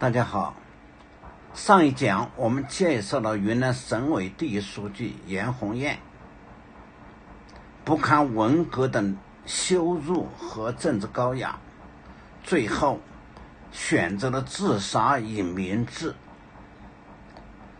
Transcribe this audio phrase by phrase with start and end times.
[0.00, 0.54] 大家好，
[1.52, 5.98] 上一讲我们介绍了云南省委第一书记严宏彦
[7.84, 9.04] 不堪文革的
[9.44, 11.58] 羞辱和政治高压，
[12.42, 12.98] 最后
[13.72, 16.14] 选择了自杀以明志。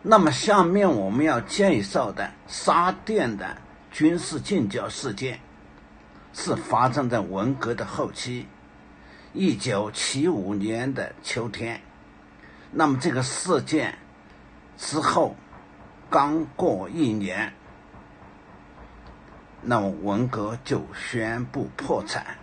[0.03, 3.57] 那么，下面我们要介绍的沙甸的
[3.91, 5.41] 军事禁教事件，
[6.35, 8.47] 是发生在文革的后期，
[9.33, 11.81] 一九七五年的秋天。
[12.73, 13.99] 那么，这个事件
[14.79, 15.35] 之后
[16.09, 17.53] 刚过一年。
[19.63, 22.39] 那么文革就宣布破产。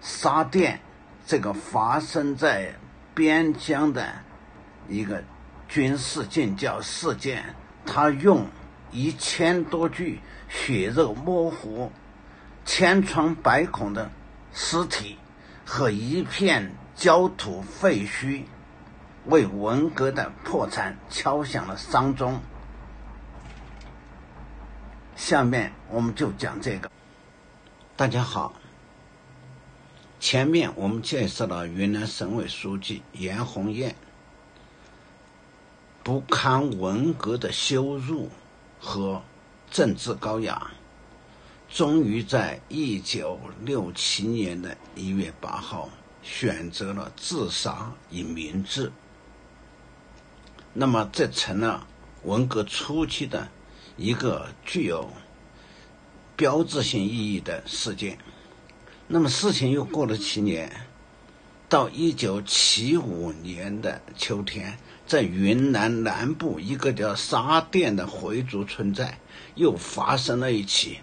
[0.00, 0.80] 沙甸
[1.26, 2.74] 这个发生在
[3.14, 4.14] 边疆的
[4.88, 5.22] 一个
[5.68, 7.54] 军事禁教事件，
[7.84, 8.46] 他用
[8.92, 11.90] 一千多具血肉模糊、
[12.64, 14.10] 千疮百孔的
[14.54, 15.18] 尸体
[15.66, 18.44] 和一片焦土废墟，
[19.26, 22.40] 为文革的破产敲响了丧钟。
[25.16, 26.90] 下面我们就讲这个。
[27.96, 28.54] 大家好，
[30.20, 33.96] 前面我们介绍了云南省委书记严宏彦
[36.04, 38.30] 不堪文革的羞辱
[38.78, 39.22] 和
[39.70, 40.70] 政治高压，
[41.68, 45.88] 终于在一九六七年的一月八号
[46.22, 48.92] 选择了自杀以明志。
[50.78, 51.86] 那么，这成了
[52.22, 53.48] 文革初期的。
[53.98, 55.10] 一个具有
[56.36, 58.18] 标志性意义的事件。
[59.06, 60.70] 那么，事情又过了七年，
[61.66, 69.18] 到一九七五年的秋天，在云南南部一个叫沙甸的回族村寨，
[69.54, 70.98] 又发生了一起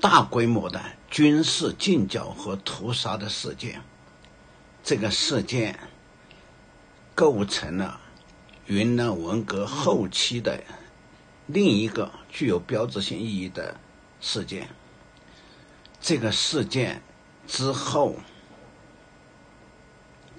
[0.00, 3.82] 大规模的军事禁剿和屠杀的事件。
[4.82, 5.78] 这个事件
[7.14, 7.99] 构成了
[8.70, 10.62] 云南文革后期的。
[11.48, 13.74] 另一个具有标志性意义的
[14.20, 14.68] 事件，
[16.00, 17.02] 这个事件
[17.48, 18.14] 之后，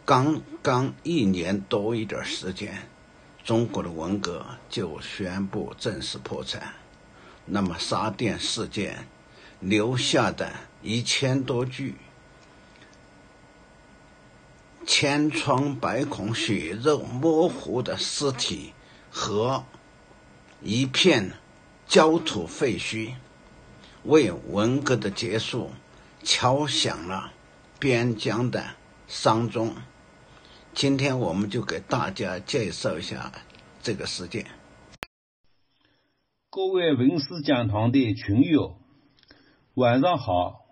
[0.06, 2.88] 刚刚一年多一点时间，
[3.44, 6.76] 中国的文革就宣布正式破产。
[7.44, 9.06] 那么沙甸事件
[9.60, 10.50] 留下的
[10.82, 11.98] 一千多具
[14.86, 18.74] 千疮百孔、血肉模糊的尸体
[19.10, 19.64] 和。
[20.64, 21.32] 一片
[21.88, 23.16] 焦土废墟，
[24.04, 25.72] 为文革的结束
[26.22, 27.34] 敲响了
[27.80, 28.76] 边疆的
[29.08, 29.74] 丧钟。
[30.76, 33.32] 今天我们就给大家介绍一下
[33.82, 34.46] 这个事件。
[36.52, 38.78] 各位文史讲堂的群友，
[39.74, 40.66] 晚上好。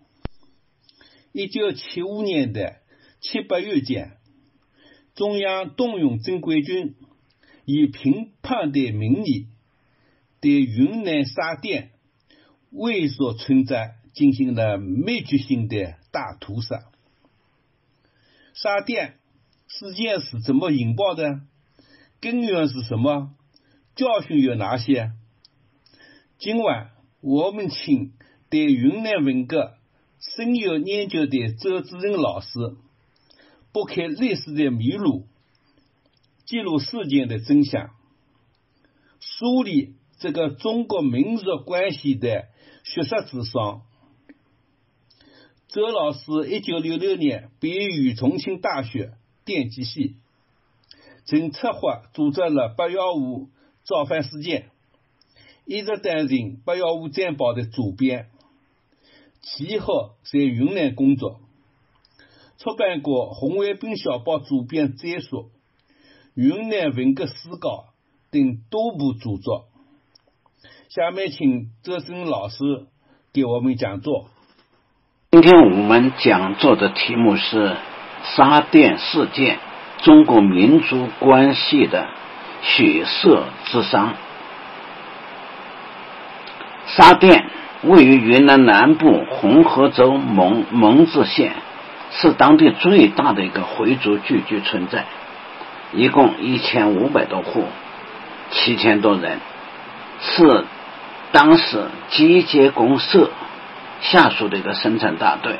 [1.31, 2.78] 一九七五年的
[3.21, 4.17] 七八月间，
[5.13, 6.95] 中央动用正规军，
[7.65, 9.47] 以评判的名义。
[10.41, 11.91] 对云南沙甸
[12.71, 16.85] 卫所村寨进行了灭绝性的大屠杀。
[18.53, 19.15] 沙甸
[19.67, 21.41] 事件是怎么引爆的？
[22.21, 23.35] 根源是什么？
[23.95, 25.11] 教训有哪些？
[26.37, 28.13] 今晚我们请
[28.49, 29.73] 对云南文革
[30.19, 32.47] 深有研究的周志仁老师
[33.71, 35.25] 拨开历史的迷路，
[36.45, 37.91] 记录事件的真相，
[39.19, 39.95] 梳理。
[40.21, 42.49] 这个中国民族关系的
[42.83, 43.83] 学术之上，
[45.69, 49.13] 周老师一九六六年毕业于重庆大学
[49.45, 50.17] 电机系，
[51.23, 53.47] 曾策划组织了八幺五
[53.85, 54.71] 造反事件，
[55.63, 58.29] 一直担任八幺五战报的主编，
[59.41, 61.39] 其后在云南工作，
[62.61, 65.43] 出版过《红卫兵小报》主编摘述、
[66.35, 67.85] 《云南文革史稿》
[68.33, 69.67] 等多部著作。
[70.89, 72.57] 下面请周生老师
[73.31, 74.25] 给我们讲座。
[75.31, 77.77] 今天我们讲座的题目是
[78.35, 79.57] 沙甸事件：
[79.99, 82.09] 中国民族关系的
[82.61, 84.17] 血色之伤。
[86.87, 87.49] 沙甸
[87.83, 91.55] 位于云南南部红河州蒙蒙自县，
[92.11, 95.05] 是当地最大的一个回族聚居村寨，
[95.93, 97.65] 一共一千五百多户，
[98.51, 99.39] 七千多人，
[100.21, 100.65] 是。
[101.31, 103.29] 当时机械公社
[104.01, 105.59] 下属的一个生产大队，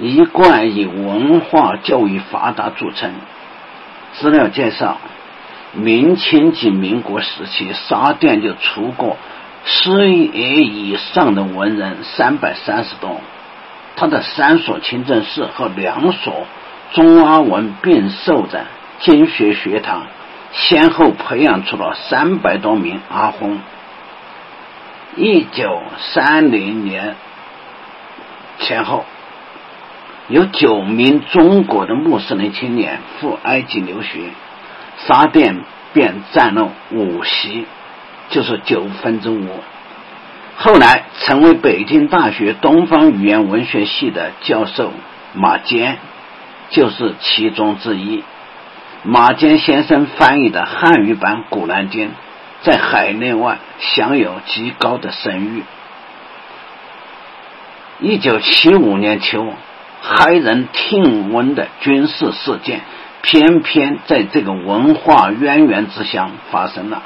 [0.00, 3.12] 一贯以文化教育发达著称。
[4.14, 4.98] 资料介绍：
[5.74, 9.16] 明清及民国时期，沙甸就出过
[9.64, 13.20] 师爷以上的文人三百三十多，
[13.98, 16.46] 他的三所清真寺和两所
[16.92, 18.64] 中阿文并授的
[19.00, 20.06] 经学学堂，
[20.52, 23.56] 先后培养出了三百多名阿訇。
[25.16, 27.16] 一九三零年
[28.60, 29.04] 前后，
[30.28, 34.30] 有九名中国的穆斯林青年赴埃及留学，
[35.08, 37.66] 沙甸便占了五席，
[38.30, 39.48] 就是九分之五。
[40.60, 44.92] 后来成为北京大学东方语言文学系的教授
[45.32, 45.98] 马坚，
[46.70, 48.24] 就是其中之一。
[49.04, 52.08] 马坚先生翻译的汉语版《古兰经》。
[52.60, 55.62] 在海内外享有极高的声誉。
[58.00, 59.54] 一九七五年秋，
[60.02, 62.80] 骇人听闻的军事事件，
[63.22, 67.04] 偏偏在这个文化渊源之乡发生了。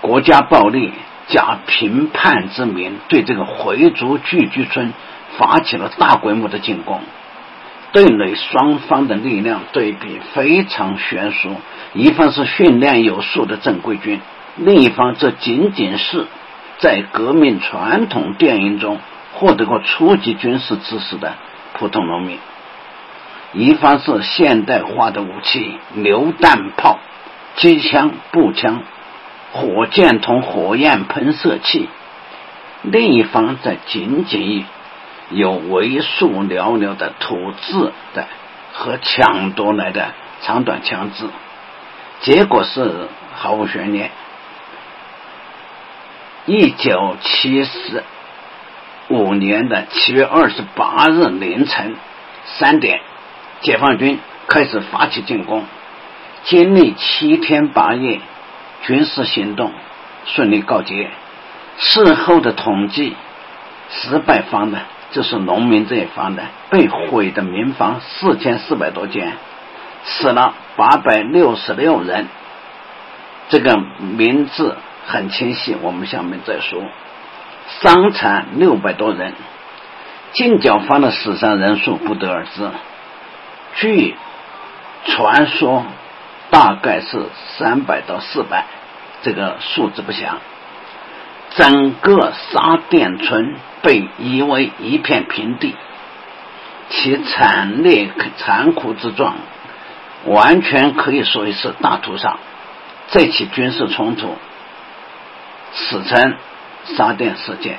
[0.00, 0.94] 国家暴力
[1.30, 4.92] 假评判之名，对这个回族聚居村
[5.38, 7.00] 发起了大规模的进攻。
[7.92, 11.56] 对内双方的力量对比非常悬殊，
[11.94, 14.20] 一方是训练有素的正规军，
[14.56, 16.26] 另一方则仅仅是
[16.78, 18.98] 在革命传统电影中
[19.32, 21.34] 获得过初级军事知识的
[21.72, 22.38] 普通农民。
[23.52, 27.00] 一方是现代化的武器，榴弹炮、
[27.56, 28.84] 机枪、步枪、
[29.52, 31.88] 火箭筒、火焰喷射器；
[32.82, 34.64] 另一方则仅仅。
[35.32, 38.26] 有为数寥寥的土制的
[38.72, 40.12] 和抢夺来的
[40.42, 41.24] 长短枪支，
[42.22, 44.10] 结果是毫无悬念。
[46.46, 48.02] 一九七四
[49.06, 51.94] 五年的七月二十八日凌晨
[52.46, 53.00] 三点，
[53.60, 54.18] 解放军
[54.48, 55.64] 开始发起进攻，
[56.42, 58.20] 经历七天八夜，
[58.82, 59.72] 军事行动
[60.26, 61.10] 顺利告捷。
[61.78, 63.16] 事后的统计，
[63.90, 64.78] 失败方的。
[65.12, 69.32] 就是农民这一方的被毁的民房四千四百多间，
[70.04, 72.28] 死了八百六十六人。
[73.48, 74.76] 这个名字
[75.08, 76.84] 很清晰，我们下面再说。
[77.80, 79.34] 伤残六百多人，
[80.32, 82.70] 进剿方的死伤人数不得而知。
[83.74, 84.14] 据
[85.06, 85.86] 传说，
[86.50, 87.26] 大概是
[87.56, 88.66] 三百到四百，
[89.22, 90.38] 这个数字不详。
[91.56, 95.74] 整个沙甸村被夷为一片平地，
[96.88, 98.08] 其惨烈
[98.38, 99.34] 残酷之状，
[100.26, 102.36] 完全可以说是大屠杀。
[103.08, 104.36] 这起军事冲突
[105.72, 106.36] 史称
[106.84, 107.78] 沙甸事件。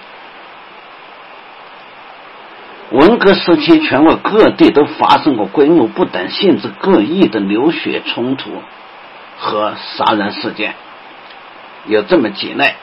[2.92, 8.52] 文革时期，全国各地都发生过规模不等、性质各异的流血冲突
[9.38, 10.76] 和杀人事件，
[11.86, 12.76] 有这么几类。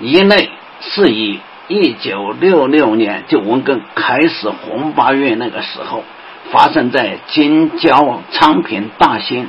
[0.00, 0.50] 一类
[0.80, 1.38] 是以
[1.68, 6.02] 一九六六年就文革开始红八月那个时候，
[6.50, 9.48] 发生在京郊、昌平、大兴，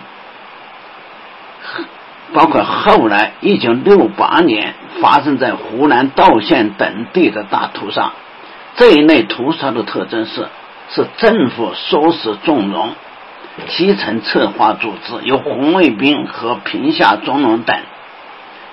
[2.31, 8.11] 包括后来一九六八年发生在湖南道县等地的大屠杀。
[8.79, 10.47] 这一类屠杀的特征是，
[10.89, 12.93] 是政府唆使纵容，
[13.67, 17.77] 基层策划组织，由红卫兵和贫下中农等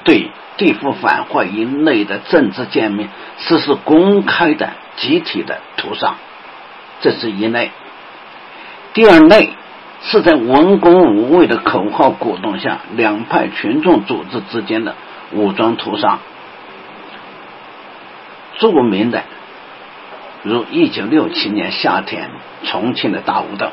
[0.05, 0.31] 对。
[0.59, 6.15] 地富反坏一类的政治见面，实施公开的集体的屠杀，
[7.03, 7.73] 这是一类。
[8.95, 9.51] 第二类
[10.01, 14.95] 是在文攻武卫的口号鼓动下，两派群众组织之间的
[15.33, 16.21] 武装屠杀。
[18.57, 19.25] 著名的
[20.47, 22.31] 如一九六七年夏天
[22.65, 23.71] 重庆的大武斗，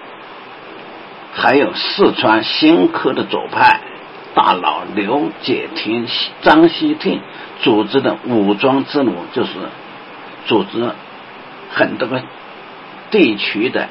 [1.33, 3.79] 还有四川新科的左派。
[4.35, 6.07] 大佬刘解廷、
[6.41, 7.21] 张锡廷
[7.61, 9.51] 组织的武装之路，就是
[10.47, 10.89] 组织
[11.69, 12.23] 很多个
[13.11, 13.87] 地区的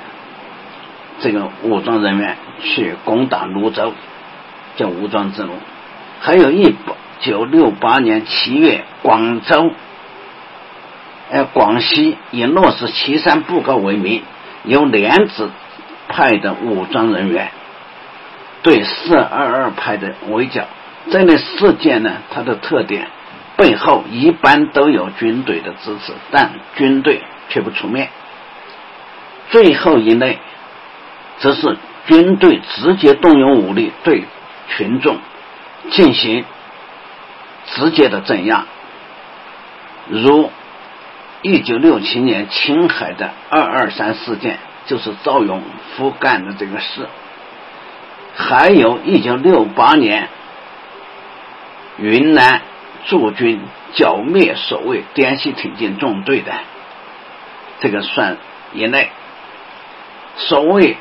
[1.21, 3.93] 这个武装人员去攻打泸州，
[4.75, 5.53] 叫武装之路。
[6.19, 6.75] 还有一
[7.21, 9.71] 九六八年七月，广州、
[11.33, 14.23] 呃广西以落实岐山布告为名，
[14.65, 15.51] 由莲子
[16.07, 17.51] 派的武装人员。
[18.63, 20.67] 对四二二派的围剿，
[21.11, 23.09] 这类事件呢，它的特点
[23.57, 28.11] 背后一般都有军队的支持，但军队却不出面。
[29.51, 30.39] 最后一类，
[31.39, 34.25] 则是军队直接动用武力对
[34.69, 35.17] 群众
[35.91, 36.45] 进行
[37.67, 38.67] 直接的镇压，
[40.09, 40.51] 如
[41.43, 45.61] 一九六七年青海的二二三事件，就是赵永
[45.97, 47.09] 福干的这个事。
[48.35, 50.29] 还有一九六八年，
[51.99, 52.63] 云南
[53.07, 53.61] 驻军
[53.95, 56.53] 剿灭所谓滇西挺进纵队的，
[57.81, 58.39] 这个算
[58.73, 59.11] 一类。
[60.37, 60.97] 所谓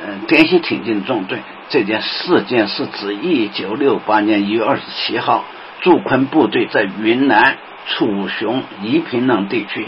[0.00, 1.38] 嗯，滇西挺进纵队。
[1.70, 5.44] 这件事件是指一九六八年一月二十七号，
[5.80, 9.86] 驻昆部队在云南楚雄、宜平等地区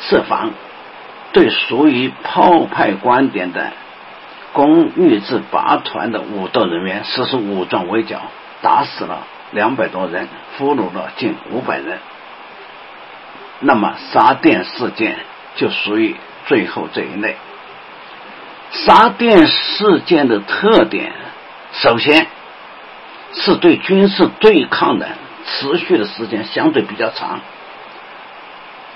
[0.00, 0.50] 设防，
[1.32, 3.72] 对属于炮派观点的
[4.52, 8.20] 攻豫志八团的武斗人员实施武装围剿，
[8.62, 11.98] 打死了两百多人，俘虏了近五百人。
[13.60, 15.16] 那么沙甸事件
[15.56, 16.14] 就属于
[16.46, 17.36] 最后这一类。
[18.70, 21.12] 沙甸事件的特点，
[21.72, 22.26] 首先
[23.32, 25.08] 是对军事对抗的
[25.46, 27.40] 持续的时间相对比较长。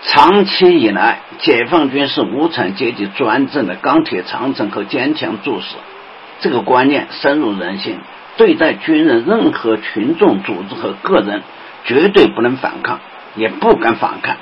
[0.02, 5.76] 长期以来，解放军是无产阶级专政的钢铁长城和坚强柱石，
[6.40, 7.99] 这个观念深入人心。
[8.37, 11.42] 对待军人，任何群众组织和个人，
[11.85, 13.00] 绝对不能反抗，
[13.37, 14.37] 也不敢反抗。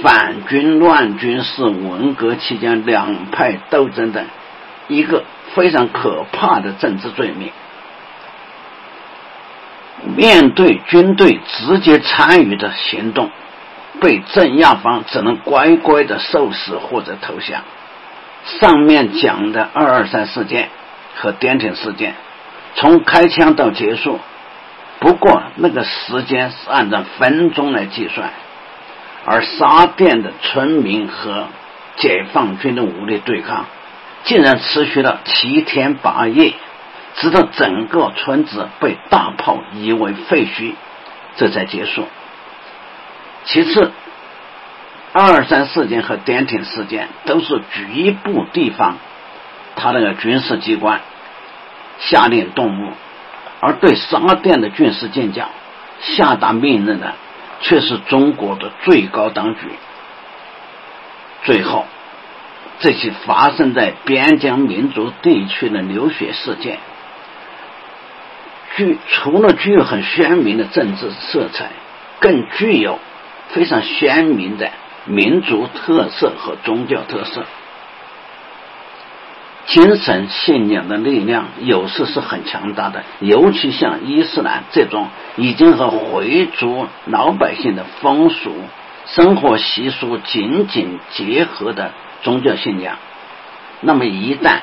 [0.00, 4.26] 反军乱军是文革期间两派斗争的
[4.86, 7.50] 一个非常可怕的政治罪名。
[10.04, 13.30] 面对军队直接参与的行动，
[14.00, 17.62] 被镇压方只能乖乖的受死或者投降。
[18.60, 20.68] 上面讲的二二三事件
[21.16, 22.14] 和滇挺事件，
[22.76, 24.20] 从开枪到结束，
[25.00, 28.30] 不过那个时间是按照分钟来计算。
[29.26, 31.48] 而沙甸的村民和
[31.96, 33.66] 解放军的武力对抗，
[34.24, 36.54] 竟然持续了七天八夜，
[37.20, 40.74] 直到整个村子被大炮夷为废墟，
[41.36, 42.06] 这才结束。
[43.44, 43.92] 其次，
[45.12, 48.96] 二三事件和滇挺事件都是局部地方，
[49.76, 51.00] 他那个军事机关
[51.98, 52.92] 下令动武，
[53.60, 55.48] 而对沙甸的军事建将
[56.00, 57.14] 下达命令的。
[57.60, 59.62] 却是中国的最高当局。
[61.42, 61.86] 最后，
[62.78, 66.78] 这起发生在边疆民族地区的流血事件，
[68.78, 71.70] 具除了具有很鲜明的政治色彩，
[72.20, 73.00] 更具有
[73.48, 74.70] 非常鲜明的
[75.04, 77.44] 民族特色和宗教特色。
[79.66, 88.54] 精神信仰的力量有时是很强大的，尤其像伊斯兰这种已经和回族老百姓的风俗、
[89.06, 91.92] 生活习俗紧紧结合的
[92.22, 92.96] 宗教信仰。
[93.80, 94.60] 那么，一旦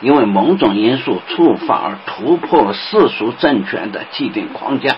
[0.00, 4.96] 因为某种因素触发而突破了世俗政权的既定框架，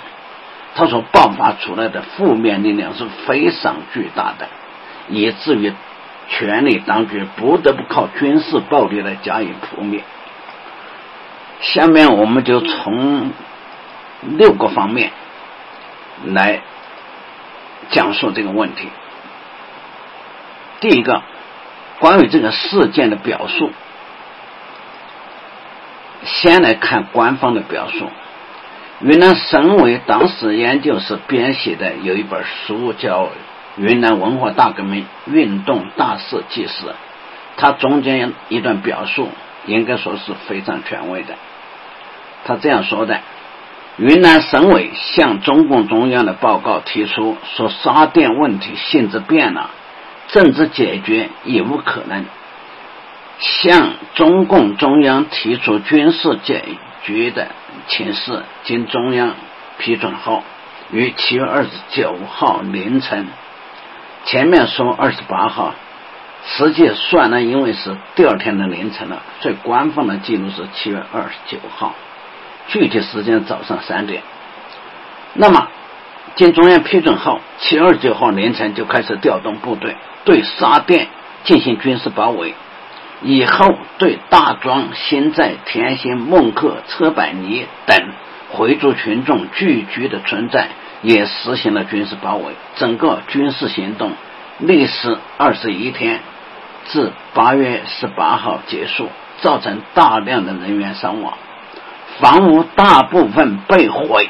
[0.74, 4.48] 它所爆发出来的负面力量是非常巨大的，
[5.08, 5.72] 以至于。
[6.32, 10.04] 权力当局不得不靠军事暴力来加以扑灭。
[11.60, 13.32] 下面我们就从
[14.22, 15.10] 六个方面
[16.26, 16.60] 来
[17.90, 18.90] 讲述这个问题。
[20.78, 21.20] 第一个，
[21.98, 23.72] 关于这个事件的表述，
[26.24, 28.08] 先来看官方的表述。
[29.00, 33.28] 云南省委党史研究室编写的有一本书叫。
[33.76, 36.92] 云南文化大革命运动大事纪实，
[37.56, 39.28] 它中间一段表述
[39.64, 41.34] 应该说是非常权威的。
[42.44, 43.20] 他这样说的：
[43.96, 49.70] 云南省委向中共中央的报告提出说，沙甸问题性质变了，
[50.26, 52.24] 政治解决已无可能。
[53.40, 56.62] 向中共中央提出军事解
[57.02, 57.48] 决的
[57.88, 59.34] 请示，经中央
[59.78, 60.44] 批准后，
[60.92, 63.26] 于七月二十九号凌晨。
[64.26, 65.74] 前面说二十八号，
[66.44, 71.94] 实际算呢，因为是第二天的凌晨了，所以官方的记录是七月二十九号，
[72.68, 74.22] 具体时间早上三点。
[75.32, 75.68] 那么，
[76.36, 81.08] 经中央批准后，七月二十九号凌晨就开始调动部队对沙甸
[81.44, 82.54] 进行军事包围，
[83.22, 87.98] 以后对大庄、新寨、田心、孟克、车板泥等
[88.50, 90.68] 回族群众聚居的村寨。
[91.02, 94.12] 也实行了军事包围，整个军事行动
[94.58, 96.20] 历时二十一天，
[96.88, 99.08] 至八月十八号结束，
[99.40, 101.38] 造成大量的人员伤亡，
[102.18, 104.28] 房屋大部分被毁，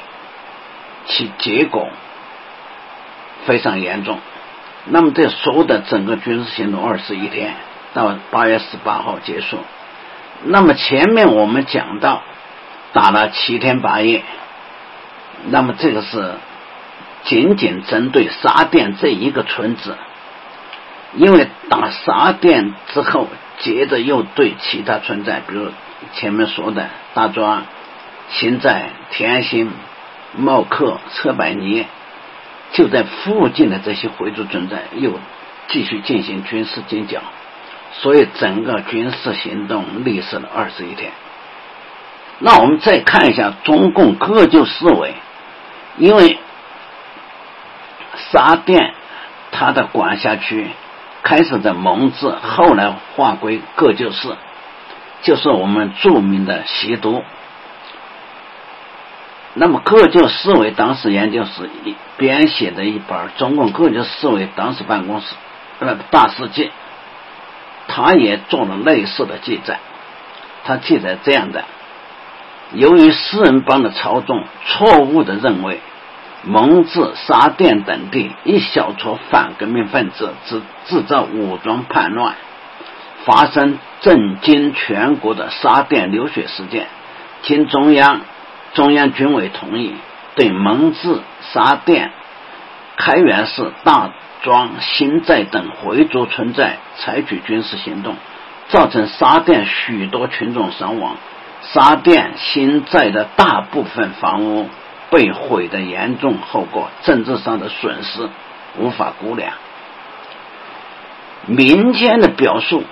[1.06, 1.88] 其结果
[3.47, 4.20] 非常严重。
[4.85, 7.56] 那么这所有的整个军事行动二十一天，
[7.94, 9.59] 到八月十八号结束。
[10.44, 12.23] 那么前面我们讲到
[12.92, 14.23] 打了七天八夜，
[15.47, 16.35] 那么这个是。
[17.23, 19.94] 仅仅针对沙甸这一个村子，
[21.16, 23.28] 因为打沙甸之后，
[23.59, 25.68] 接着又对其他村寨，比如
[26.14, 27.64] 前面说的大庄、
[28.30, 29.70] 新寨、田心、
[30.35, 31.85] 茂克、车百尼，
[32.73, 35.20] 就在附近的这些回族村寨，又
[35.68, 37.20] 继续进行军事进剿。
[37.92, 41.12] 所以整个军事行动历时了二十一天。
[42.38, 45.14] 那我们再看一下中共各就市委，
[45.99, 46.38] 因为
[48.32, 48.94] 沙甸
[49.52, 50.68] 它的管辖区
[51.23, 54.35] 开始在蒙自，后来划归各就市，
[55.23, 57.23] 就是我们著名的习都。
[59.52, 61.68] 那么各就市委党史研究室
[62.16, 65.26] 编写的一本《中共各就市委党史办公室
[65.80, 66.66] 呃大事记》，
[67.92, 69.80] 他也做了类似的记载。
[70.62, 71.64] 他记载这样的：
[72.73, 75.80] 由于四人帮的操纵，错误的认为
[76.44, 82.37] 蒙自、沙甸等地一小撮反革命分子制制造武装叛乱，
[83.25, 86.87] 发生震惊全国的沙甸流血事件，
[87.42, 88.20] 经中央。
[88.73, 89.97] 中央军委同意
[90.37, 92.12] 对蒙自、沙甸、
[92.97, 98.16] 开元市、大庄、新寨等回族村寨采取军事行动，
[98.68, 101.16] 造成沙店许多群众伤亡，
[101.62, 104.68] 沙店新寨的大部分房屋
[105.11, 108.28] 被毁的严重，后果政治上的损失
[108.78, 109.52] 无法估量。
[111.47, 112.85] 民间的表述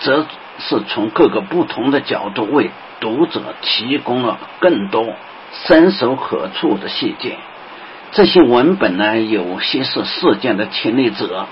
[0.00, 0.26] 则
[0.58, 2.70] 是从各个不同的角度为。
[3.00, 5.14] 读者提供了更多
[5.52, 7.38] 伸手可触的细节。
[8.12, 11.46] 这些文本呢，有些是事件的亲历者，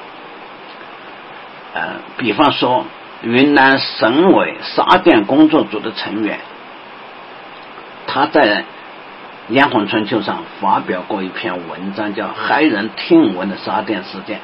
[1.75, 2.87] 呃，比方说
[3.23, 6.39] 云南省委沙甸工作组的成员，
[8.07, 8.63] 他在
[9.49, 14.39] 《炎黄春秋》上发表过一篇文章，叫《骇人听闻的沙甸事件》。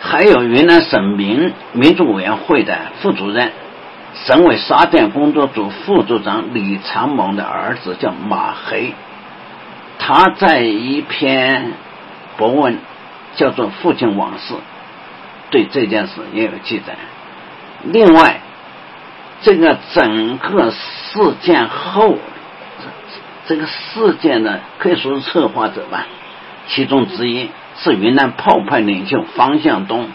[0.00, 3.52] 还有云南省民民主委员会的副主任。
[4.14, 8.94] 省委沙甸工作组副组长李长猛的儿子叫马黑，
[9.98, 11.72] 他在一篇
[12.36, 12.78] 博文
[13.36, 14.54] 叫做《父亲往事》，
[15.50, 16.96] 对这件事也有记载。
[17.84, 18.40] 另外，
[19.42, 22.18] 这个整个事件后，
[23.46, 26.06] 这个事件呢，可以说是策划者吧，
[26.68, 30.08] 其中之一是云南炮派领袖方向东。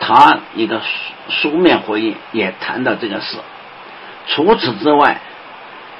[0.00, 3.38] 他一个书书面回忆也谈到这个事。
[4.26, 5.20] 除此之外，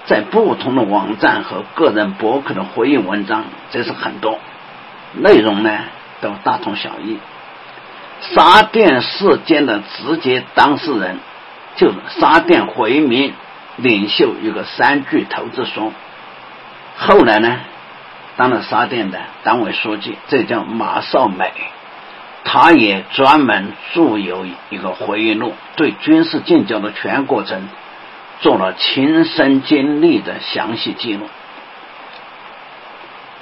[0.09, 4.39] 在不同的网站和个人博客的回忆文章，这是很多
[5.13, 5.79] 内容呢，
[6.23, 7.19] 都大同小异。
[8.21, 11.19] 沙店事件的直接当事人
[11.77, 13.35] 就是沙店回民
[13.77, 15.93] 领袖，有个三巨头子说，
[16.97, 17.59] 后来呢，
[18.39, 21.53] 当了沙店的党委书记，这叫马少美。
[22.45, 27.69] 他也专门著有一个回忆录，对军事建交的全过程
[28.41, 31.29] 做了亲身经历的详细记录。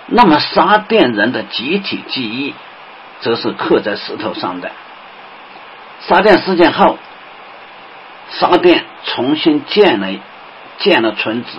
[0.06, 2.54] 那么沙甸人的集体记忆，
[3.20, 4.70] 则是刻在石头上的。
[6.00, 6.98] 沙甸事件后，
[8.30, 10.08] 沙甸重新建了
[10.78, 11.58] 建了村子，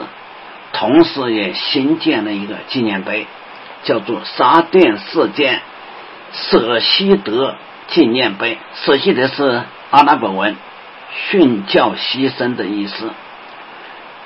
[0.74, 3.28] 同时也新建了一个纪念碑，
[3.84, 5.62] 叫做沙甸事件。
[6.34, 7.56] 舍西德
[7.88, 10.58] 纪念碑，舍西德是阿拉伯文，
[11.32, 13.12] 殉教牺牲的意思。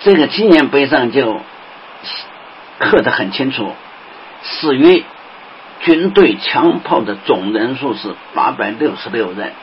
[0.01, 1.39] 这个纪念碑上就
[2.79, 3.75] 刻得很清楚，
[4.41, 5.05] 死于
[5.81, 9.53] 军队枪炮的总人数是八百六十六人，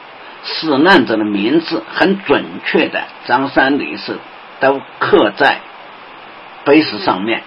[0.44, 4.18] 死难者的名字很准确的，张三李四
[4.60, 5.58] 都刻在
[6.64, 7.42] 碑石上面。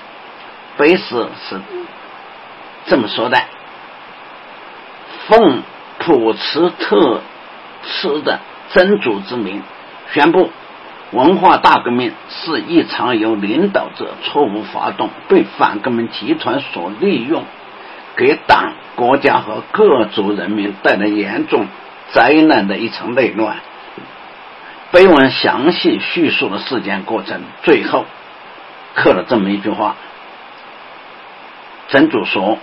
[0.77, 1.61] 碑石是
[2.87, 3.41] 这么说的。
[5.27, 5.63] 奉
[5.99, 7.21] 普茨特
[7.83, 8.39] 斯的
[8.73, 9.61] 真主之名，
[10.11, 10.49] 宣布
[11.11, 17.43] 文化大革命是一场由领导者错误发动、被反革命集团所利用，
[18.15, 21.67] 给党、国家和各族人民带来严重
[22.11, 23.57] 灾难的一场内乱。
[24.91, 28.05] 碑文详细叙述了事件过程，最后
[28.95, 29.95] 刻了这么一句话：
[31.87, 32.57] 真主说。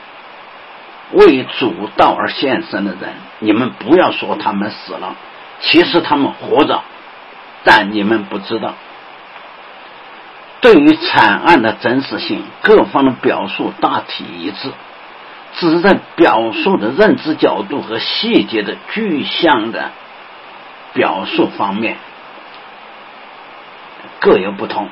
[1.11, 5.17] 为主道而献身的人，你们不要说他们死了，
[5.59, 6.83] 其实他们活着，
[7.71, 8.77] 但你们不知道。
[10.63, 14.71] 对于惨案的真实性，各方的表述大体一致，
[15.57, 19.91] 只是在表述的认知角度和细节的具象的
[20.95, 21.99] 表述方面
[24.19, 24.89] 各有不同。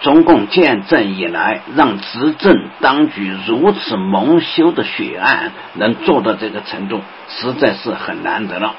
[0.00, 8.74] 中共建政以来，让执政当局如此蒙羞的血案能做到这个程度，实在是很难得了。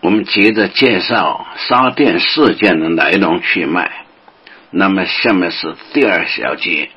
[0.00, 3.90] 我们接着介绍沙甸事件的来龙去脉。
[4.70, 6.90] 那么，下面是第二小节：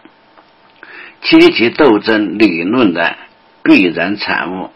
[1.21, 3.15] 阶级斗争理论的
[3.63, 4.71] 必然产物。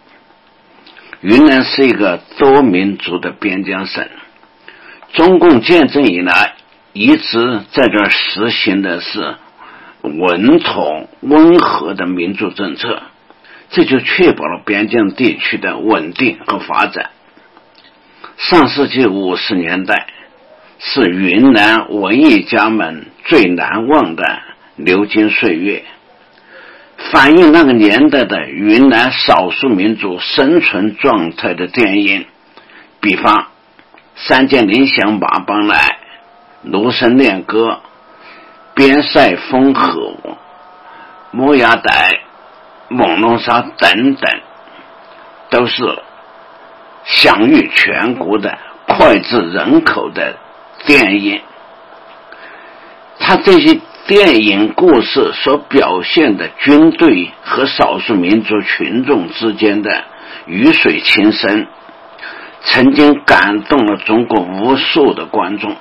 [1.22, 4.08] 云南是一个多民族的边疆省，
[5.14, 6.54] 中共建政以来
[6.94, 9.36] 一直在这实行的是
[10.02, 13.04] 稳统温和的民主政策，
[13.70, 17.12] 这就确保了边疆地区的稳定和发展。
[18.42, 20.08] 上世纪五十年代
[20.80, 24.24] 是云南文艺家们最难忘的
[24.78, 25.84] 流金岁月。
[27.12, 32.26] 反映那个年代的云南少数民族生存状态的电影，
[33.00, 33.36] 比方
[34.16, 36.00] 《三剑林响马帮来》
[36.72, 37.68] 《芦笙恋歌》
[38.74, 39.92] 《边塞风河》
[41.30, 41.82] 《摩崖傣》
[42.90, 44.42] 《猛龙沙》等等，
[45.52, 45.84] 都是
[47.12, 50.38] 享誉全国的脍炙人口的
[50.86, 51.42] 电影。
[53.20, 53.80] 他这些。
[54.08, 60.04] 电影故事所表现的军队和少数民族群众之间的
[60.48, 61.68] 鱼水情深，
[62.64, 65.78] 曾经感动了中国无数的观众。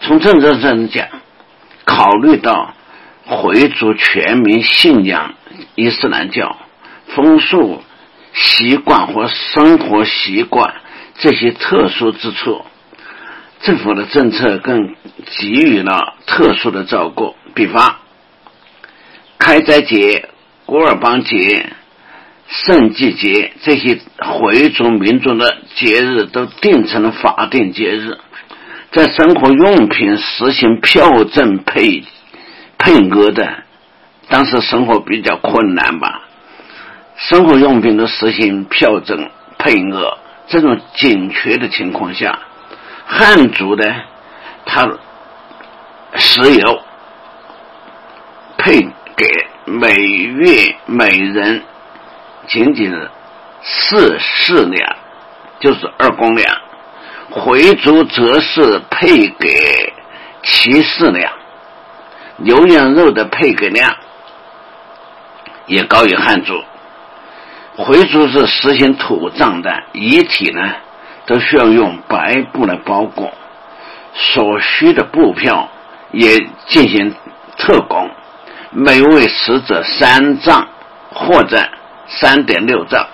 [0.00, 1.06] 从政治上讲，
[1.84, 2.74] 考虑到
[3.26, 5.34] 回族全民信仰
[5.76, 6.56] 伊斯兰教、
[7.14, 7.80] 风俗
[8.32, 10.74] 习惯和生活习惯
[11.18, 12.64] 这些特殊之处。
[13.60, 14.94] 政府的政策更
[15.38, 17.96] 给予了特殊的照顾，比方
[19.38, 20.28] 开斋节、
[20.66, 21.66] 古尔邦节、
[22.48, 28.18] 圣祭节这些回族民族的节日都定成了法定节日。
[28.90, 32.04] 在生活用品实行票证配
[32.78, 33.62] 配额的，
[34.28, 36.28] 当时生活比较困难吧，
[37.28, 42.36] 生活用品都实行票证配额，这种紧缺的情况下。
[43.06, 43.94] 汉族的，
[44.64, 44.88] 他
[46.14, 46.82] 石油
[48.58, 48.80] 配
[49.16, 49.26] 给
[49.66, 51.62] 每月每人
[52.48, 53.10] 仅仅是
[53.62, 54.96] 四四两，
[55.60, 56.52] 就是二公两；
[57.30, 59.92] 回族则是配给
[60.42, 61.32] 七四两。
[62.38, 63.94] 牛羊肉的配给量
[65.66, 66.54] 也高于汉族。
[67.82, 70.72] 回族是实行土葬的，遗体呢。
[71.24, 73.32] 都需要用白布来包裹，
[74.12, 75.68] 所需的布票
[76.10, 77.14] 也进行
[77.56, 78.10] 特供，
[78.72, 80.66] 每位死者三丈
[81.14, 81.62] 或者
[82.08, 83.06] 三点六丈，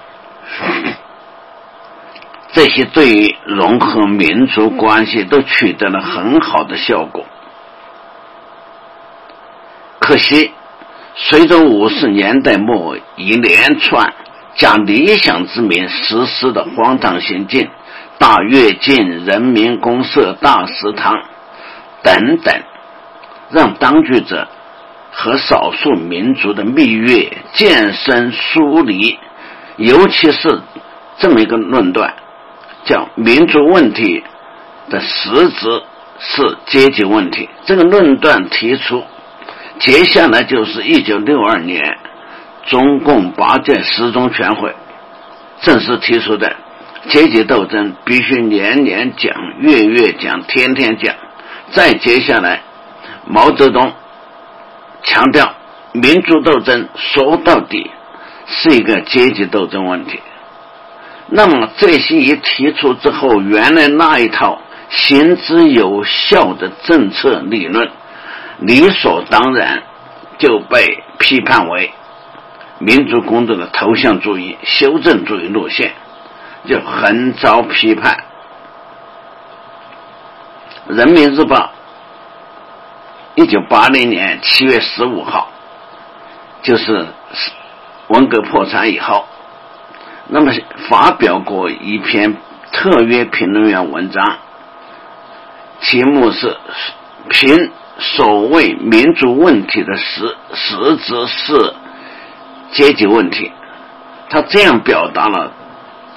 [2.50, 7.26] 这些对于融合民族关系都取得了很好的效果。
[9.98, 10.54] 可惜，
[11.14, 14.14] 随着五十年代末一连串
[14.58, 17.70] 讲理想之名实施的荒唐行径。
[18.18, 21.22] 大跃进、人民公社、大食堂
[22.02, 22.52] 等等，
[23.48, 24.48] 让当局者
[25.12, 29.16] 和少数民族的蜜月渐生疏离。
[29.76, 30.60] 尤其是
[31.18, 32.12] 这么一个论断，
[32.84, 34.24] 叫民族问题
[34.90, 35.82] 的实质
[36.18, 37.48] 是阶级问题。
[37.66, 39.04] 这个论断提出，
[39.78, 41.98] 接下来就是一九六二年
[42.68, 44.74] 中共八届十中全会
[45.60, 46.56] 正式提出的。
[47.08, 51.14] 阶级斗争必须年年讲、月月讲、天天讲。
[51.70, 52.62] 再接下来，
[53.26, 53.92] 毛泽东
[55.02, 55.54] 强调，
[55.92, 57.90] 民族斗争说到底
[58.46, 60.20] 是一个阶级斗争问题。
[61.28, 67.90] 那么这些一提出之后，原来那一套行之有效的政策理论，
[68.58, 69.82] 理所当然
[70.38, 71.92] 就被批判为
[72.78, 75.92] 民族工作的投向主义、修正主义路线。
[76.66, 78.24] 就很遭批判，
[80.94, 81.56] 《人民日报》
[83.36, 85.50] 一九八零年七月十五号，
[86.62, 87.06] 就是
[88.08, 89.24] 文革破产以后，
[90.26, 90.52] 那么
[90.90, 92.36] 发表过一篇
[92.72, 94.38] 特约评论员文章，
[95.80, 96.56] 题目是
[97.30, 101.74] “评所谓民族问题的实实质是
[102.72, 103.52] 阶级问题”，
[104.30, 105.52] 他这样表达了。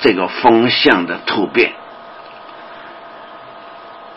[0.04, 1.74] 这个风向的突变，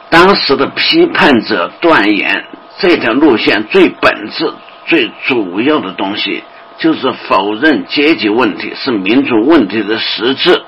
[0.09, 2.47] 当时的批判者断言，
[2.79, 4.51] 这条路线最本质、
[4.87, 6.42] 最主要的东西，
[6.79, 10.62] 就是否认阶级问题是民主问题的实质，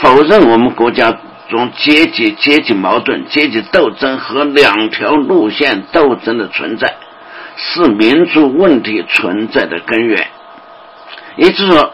[0.00, 1.18] 否认我们国家
[1.50, 6.94] 中阶级、阶级矛盾、阶级斗争和两条路线斗争的存在，
[7.56, 10.28] 是民族问题存在的根源。
[11.36, 11.92] 也就是说。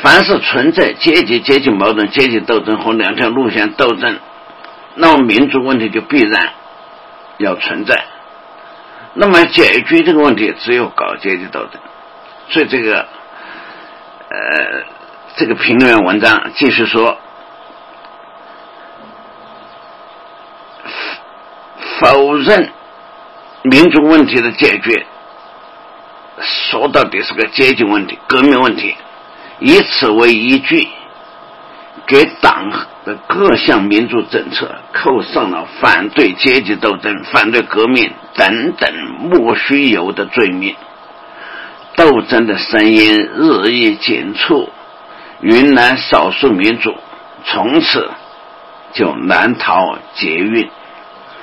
[0.00, 4.18] 凡是存在阶级、阶级矛盾、阶级斗争和两条路线斗争，
[4.96, 6.54] 那么民族问题就必然
[7.36, 8.06] 要存在。
[9.14, 11.80] 那么解决这个问题，只有搞阶级斗争。
[12.48, 13.06] 所以这个
[14.28, 14.82] 呃，
[15.36, 17.18] 这个评论文章继续说，
[22.00, 22.72] 否认
[23.62, 25.06] 民族问题的解决，
[26.42, 28.94] 说到底是个阶级问题、革命问题，
[29.60, 30.88] 以此为依据，
[32.06, 32.70] 给党
[33.04, 40.74] 的各项民主政策扣上了反对阶级斗争、反对革命等等莫须有的罪名。
[41.94, 44.70] 斗争的声音日益紧促，
[45.40, 46.94] 云南少数民族
[47.44, 48.10] 从此
[48.94, 50.70] 就难逃劫运。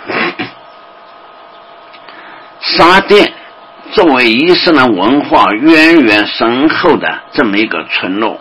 [2.62, 3.34] 沙甸
[3.92, 8.40] 作为伊斯兰文化渊源深厚的这么一个村落，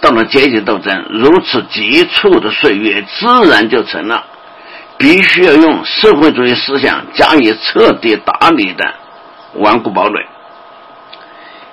[0.00, 4.24] 到了阶级斗争如此急促的岁月，自然就成了
[4.96, 8.94] 必须要用社会主义思想加以彻底打理的
[9.54, 10.26] 顽固堡垒。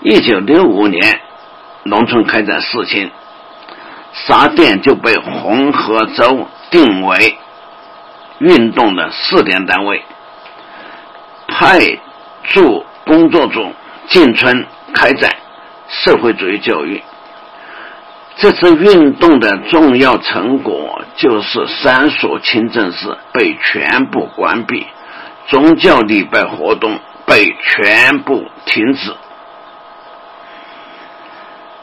[0.01, 1.21] 一九六五年，
[1.83, 3.09] 农村开展事情，
[4.13, 7.37] 沙甸就被红河州定为
[8.39, 10.03] 运动的试点单位，
[11.47, 11.79] 派
[12.43, 13.73] 驻工作组
[14.07, 15.31] 进村开展
[15.87, 17.01] 社会主义教育。
[18.37, 24.85] 这次运动的重要成果就是三所清真寺被全部关闭，
[25.47, 29.15] 宗教礼拜活动被全部停止。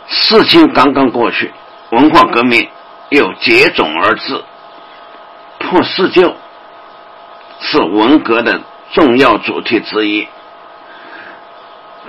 [0.08, 1.50] 事情刚刚过去，
[1.90, 2.68] 文化革命
[3.08, 4.44] 又接踵而至。
[5.58, 6.36] 破四旧
[7.60, 8.60] 是文革的
[8.92, 10.28] 重要主题之一。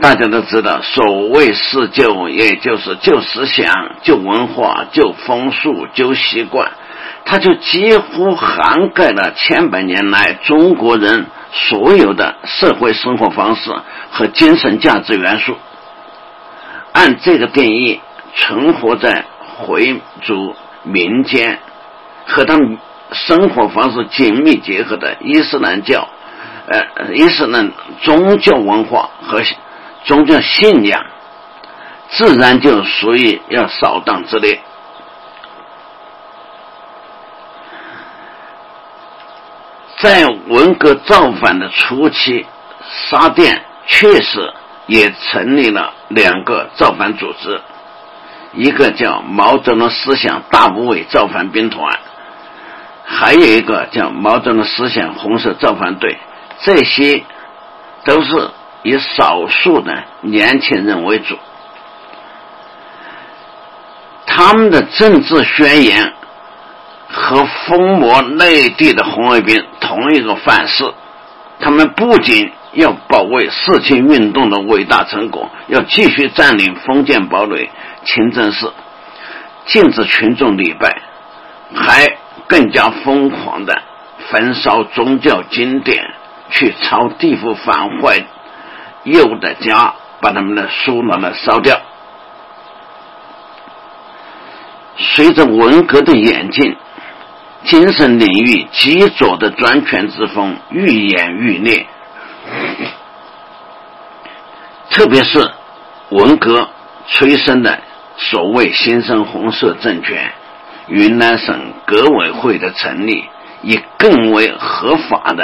[0.01, 6.71] 大家都知道，所谓四旧，也就是旧思想、旧文化、旧风俗、旧习惯，
[7.23, 13.71] 它就几乎涵盖了千百年来中国人所有的社会生活方式
[14.11, 15.55] 和精神价值元素。
[16.91, 18.01] 按这个定义，
[18.35, 19.25] 存活在
[19.57, 21.59] 回族民间
[22.25, 22.77] 和他们
[23.11, 26.07] 生活方式紧密结合的伊斯兰教，
[26.67, 29.41] 呃，伊斯兰宗教文化和
[30.03, 31.05] 宗教信仰，
[32.09, 34.59] 自然就属于要扫荡之列。
[39.97, 42.45] 在文革造反的初期，
[42.89, 44.53] 沙甸确实。
[44.85, 47.61] 也成立了两个造反组织，
[48.51, 51.99] 一个叫毛泽东思想大无畏造反兵团，
[53.05, 56.17] 还有一个叫毛泽东思想红色造反队。
[56.59, 57.23] 这些
[58.03, 58.51] 都是
[58.83, 61.37] 以少数的年轻人为主，
[64.25, 66.13] 他们的政治宣言
[67.09, 70.93] 和封魔内地的红卫兵同一个范式，
[71.59, 72.51] 他们不仅。
[72.75, 77.69] 要保卫四清运动的伟大成果，要继续占领封建堡垒
[78.03, 78.73] 清真寺，
[79.67, 81.03] 禁止群众礼拜，
[81.75, 82.17] 还
[82.47, 83.79] 更加疯狂的
[84.31, 86.03] 焚烧宗教经典，
[86.49, 88.25] 去抄地府反坏
[89.03, 91.79] 右的家，把他们的书拿来烧掉。
[94.95, 96.75] 随着文革的演进，
[97.65, 101.87] 精神领域极左的专权之风愈演愈烈。
[104.91, 105.51] 特别是
[106.09, 106.69] 文革
[107.07, 107.79] 催生的
[108.15, 110.31] 所谓新生红色政权，
[110.87, 113.25] 云南省革委会的成立，
[113.63, 115.43] 以更为合法的、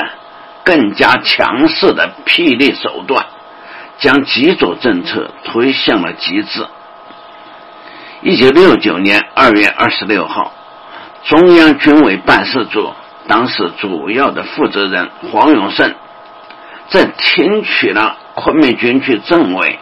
[0.64, 3.26] 更加强势的霹雳手段，
[4.00, 6.66] 将极左政策推向了极致。
[8.22, 10.52] 一九六九年二月二十六号，
[11.24, 12.94] 中央军委办事处
[13.28, 15.94] 当时主要的负责人黄永胜。
[16.88, 19.78] 在听取了昆明军区政委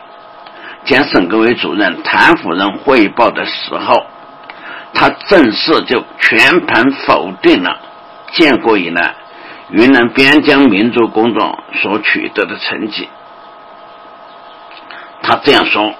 [0.83, 4.05] 兼省革委主任谭夫人汇报的时候，
[4.93, 7.79] 他正式就全盘否定了
[8.33, 9.15] 建国以来
[9.69, 13.07] 云南边疆民族工作所取得的成绩。
[15.21, 15.93] 他这样说：“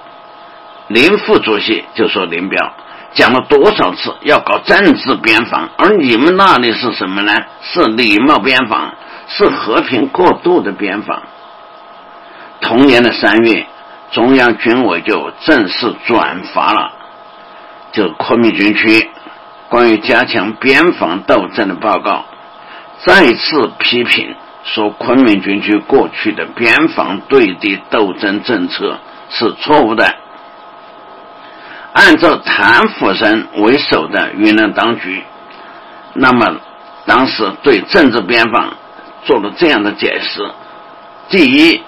[0.88, 2.74] 林副主席就说林彪
[3.14, 7.34] 讲了多少次要搞政治边防，而你们那里是什么呢？
[7.62, 8.94] 是礼貌边防。”
[9.30, 11.22] 是和平过渡的边防。
[12.62, 13.68] 同年的三月，
[14.10, 16.94] 中央军委就正式转发了
[17.92, 19.12] 就昆明军区
[19.68, 22.24] 关于加强边防斗争的报告，
[23.06, 24.34] 再次批评
[24.74, 29.00] 说昆明军区过去的边防对敌斗争政策
[29.30, 30.14] 是错误的。
[31.94, 35.24] 按照谭福生为首的云南当局，
[36.14, 36.58] 那么
[37.06, 38.74] 当时对政治边防。
[39.26, 40.50] 做了这样的解释：
[41.28, 41.84] 第一，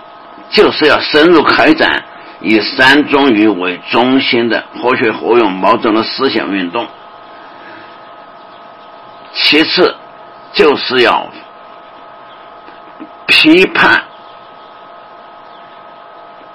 [0.50, 2.04] 就是要深入开展
[2.42, 6.86] 以三中于为中心的活学活用毛泽东思想运动。
[9.32, 9.96] 其次，
[10.52, 11.30] 就是要
[13.30, 14.04] 批判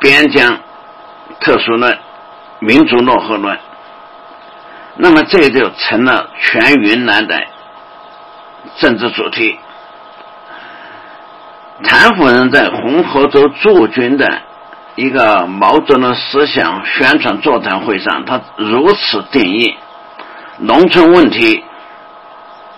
[0.01, 0.59] 边疆
[1.41, 1.99] 特殊论、
[2.59, 3.59] 民族落后论。
[4.97, 7.43] 那么，这就成了全云南的
[8.77, 9.59] 政治主题。
[11.83, 14.43] 谭夫人在红河州驻军的
[14.95, 19.77] 一个毛泽东思想宣传座谈会上，他如此定义：
[20.59, 21.65] 农村问题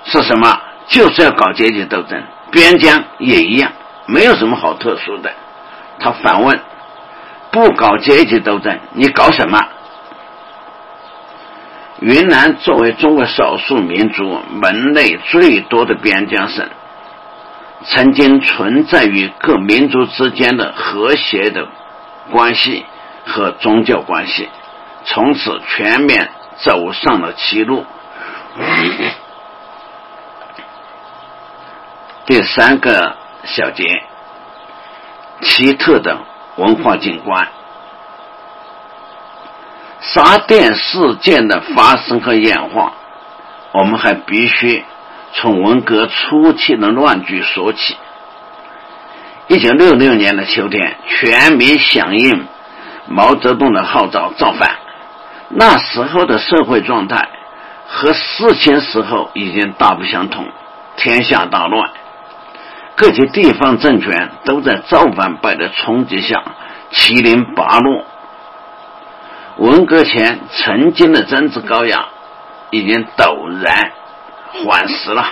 [0.05, 0.61] 是什么？
[0.87, 3.73] 就是要搞阶级斗争，边疆也一样，
[4.07, 5.33] 没有什么好特殊的。
[5.99, 6.61] 他反问：
[7.51, 9.67] 不搞阶级斗争，你搞什么？
[12.01, 16.69] 云南作为中国少数民族门类最多的边疆省。
[17.85, 21.67] 曾经存在于各民族之间的和谐的
[22.31, 22.85] 关系
[23.27, 24.49] 和宗教关系，
[25.05, 27.85] 从此全面走上了歧路。
[32.25, 33.17] 第三个
[33.47, 33.85] 小节，
[35.41, 36.19] 奇特的
[36.57, 37.49] 文化景观，
[40.01, 42.93] 沙甸事件的发生和演化，
[43.73, 44.85] 我们还必须。
[45.39, 47.97] 从文革初期的乱局说起。
[49.49, 52.47] 一九六六年的秋天，全民响应
[53.07, 54.77] 毛泽东的号召造反。
[55.51, 57.29] 那时候的社会状态
[57.87, 60.49] 和事情时候已经大不相同，
[60.97, 61.91] 天下大乱，
[62.97, 66.43] 各级地方政权都在造反派的冲击下
[66.91, 68.05] 七零八落。
[69.59, 72.07] 文革前曾经的政治高压
[72.71, 73.93] 已经陡然。
[74.65, 75.23] 缓时了，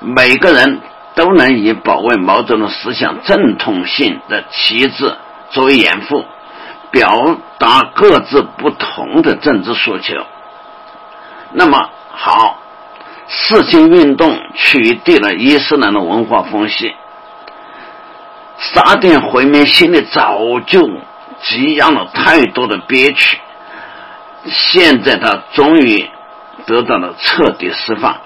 [0.00, 0.80] 每个人
[1.14, 5.14] 都能以保卫毛泽东思想正统性的旗帜
[5.50, 6.24] 作为掩护，
[6.90, 10.24] 表达各自不同的政治诉求。
[11.50, 12.61] 那么好，
[13.34, 16.94] 四清运动取缔了伊斯兰的文化风气，
[18.58, 20.86] 沙甸回民心里早就
[21.40, 23.38] 积压了太多的憋屈，
[24.46, 26.08] 现在他终于。
[26.64, 28.20] 得到了彻底释放。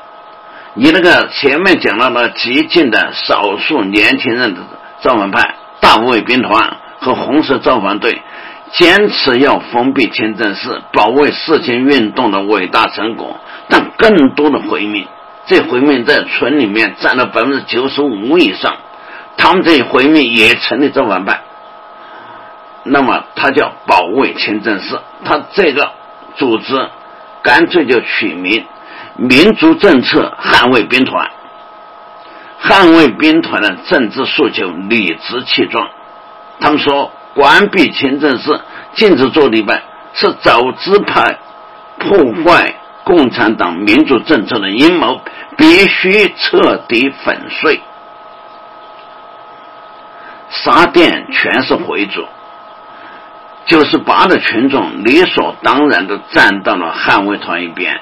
[0.74, 4.60] 你那个前面讲到了激进的少数年轻人的
[5.00, 8.20] 造反派大无畏兵团和红色造反队，
[8.72, 13.38] 坚持要封闭清真寺，保卫四清运动的伟大成果。
[13.68, 15.06] 但更多的回民，
[15.46, 18.76] 这回民在村里面占了百分之九十五以上，
[19.36, 21.40] 他们这些回民也成立政反派。
[22.84, 25.92] 那么他叫保卫清真寺，他这个
[26.36, 26.88] 组织。
[27.42, 28.66] 干脆就取名
[29.14, 31.30] “民族政策捍卫兵团”。
[32.60, 35.88] 捍卫兵团的政治诉求理直气壮。
[36.58, 38.62] 他们说，关闭清真寺、
[38.94, 39.82] 禁止做礼拜，
[40.14, 41.38] 是走资派
[41.98, 45.20] 破坏共产党民主政策的阴谋，
[45.58, 47.82] 必须彻底粉碎。
[50.48, 52.24] 沙甸全是回族。
[53.66, 58.00] 九十八的群众理所当然的站到了捍卫团一边，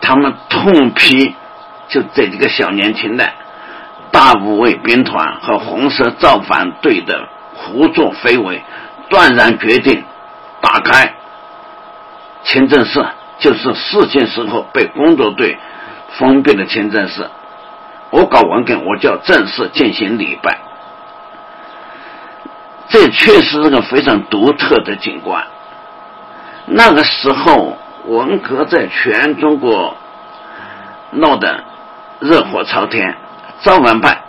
[0.00, 1.34] 他们痛批
[1.88, 3.28] 就这几个小年轻的
[4.12, 7.26] 大无畏兵团和红色造反队的
[7.62, 8.62] 胡作非为，
[9.08, 10.04] 断然决定
[10.60, 11.14] 打开
[12.44, 13.06] 清真寺，
[13.38, 15.56] 就是事情时候被工作队
[16.18, 17.30] 封闭的清真寺。
[18.10, 20.58] 我搞文革，我就要正式进行礼拜。
[22.88, 25.46] 这确实是个非常独特的景观。
[26.66, 29.96] 那个时候，文革在全中国
[31.10, 31.64] 闹得
[32.20, 33.16] 热火朝天，
[33.60, 34.20] 造反派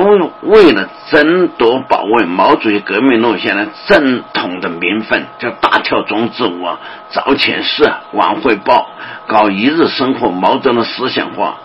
[0.00, 6.66] 都为了争夺保卫毛主席革命路线的正统的名分，就大跳中字舞、
[7.10, 8.88] 早遣示、晚汇报，
[9.26, 11.56] 搞一日生活，毛泽东思想化。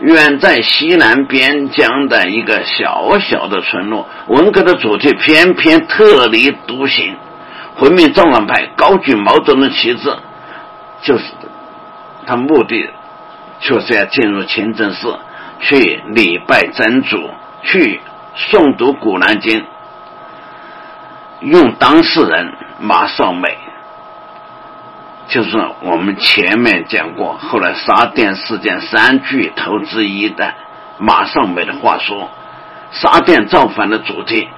[0.00, 7.14] 远在西南边疆的一个小小的村落，文革的主题偏偏特立独行，
[7.76, 10.16] 回民造反派高举毛泽东旗帜，
[11.02, 11.24] 就是
[12.26, 12.90] 他目的
[13.60, 15.16] 就是要进入清真寺
[15.60, 17.30] 去礼拜真主，
[17.64, 18.00] 去
[18.36, 19.66] 诵读古兰经，
[21.40, 23.58] 用当事人马少美。
[25.26, 25.50] 就是
[25.80, 30.52] 我们前面讲过，后来沙甸事件三巨头之一的
[30.98, 32.28] 马尚美的话说，
[32.90, 34.48] 沙甸造反的主题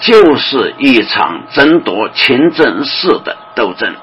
[0.00, 3.94] 就是一场争夺清真寺的斗争。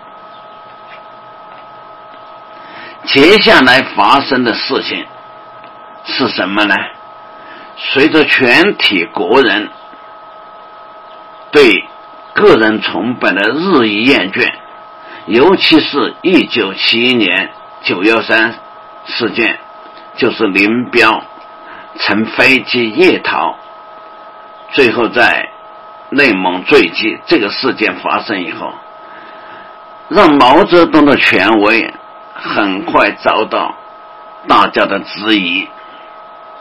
[3.05, 5.05] 接下来发生的事情
[6.05, 6.75] 是什么呢？
[7.75, 9.69] 随着全体国人
[11.51, 11.85] 对
[12.33, 14.53] 个人崇拜的日益厌倦，
[15.25, 17.51] 尤其是一九七一年
[17.81, 18.59] 九幺三
[19.05, 19.59] 事件，
[20.17, 21.23] 就是林彪
[21.99, 23.55] 乘飞机夜逃，
[24.71, 25.49] 最后在
[26.09, 28.73] 内蒙坠机这个事件发生以后，
[30.09, 31.93] 让毛泽东的权威
[32.35, 33.75] 很快遭到
[34.47, 35.67] 大家的质疑。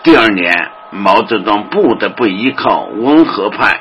[0.03, 3.81] 第二年，毛泽东不得不依靠温和派。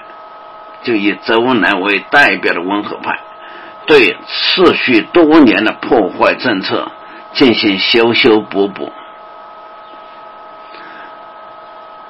[0.84, 3.20] 就以周恩来为代表的温和派，
[3.86, 6.92] 对持续多年的破坏政策
[7.34, 8.92] 进行修修补补。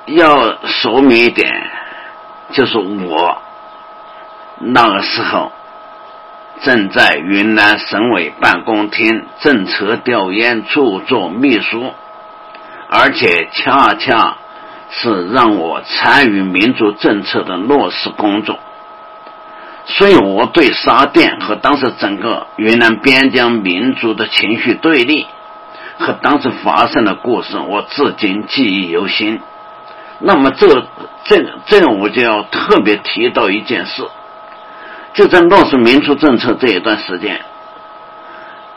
[0.06, 1.70] 要说明一点，
[2.52, 3.42] 就是我
[4.60, 5.52] 那个时候
[6.62, 11.94] 正在云南省委办公厅政策调研处做秘书，
[12.92, 14.38] 而且恰恰。
[14.94, 18.60] 是让我参与民族政策的落实工作，
[19.86, 25.28] 所以我对沙甸和当时整个云南边疆民族的情绪对立
[25.98, 29.40] 和当时发生的故事，我至今记忆犹新。
[30.20, 30.68] 那么，这
[31.24, 34.04] 这这，我就要特别提到一件事，
[35.14, 37.40] 就在落实民族政策这一段时间，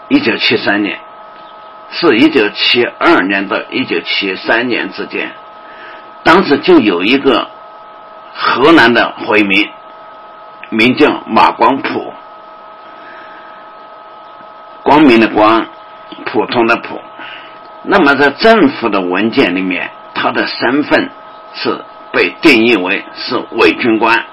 [0.06, 1.00] 一九七三年，
[1.96, 5.30] 是一九七二年到一九七三年之间。
[6.24, 7.48] 当时就有一个
[8.34, 9.68] 河南的回民，
[10.70, 12.12] 名叫马光普，
[14.82, 15.66] 光明的光，
[16.26, 17.00] 普通的普。
[17.84, 21.10] 那么在政府的文件里面，他的身份
[21.52, 24.24] 是被定义为是伪军官。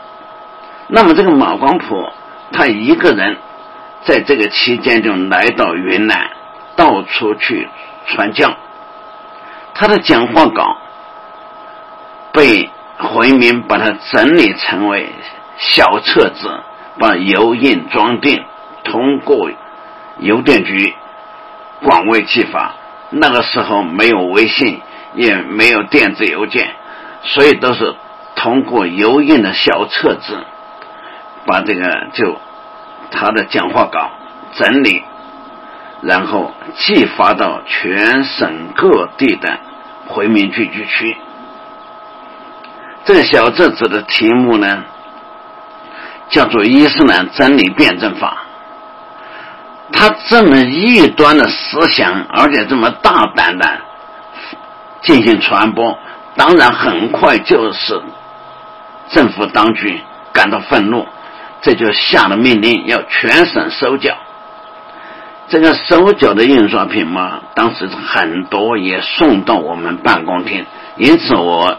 [0.87, 2.09] 那么这个马光普，
[2.51, 3.37] 他一个人
[4.03, 6.31] 在这个期间就来到云南，
[6.81, 7.69] 到处去
[8.07, 8.57] 传教，
[9.75, 10.77] 他的讲话稿。
[12.33, 15.09] 被回民把它整理成为
[15.57, 16.63] 小册子，
[16.97, 18.43] 把油印装订，
[18.83, 19.51] 通过
[20.17, 20.95] 邮电局
[21.83, 22.73] 广为寄发。
[23.11, 24.81] 那个时候没有微信，
[25.13, 26.73] 也没有电子邮件，
[27.21, 27.95] 所以都是
[28.35, 30.43] 通过邮印的小册子，
[31.45, 32.39] 把这个就
[33.11, 34.09] 他的讲话稿
[34.53, 35.03] 整理，
[36.01, 39.59] 然后寄发到全省各地的
[40.07, 41.15] 回民聚居区。
[43.05, 44.83] 这小册子的题目呢，
[46.29, 48.45] 叫做《伊斯兰真理辩证法》。
[49.93, 53.81] 他这么异端的思想，而且这么大胆的
[55.01, 55.97] 进行传播，
[56.35, 58.01] 当然很快就是
[59.09, 59.99] 政府当局
[60.31, 61.05] 感到愤怒，
[61.61, 64.15] 这就下了命令要全省收缴。
[65.51, 70.65] 这个收缴的印刷品嘛，当时很多也送到我们办公厅，
[70.97, 71.77] 因此我。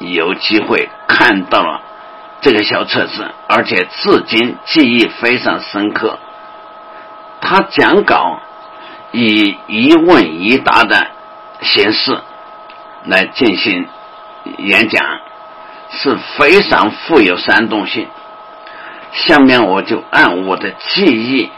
[0.00, 1.80] 有机会看到了
[2.40, 6.18] 这个小册子，而且至今记忆非常深刻。
[7.40, 8.40] 他讲稿
[9.12, 11.06] 以一问一答的
[11.62, 12.18] 形式
[13.04, 13.86] 来进行
[14.58, 15.06] 演讲，
[15.90, 18.08] 是非常富有煽动性。
[19.12, 21.50] 下面我就按我的记忆，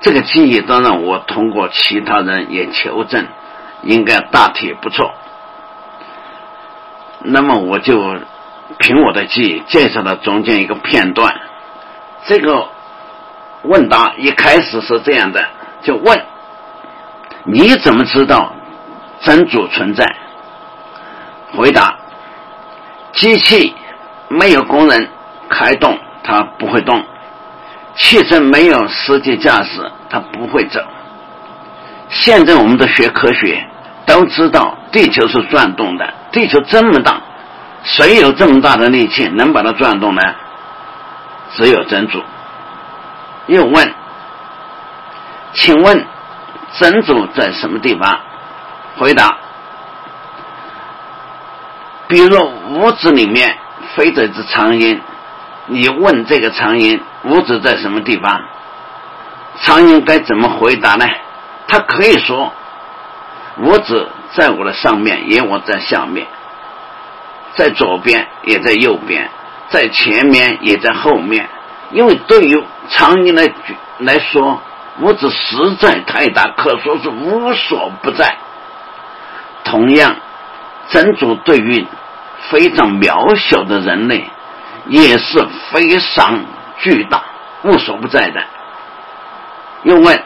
[0.00, 3.26] 这个记忆当然我通过其他人也求证，
[3.82, 5.12] 应该大体不错。
[7.20, 8.16] 那么我就
[8.78, 11.34] 凭我的记忆介绍了中间一个片段。
[12.26, 12.68] 这个
[13.62, 15.44] 问答一开始是这样的，
[15.82, 16.24] 就问
[17.44, 18.52] 你怎么知道
[19.20, 20.14] 真主存在？
[21.56, 21.98] 回答：
[23.14, 23.74] 机器
[24.28, 25.08] 没有工人
[25.48, 27.00] 开动，它不会动；
[27.98, 30.80] 汽车没有司机驾驶，它不会走。
[32.08, 33.66] 现在我们的学科学
[34.06, 36.14] 都知道地球是转动的。
[36.30, 37.20] 地球这么大，
[37.82, 40.22] 谁有这么大的力气能把它转动呢？
[41.54, 42.22] 只有真主。
[43.46, 43.94] 又问，
[45.54, 46.06] 请问
[46.78, 48.20] 真主在什么地方？
[48.96, 49.36] 回答：
[52.06, 53.56] 比如屋子里面
[53.94, 55.00] 飞着一只苍蝇，
[55.66, 58.40] 你问这个苍蝇屋子在什么地方？
[59.60, 61.06] 苍蝇该怎么回答呢？
[61.66, 62.52] 他可以说
[63.58, 64.10] 屋子。
[64.36, 66.26] 在我的上面，也我在下面，
[67.54, 69.30] 在左边，也在右边，
[69.70, 71.48] 在前面，也在后面。
[71.92, 73.50] 因为对于苍蝇来
[74.00, 74.60] 来说，
[75.00, 78.36] 屋子实在太大，可说是无所不在。
[79.64, 80.14] 同样，
[80.90, 81.86] 真主对于
[82.50, 84.28] 非常渺小的人类，
[84.88, 85.42] 也是
[85.72, 86.38] 非常
[86.78, 87.22] 巨大、
[87.62, 88.42] 无所不在的。
[89.82, 90.22] 又问：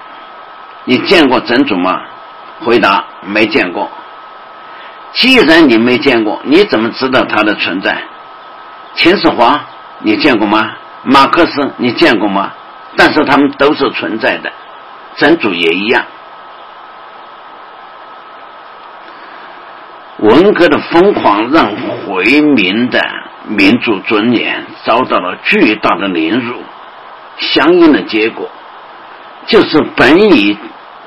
[0.84, 2.00] 你见过真主吗？
[2.61, 3.90] 回答没见过。
[5.12, 8.03] 既然你没见过，你怎么知道它的存在？
[8.94, 9.61] 秦始皇
[9.98, 10.72] 你见过吗？
[11.03, 12.53] 马克思你见过吗？
[12.96, 14.53] 但是他们都是存在的，
[15.16, 16.05] 真主也一样。
[20.18, 23.00] 文革的疯狂让回民的
[23.47, 26.62] 民族尊严遭到了巨大的凌辱，
[27.38, 28.51] 相应的结果
[29.47, 30.57] 就是本已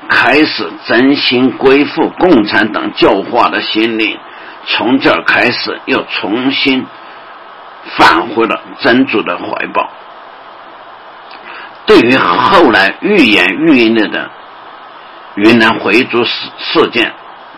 [0.08, 4.18] 开始真心归附共产党教化的心灵，
[4.66, 6.86] 从这儿开始又重新
[7.96, 9.90] 返回了真主的怀抱。
[11.86, 14.30] 对于后来愈演愈烈的
[15.36, 17.12] 云南回族事事件。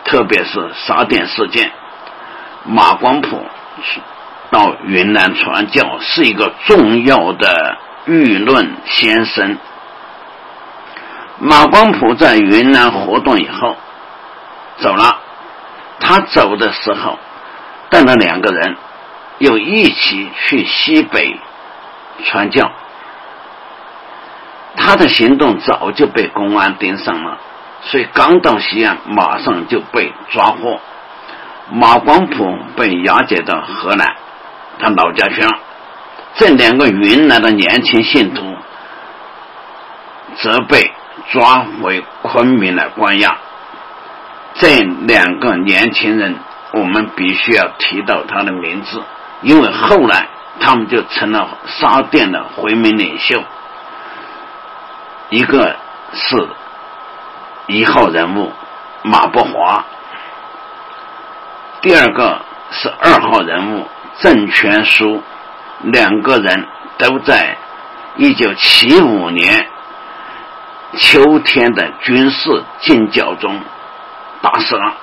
[0.05, 1.71] 特别是沙甸事件，
[2.65, 3.45] 马光普
[4.51, 7.77] 到云南传教是一个重要的
[8.07, 9.57] 舆论先生。
[11.39, 13.77] 马光普在云南活动以后
[14.77, 15.19] 走了，
[15.99, 17.17] 他走的时候
[17.89, 18.75] 带了两个人，
[19.37, 21.39] 又一起去西北
[22.25, 22.71] 传教。
[24.75, 27.37] 他的行动早就被公安盯上了。
[27.81, 30.79] 所以刚到西安，马上就被抓获。
[31.71, 34.15] 马光普被押解到河南，
[34.79, 35.51] 他老家去了。
[36.35, 38.55] 这两个云南的年轻信徒
[40.37, 40.91] 则被
[41.31, 43.37] 抓回昆明来关押。
[44.55, 46.35] 这两个年轻人，
[46.71, 49.03] 我们必须要提到他的名字，
[49.41, 50.27] 因为后来
[50.59, 53.43] 他们就成了沙甸的回民领袖。
[55.29, 55.75] 一个
[56.13, 56.47] 是。
[57.71, 58.51] 一号人物
[59.03, 59.85] 马伯华，
[61.81, 63.85] 第二个是二号人物
[64.19, 65.21] 郑全书，
[65.81, 66.67] 两个人
[66.97, 67.57] 都在
[68.17, 69.67] 一九七五年
[70.97, 73.61] 秋天的军事进剿中
[74.41, 74.93] 打死了。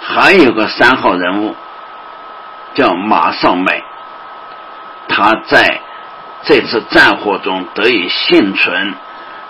[0.00, 1.56] 还有个三号人物
[2.74, 3.84] 叫马少美，
[5.08, 5.80] 他在
[6.42, 8.94] 这次战火中得以幸存，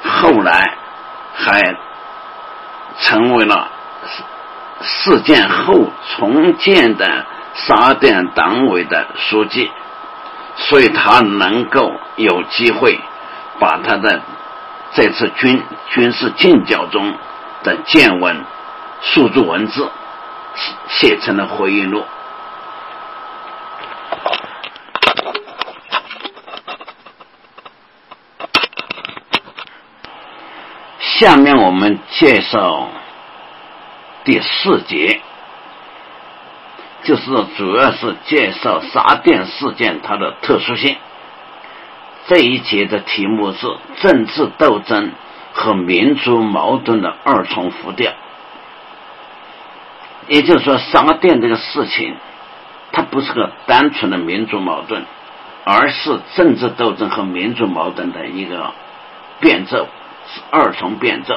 [0.03, 0.75] 后来
[1.35, 1.75] 还。
[3.01, 3.71] 成为了
[4.83, 7.25] 事件后重建的
[7.55, 9.71] 沙甸党委的书记，
[10.57, 12.99] 所以他能够有机会
[13.61, 14.21] 把他的
[14.95, 17.15] 这次军军事进剿中
[17.63, 18.45] 的见闻
[19.01, 19.91] 数字文字
[20.89, 22.05] 写成了回忆录。
[30.99, 32.89] 下面我们介绍
[34.25, 35.21] 第四节，
[37.05, 40.97] 就是主要是介绍沙甸事件它的特殊性。
[42.29, 43.67] 这一节的题目是
[44.01, 45.13] 政治斗争
[45.53, 48.13] 和民族矛盾的二重浮调，
[50.29, 52.15] 也就是说，沙甸这个事情，
[52.93, 55.05] 它不是个单纯的民族矛盾，
[55.65, 58.73] 而是政治斗争和民族矛盾的一个
[59.41, 59.89] 变奏。
[60.35, 61.35] 是二重变奏。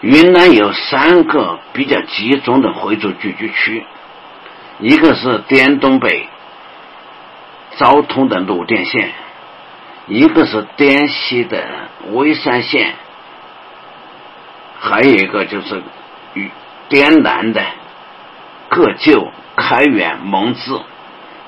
[0.00, 3.84] 云南有三个比较集中的回族聚居区，
[4.78, 6.26] 一个是滇东北
[7.76, 9.12] 昭通的鲁甸县，
[10.06, 11.62] 一个是滇西的
[12.12, 12.94] 微山县，
[14.80, 15.82] 还有一个就是
[16.32, 16.50] 与
[16.88, 17.62] 滇南的
[18.70, 20.80] 各旧开远蒙自，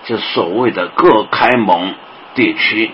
[0.05, 1.95] 就所谓的各开蒙
[2.35, 2.91] 地区。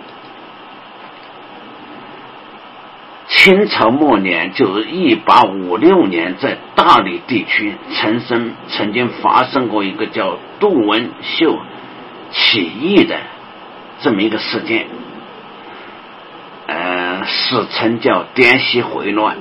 [3.29, 11.59] 清朝末年，就是一八五六年，在大理地区曾生曾经发生过一个叫杜文秀
[12.31, 13.18] 起义的
[14.01, 14.87] 这么一个事件，
[16.68, 19.37] 呃，史称叫滇西回乱。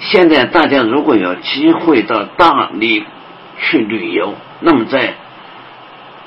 [0.00, 3.04] 现在大家如果有机会到大理
[3.62, 5.14] 去旅游，那么在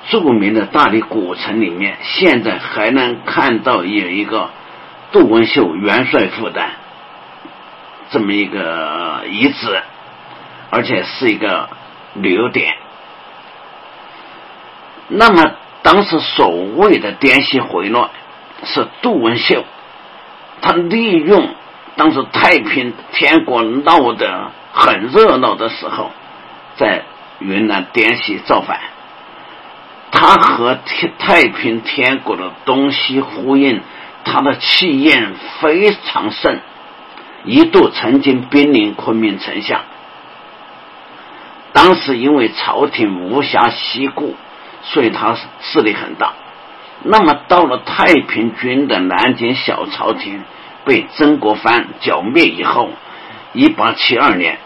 [0.10, 4.50] 著名的大理古城里面，现在还能看到有一个。
[5.12, 6.66] 杜文秀元帅府的
[8.10, 9.82] 这么一个遗址，
[10.70, 11.70] 而且是一个
[12.14, 12.76] 旅游点。
[15.08, 18.10] 那么当时所谓的滇西回乱，
[18.64, 19.64] 是杜文秀
[20.62, 21.56] 他利用
[21.96, 26.12] 当时太平天国闹得很热闹的时候，
[26.76, 27.04] 在
[27.40, 28.80] 云南滇西造反。
[30.12, 33.82] 他和太太平天国的东西呼应。
[34.30, 36.60] 他的气焰非常盛，
[37.46, 39.82] 一度曾经兵临昆明城下。
[41.72, 44.36] 当时因为朝廷无暇西顾，
[44.84, 46.34] 所以他势力很大。
[47.04, 50.44] 那么到了太平军的南京小朝廷
[50.84, 52.90] 被曾国藩剿灭以后，
[53.54, 54.58] 一八七二年，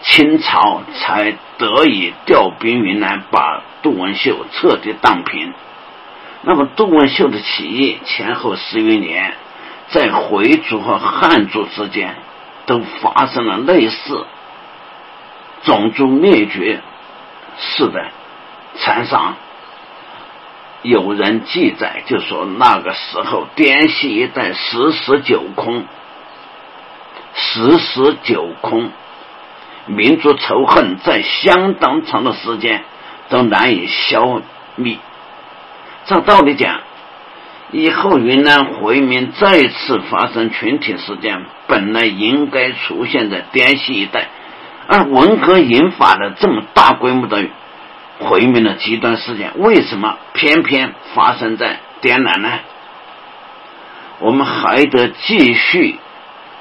[0.00, 5.52] 清朝才得以调兵云南，把杜文秀彻底荡平。
[6.48, 9.34] 那么杜文秀的起义前后十余年，
[9.90, 12.16] 在回族和汉族之间
[12.64, 14.24] 都发生了类似
[15.64, 16.80] 种族灭绝
[17.58, 18.02] 式的
[18.76, 19.34] 残杀。
[20.80, 25.84] 有人记载，就说那个时候滇西一带十室九空，
[27.34, 28.90] 十室九空，
[29.84, 32.84] 民族仇恨在相当长的时间
[33.28, 34.40] 都难以消
[34.76, 34.96] 灭。
[36.08, 36.80] 照道理讲，
[37.70, 44.28] 以后云南回民再次发生群体事件，本来应该出现在滇西一带，
[44.88, 47.44] 而文革引发了这么大规模的。
[48.20, 52.50] 回民的极端事件为什么偏偏发生在滇南呢？
[54.18, 56.00] 我们还得继续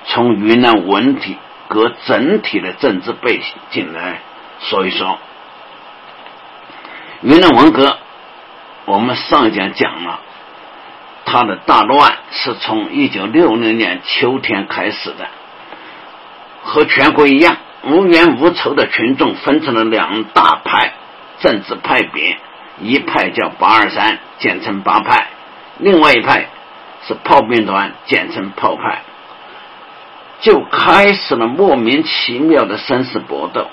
[0.06, 1.36] 从云南文体
[1.68, 3.42] 和整体的政治背
[3.72, 4.20] 景来
[4.60, 5.18] 说一说。
[7.22, 7.98] 云南文革，
[8.88, 10.22] 我们上一讲讲了，
[11.26, 15.28] 他的大乱是从一九六零年秋天开始的，
[16.64, 20.94] 和全国一样，无冤无仇的群众分成了两大派。
[21.42, 22.38] 政治派别，
[22.80, 25.28] 一派叫八二三，简称八派；
[25.80, 26.48] 另外一派
[27.06, 29.02] 是炮兵团，简称炮派。
[30.40, 33.68] 就开始了莫名其妙的生死搏斗。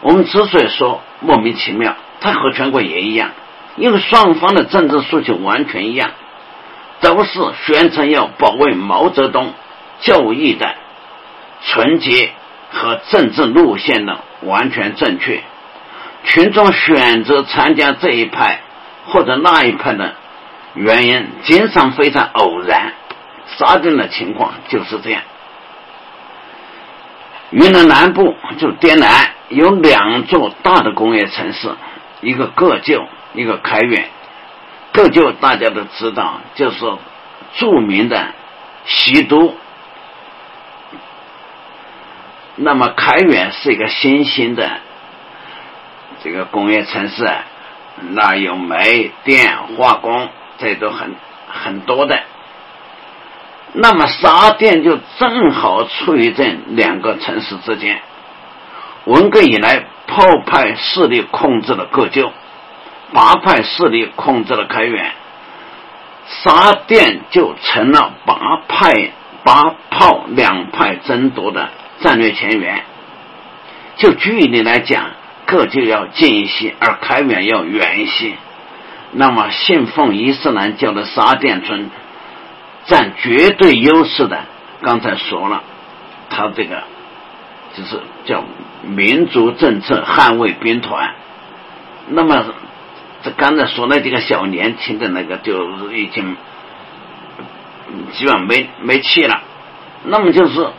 [0.00, 3.32] 我们之所以说莫名其妙，它和全国也一样，
[3.78, 6.10] 因为双方的政治诉求完全一样，
[7.00, 9.52] 都是宣称要保卫毛泽东
[10.00, 10.74] 教义的
[11.64, 12.32] 纯洁
[12.70, 15.42] 和政治路线的完全正确。
[16.24, 18.60] 群众选择参加这一派
[19.06, 20.14] 或者那一派的
[20.74, 22.92] 原因，经常非常偶然。
[23.56, 25.22] 沙定的情况就是这样。
[27.50, 31.70] 云南南部就滇南有两座大的工业城市，
[32.20, 33.06] 一个个旧，
[33.38, 34.10] 一个开远。
[34.92, 36.78] 个旧大家都知道，就是
[37.54, 38.34] 著名的
[38.84, 39.54] 西都。
[42.56, 44.68] 那么开远是一个新兴的。
[46.24, 47.24] 这个工业城市，
[48.10, 50.28] 那有煤、电、化工，
[50.58, 51.14] 这都很
[51.46, 52.18] 很多的。
[53.74, 58.00] 那么沙甸就正好处于这两个城市之间。
[59.04, 62.32] 文革以来，炮派势力控制了各旧，
[63.12, 65.12] 八派势力控制了开远，
[66.26, 69.10] 沙甸就成了八派
[69.44, 71.68] 八炮两派争夺的
[72.00, 72.82] 战略前沿。
[73.96, 75.10] 就距离来讲。
[75.50, 78.34] 各就要近一些，而开远要远一些。
[79.12, 81.88] 那么，信奉伊斯兰教的沙甸村
[82.84, 84.40] 占绝对优势的。
[84.82, 85.62] 刚才说了，
[86.28, 86.82] 他这个
[87.74, 88.44] 就是叫
[88.82, 91.14] 民族政策捍卫兵团。
[92.08, 92.44] 那么，
[93.30, 96.36] 刚才说那几个小年轻的那个，就已经
[98.12, 99.40] 基本没没气了。
[100.04, 100.70] 那么，就是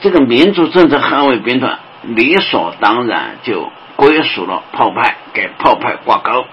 [0.00, 3.70] 这个民族政策捍卫兵团，理所当然就。
[3.96, 6.46] 归属了炮派，给炮派挂钩。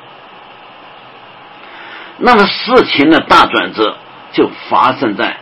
[2.17, 3.95] 那么事情的大转折
[4.33, 5.37] 就发生在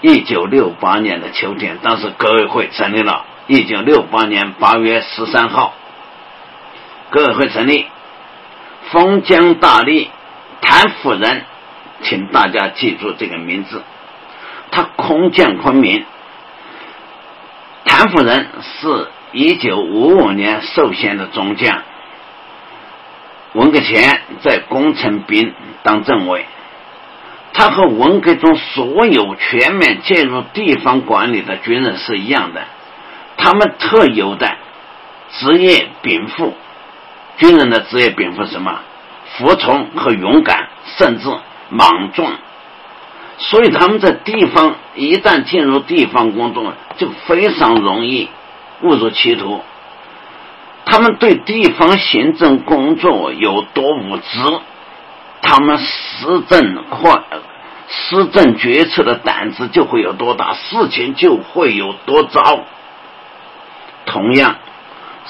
[0.00, 3.24] 一九六八年的秋天，当时革委会成立了。
[3.46, 5.74] 一九六八年八月十三号，
[7.10, 7.86] 革委会成立，
[8.90, 10.08] 封疆大吏
[10.60, 11.44] 谭夫人，
[12.02, 13.82] 请大家记住这个名字，
[14.70, 16.04] 他空降昆明。
[17.84, 19.08] 谭夫人是。
[19.32, 21.82] 一九五五年授衔的中将，
[23.52, 26.46] 文革前在工程兵当政委，
[27.52, 32.62] 他和文革中所有全面介入地方管理的军人是一样的，
[33.36, 34.56] 他们特有的
[35.32, 36.54] 职业禀赋，
[37.38, 38.80] 军人的职业禀赋什么？
[39.36, 40.68] 服从和勇敢，
[40.98, 41.28] 甚至
[41.68, 42.32] 莽撞，
[43.38, 48.28] 所以他们在地方一旦进入地方工作，就非常容易。
[48.82, 49.62] 误入歧途，
[50.84, 54.38] 他们对地方行政工作有多无知，
[55.40, 57.24] 他们施政或、
[57.88, 62.66] 施政决策的胆子就会有多大，事情就会有多糟。
[64.04, 64.56] 同样，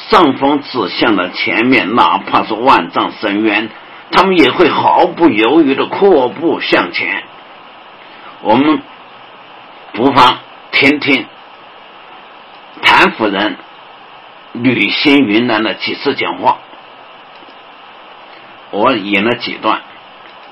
[0.08, 3.68] 上峰指向了前面，哪怕是万丈深渊，
[4.12, 7.24] 他们也会毫不犹豫的阔步向前。
[8.42, 8.82] 我们
[9.92, 10.38] 不妨
[10.70, 11.26] 听听。
[12.82, 13.56] 谭夫人
[14.52, 16.58] 旅行云南的几次讲话，
[18.70, 19.80] 我引了几段。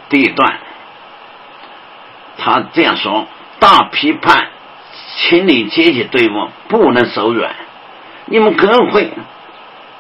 [0.09, 0.59] 第一段，
[2.39, 3.29] 他这样说
[3.61, 4.49] ：“大批判
[5.17, 7.55] 清理阶级队伍不能手软，
[8.27, 9.11] 你们革委会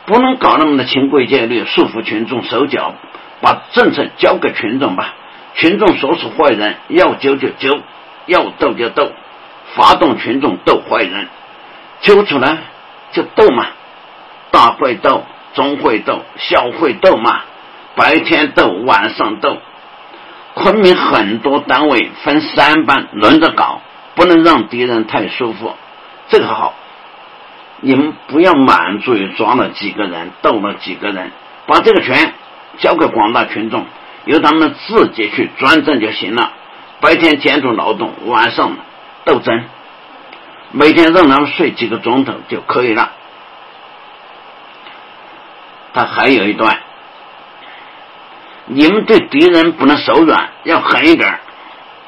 [0.06, 2.94] 不能搞那么的清规戒律，束缚群众手脚
[3.40, 5.14] 把政策交给群众吧。
[5.54, 7.80] 群众说出坏人，要揪就揪，
[8.26, 9.12] 要斗就斗，
[9.74, 11.28] 发动群众斗坏人，
[12.00, 12.58] 揪出来
[13.12, 13.68] 就斗嘛，
[14.50, 15.24] 大会斗，
[15.54, 17.42] 中会斗，小会斗嘛，
[17.94, 19.56] 白天斗，晚上斗。
[20.54, 23.80] 昆明很多单位分三班轮着搞，
[24.14, 25.74] 不能让敌人太舒服。
[26.28, 26.74] 这个好，
[27.86, 31.30] 你们不要满足于抓了几个人，斗了几个人，
[31.66, 32.32] 把这个权
[32.78, 33.84] 交给广大群众。
[34.24, 36.50] 由他们自己去专政就行了。
[37.00, 38.74] 白天监督劳动，晚上
[39.26, 39.64] 斗争，
[40.70, 43.12] 每天让他们睡几个钟头就可以了。
[45.92, 46.78] 他还有一段，
[48.64, 51.38] 你们对敌人不能手软，要狠一点，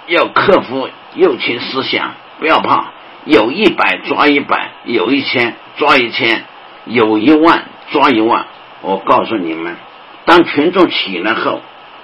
[0.07, 2.96] 要克服右倾思想，不要怕。
[3.27, 6.45] 有一百抓一百，有一千抓一千，
[6.87, 8.47] 有一万抓一万。
[8.81, 9.77] 我告诉你们，
[10.25, 11.61] 当群众起来后。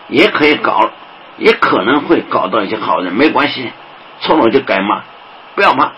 [0.08, 0.90] 也可以搞，
[1.38, 3.70] 也可能会搞到一些好人，没关系，
[4.20, 5.04] 错了就改嘛，
[5.54, 5.92] 不要骂。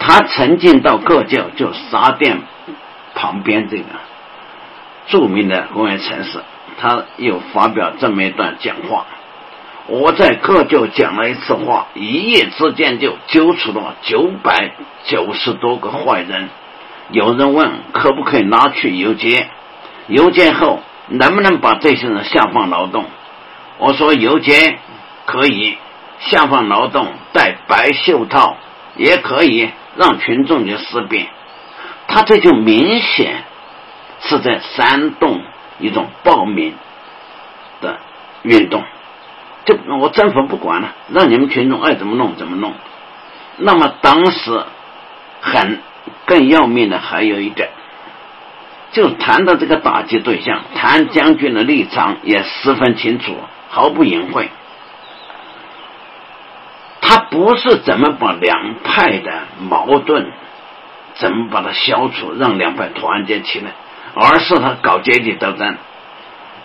[0.00, 2.40] 他曾经到各教就沙店
[3.14, 3.84] 旁边这个
[5.06, 6.42] 著名的工业城市，
[6.80, 9.06] 他又发表这么一段讲话。
[9.86, 14.72] 我在各就讲了一次话，一夜之间就揪出了九百
[15.04, 16.48] 九十多个坏人。
[17.10, 19.48] 有人问可不可以拿去游街？
[20.08, 20.80] 游街后。
[21.06, 23.04] 能不能把这些人下放劳动？
[23.76, 24.78] 我说游街
[25.26, 25.76] 可以
[26.18, 28.56] 下放劳动，戴白袖套
[28.96, 31.26] 也可以让群众去思辨。
[32.08, 33.44] 他这就明显
[34.20, 35.42] 是在煽动
[35.78, 36.74] 一种暴民
[37.82, 37.98] 的
[38.40, 38.82] 运动。
[39.64, 42.74] 就我政府不管了，让你们群众爱怎么弄怎么弄。
[43.56, 44.64] 那么当时
[45.40, 45.80] 很
[46.26, 47.70] 更要命的还有一点。
[48.92, 53.36] 就谈到这个打击对象，谭将军的立场也十分清楚，
[53.68, 54.50] 毫不隐晦。
[57.00, 60.30] 他不是怎么把两派的矛盾
[61.14, 63.72] 怎么把它消除，让两派团结起来，
[64.14, 65.76] 而是他搞阶级斗争。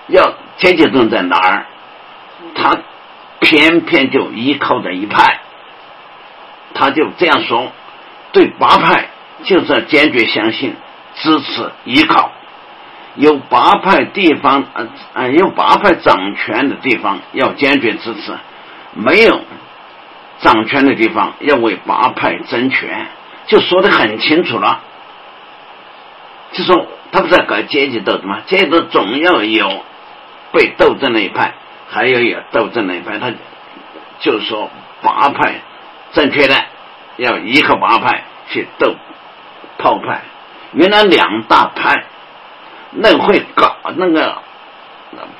[0.08, 1.66] 要阶级斗争在哪儿？
[2.56, 2.78] 他
[3.40, 5.40] 偏偏就依靠着一派，
[6.74, 7.72] 他就这样说：
[8.32, 9.10] 对八派
[9.44, 10.76] 就是要坚决相信。
[11.16, 12.32] 支持依靠，
[13.16, 18.38] 有八派地方，呃呃，有八派掌权的地方要坚决支持，
[18.94, 19.42] 没有
[20.40, 23.08] 掌权的地方要为八派争权，
[23.48, 24.82] 就说的很清楚了。
[26.54, 28.42] 就说他不是在搞阶级斗争吗？
[28.46, 29.84] 阶级斗争总要有
[30.54, 31.54] 被斗争的一派，
[31.90, 33.20] 还要有斗争的一派。
[33.20, 33.34] 他
[34.20, 34.70] 就是说
[35.02, 35.62] 八派
[36.14, 36.56] 正确的
[37.18, 38.96] 要依靠八派去斗
[39.78, 40.22] 炮派。
[40.74, 42.06] 原来两大派，
[42.92, 44.38] 那会搞那个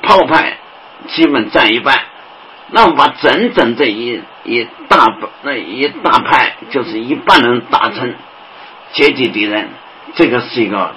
[0.02, 0.58] 炮派，
[1.06, 2.00] 基本占一半。
[2.72, 5.06] 那么把整整这一一大
[5.42, 8.14] 那一大派，就是一半人打成
[8.92, 9.70] 阶级敌人，
[10.14, 10.94] 这个是一个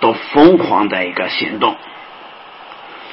[0.00, 1.76] 多疯狂的一个行动。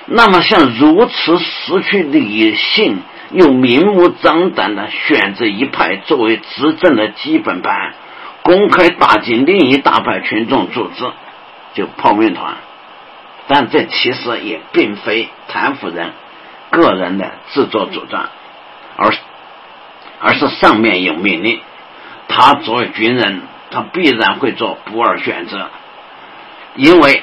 [0.05, 7.93] 那么像如此失去理性，又明目张胆的选择一派作为执政的基本盘。
[8.43, 11.05] 公开打击另一大派群众组织，
[11.75, 12.55] 就泡面团，
[13.47, 16.11] 但这其实也并非谭夫人
[16.71, 18.29] 个人的自作主张，
[18.97, 19.13] 而
[20.19, 21.61] 而是上面有命令，
[22.27, 25.69] 他作为军人，他必然会做不二选择，
[26.75, 27.21] 因为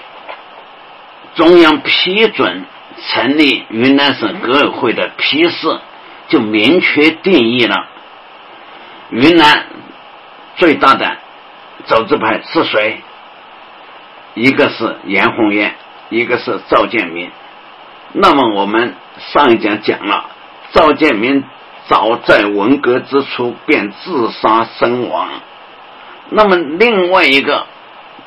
[1.39, 2.65] 中央批准
[3.01, 5.79] 成立云南省革委会的批示，
[6.27, 7.87] 就明确定义了
[9.11, 9.67] 云南。
[10.57, 11.17] 最大的
[11.85, 13.01] 走资派是谁？
[14.35, 15.77] 一个是严红艳，
[16.11, 17.31] 一个是赵建民。
[18.15, 20.31] 那么我们上一讲讲了，
[20.73, 21.45] 赵建民
[21.87, 25.29] 早在文革之初便自杀身亡。
[26.31, 27.67] 那么另外一个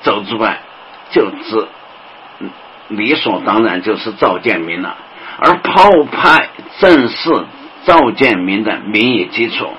[0.02, 0.62] 走资派
[1.12, 1.68] 就指
[2.92, 4.96] 理所当然就是赵建民了，
[5.40, 7.46] 而炮派正是
[7.86, 9.70] 赵建民的民意基础。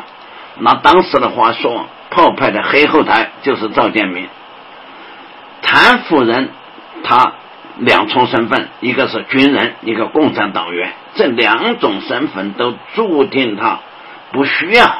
[0.58, 1.86] 拿当时的话说。
[2.14, 4.28] 炮派的黑后台就是赵建民，
[5.62, 6.50] 谭夫人，
[7.02, 7.32] 他
[7.78, 13.78] 两重身份，一个是军人，一个共产党员，这两种身份都注定他
[14.30, 14.94] 不需要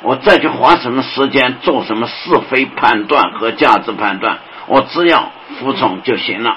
[0.00, 4.38] 我再去花什么时间做什么是非判断和价值判断，
[4.68, 5.30] 我只要
[5.60, 6.56] 服从就行了。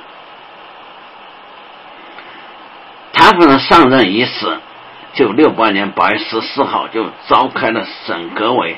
[3.16, 4.57] 谭夫人上任伊始，
[5.13, 8.76] 就六八年八月十四号就召开了省革委。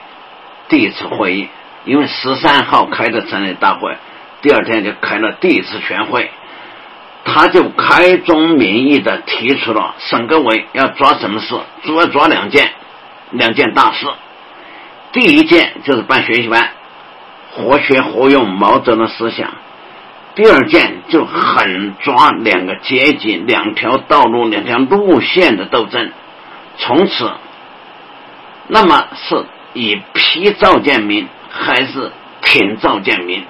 [0.70, 1.50] 第一次会议，
[1.86, 3.98] 因为十三号开的成立大会，
[4.44, 6.30] 第二天就开了第一次全会。
[7.26, 12.72] 他就开宗明义的提出了省革委要抓什么事，主要抓两件，
[13.32, 14.06] 两件大事。
[15.14, 16.70] 第一件就是办学习班，
[17.52, 19.48] 活学活用毛泽东思想；
[20.38, 26.12] 第二件就狠抓两个阶级、两条道路、两条路线的斗争。
[26.78, 27.32] 从此，
[28.68, 32.12] 那么是以批赵建民还是
[32.44, 33.46] 挺赵建民，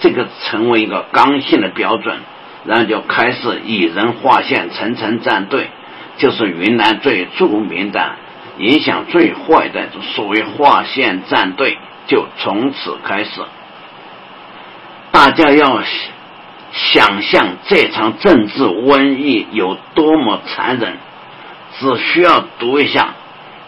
[0.00, 2.18] 这个成为一个刚性的标准。
[2.64, 5.68] 然后就开始以人划线，层层站队，
[6.16, 8.12] 就是云南最著名的、
[8.56, 11.76] 影响最坏的，所谓划线站队，
[12.06, 13.42] 就从此开始。
[15.10, 15.82] 大家要
[16.72, 20.98] 想象这场政治瘟疫有多么残忍，
[21.78, 23.14] 只需要读一下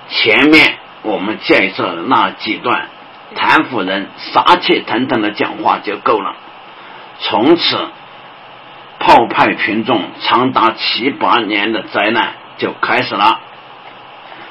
[0.08, 2.88] 前面我们介绍的那几段
[3.34, 6.34] 谭夫人杀气腾腾的讲话就够了。
[7.20, 7.88] 从此。
[8.96, 13.40] 炮派群众长达七八年的灾难就开始了。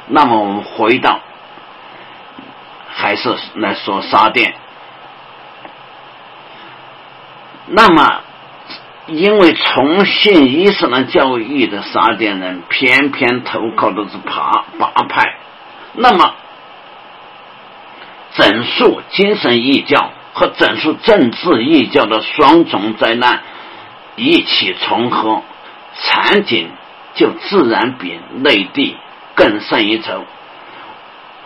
[0.08, 1.22] 那么我们回到，
[2.94, 4.54] 还是来说沙甸。
[7.68, 8.22] 那么，
[9.16, 15.38] 因为重信伊斯兰教义的沙甸人，偏偏投靠的是爬八派。
[15.94, 16.34] 那么，
[18.34, 23.42] 整肃精神异教和整肃政治异教的双重灾难。
[24.16, 25.42] 一起重合，
[25.98, 26.70] 场景
[27.16, 28.96] 就自然比内地
[29.34, 30.26] 更胜一筹。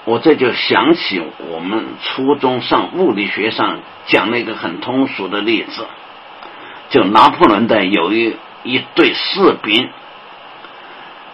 [0.04, 5.86] 我这就想起我们初中上物理学上讲了一个很通俗的例子，
[6.90, 9.90] 就拿破仑的有一一队士兵，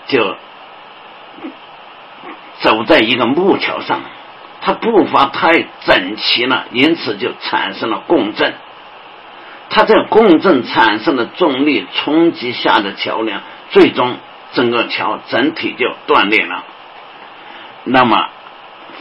[0.08, 0.36] 就
[2.62, 4.02] 走在一个木桥上，
[4.62, 8.54] 他步伐太整齐了，因此就产生了共振。
[9.70, 13.42] 它在共振产生的重力冲击下的桥梁，
[13.72, 14.18] 最终
[14.54, 16.64] 整个桥整体就断裂了。
[17.86, 18.30] 那么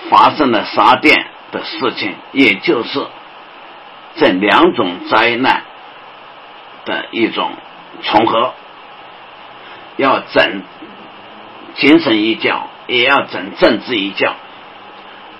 [0.09, 3.07] 发生了沙电的事情，也就是
[4.17, 5.63] 这两种灾难
[6.85, 7.53] 的一种
[8.03, 8.55] 重合，
[9.97, 10.63] 要整
[11.77, 14.35] 精神一教，也要整政治一教，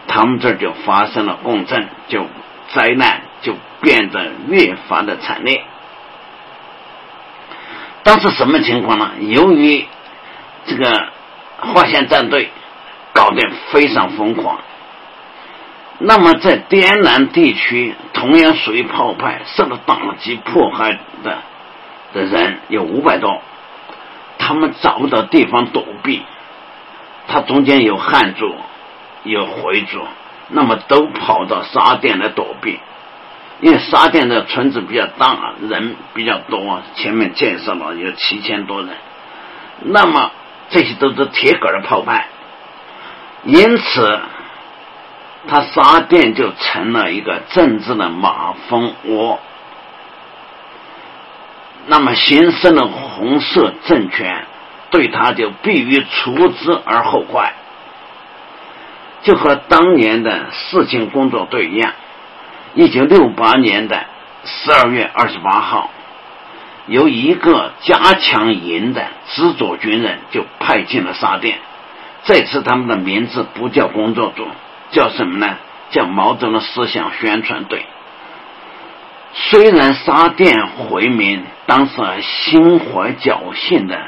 [0.07, 2.27] 他们这就发生了共振，就
[2.69, 3.23] 灾难。
[3.43, 5.65] 就变得越发的惨烈。
[8.05, 9.11] 当时什么情况呢？
[9.19, 9.85] 由于
[10.65, 11.09] 这个
[11.59, 12.51] 划线战队
[13.13, 14.61] 搞得非常疯狂，
[16.05, 21.39] 那么在滇南地区同样属于炮派，受到打击迫害的
[22.13, 23.41] 的人有五百多，
[24.39, 26.23] 他们找不到地方躲避，
[27.29, 28.55] 他中间有汉族，
[29.23, 30.01] 有回族，
[30.49, 32.81] 那么都跑到沙甸来躲避。
[33.61, 38.89] 因为沙甸的村子比较大，人比较多，前面介绍了有七千多人，
[39.83, 40.33] 那么
[40.71, 42.27] 这些都是铁杆的炮派，
[43.45, 44.21] 因此，
[45.49, 49.41] 他沙甸就成了一个政治的马蜂窝。
[51.87, 54.47] 那么新生的红色政权
[54.91, 57.55] 对他就必于除之而后快，
[59.23, 61.93] 就和当年的事情工作队一样。
[62.75, 64.05] 一九六八年的
[64.45, 65.91] 十二月二十八号，
[66.87, 71.59] 由一个加强营的执着军人就派进了沙甸。
[72.25, 74.47] 这次他们的名字不叫工作组，
[74.93, 75.57] 叫什么呢？
[75.91, 77.85] 叫毛泽东思想宣传队。
[79.35, 83.99] 虽然沙甸回民当时还心怀侥幸的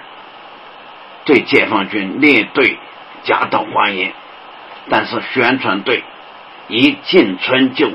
[1.25, 2.79] 对解放军列队
[3.25, 4.13] 夹道欢迎，
[4.89, 6.05] 但是宣传队
[6.69, 7.91] 一进村就。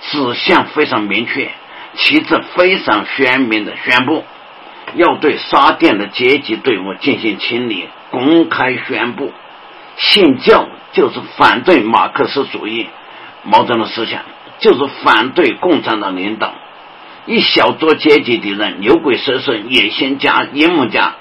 [0.00, 1.50] 指向非常明确，
[1.94, 4.22] 旗帜非常鲜明的宣布，
[4.96, 7.88] 要对沙甸的阶级队伍进行清理。
[8.10, 9.32] 公开宣布，
[9.96, 12.88] 信教就是反对马克思主义、
[13.42, 14.22] 毛泽东思想，
[14.58, 16.54] 就是反对共产党领导。
[17.26, 21.14] 一小撮阶级敌人，牛鬼蛇神、野心家、阴谋家，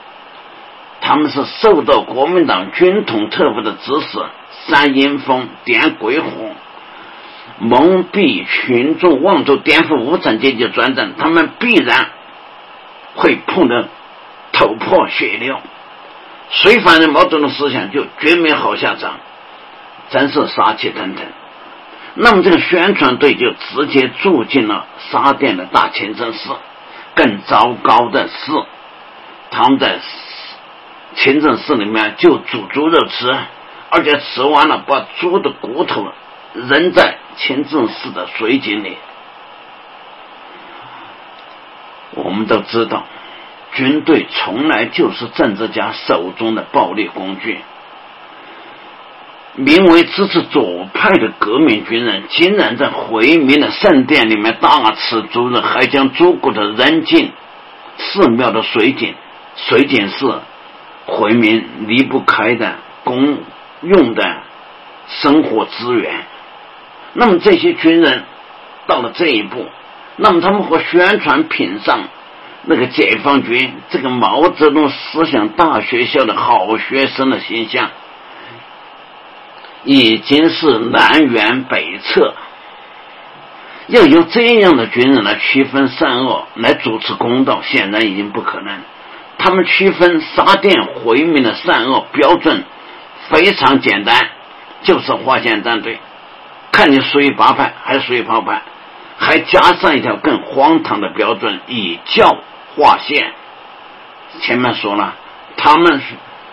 [1.00, 4.20] 他们是受到国民党军统特务的指使，
[4.68, 6.30] 煽阴风、点鬼火。
[7.60, 12.10] 蒙蔽群众，妄图颠覆无产阶级专政，他们必然
[13.16, 13.88] 会碰得
[14.52, 15.60] 头破血流。
[16.50, 19.20] 谁反对毛泽东思想，就绝没好下场，
[20.10, 21.26] 真是杀气腾腾。
[22.16, 26.56] 那么这个宣传队就直接住进了沙甸的大清真寺。
[27.16, 28.52] 更糟糕的是，
[29.52, 30.00] 他们在
[31.16, 33.36] 清真寺里面就煮猪肉吃，
[33.90, 36.12] 而且吃完了把猪的骨头
[36.54, 37.18] 扔在。
[37.36, 38.96] 清真寺的水井里，
[42.12, 43.08] 我们都知道，
[43.76, 47.60] 军队从来就是政治家手中的暴力工具。
[49.56, 57.32] 名为支持左派的革命军人，竟然在回民的圣殿里面大吃猪肉，还将猪骨头扔进
[57.98, 59.14] 寺庙的水井。
[59.56, 60.26] 水井是
[61.06, 63.38] 回民离不开的公
[63.82, 64.24] 用的
[65.08, 66.26] 生活资源。
[67.14, 68.24] 那么这些军人
[68.88, 69.68] 到了这一步，
[70.16, 72.08] 那么他们和宣传品上
[72.66, 77.92] 那个解放军这个毛泽东思想大学校的好学生的形象。
[79.86, 82.36] 已经是南辕北辙，
[83.88, 88.78] 要由这样的军人来区分善恶，来主持公道，显然已经不可能。
[89.38, 92.64] 他们区分沙甸回民的善恶标准
[93.30, 94.18] 非常简单，
[94.84, 96.00] 就是划线站队，
[96.72, 98.62] 看你属于八派还是属于炮派，
[99.18, 102.38] 还加上一条更荒唐的标准，以教
[102.76, 103.34] 划线。
[104.42, 105.16] 前面说了，
[105.58, 106.02] 他们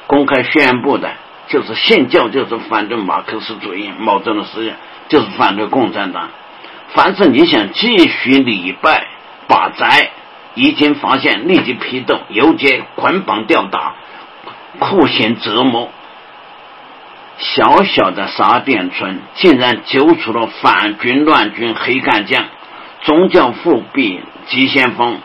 [0.06, 1.10] 公开宣布的。
[1.48, 4.76] 就是信教，就是反对马克思主义、毛泽东思想，
[5.08, 6.30] 就是反对共产党。
[6.90, 9.08] 凡是你想继续礼拜、
[9.48, 10.12] 把宅，
[10.54, 13.96] 一经发现立即批斗、游街、捆绑吊打、
[14.78, 15.90] 酷刑折磨。
[17.38, 22.44] 小小的沙甸村竟然揪出了反军乱军黑干将、
[23.02, 25.18] 宗教复辟急先锋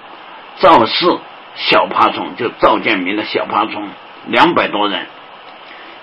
[0.60, 1.18] 赵氏
[1.56, 3.90] 小爬虫，就赵建民的小爬虫，
[4.28, 5.06] 两百多人。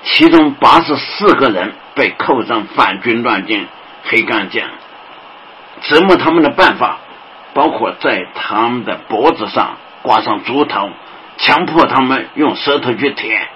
[0.05, 3.67] 其中八十四个人被扣上反军乱军
[4.05, 4.69] 黑干将，
[5.83, 6.99] 折磨他们的办法
[7.55, 10.91] 包括在他们的脖子上挂上猪头，
[11.39, 13.49] 强迫他们用舌头去舔。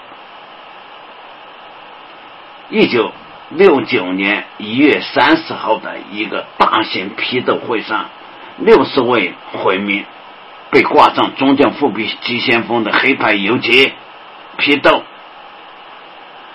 [2.69, 3.13] 一九
[3.51, 8.07] 六九年一月三十号的一个大型批斗会上，
[8.59, 10.05] 六十位回民
[10.71, 13.93] 被挂上宗教复辟急先锋的黑牌游街
[14.59, 15.03] 批斗。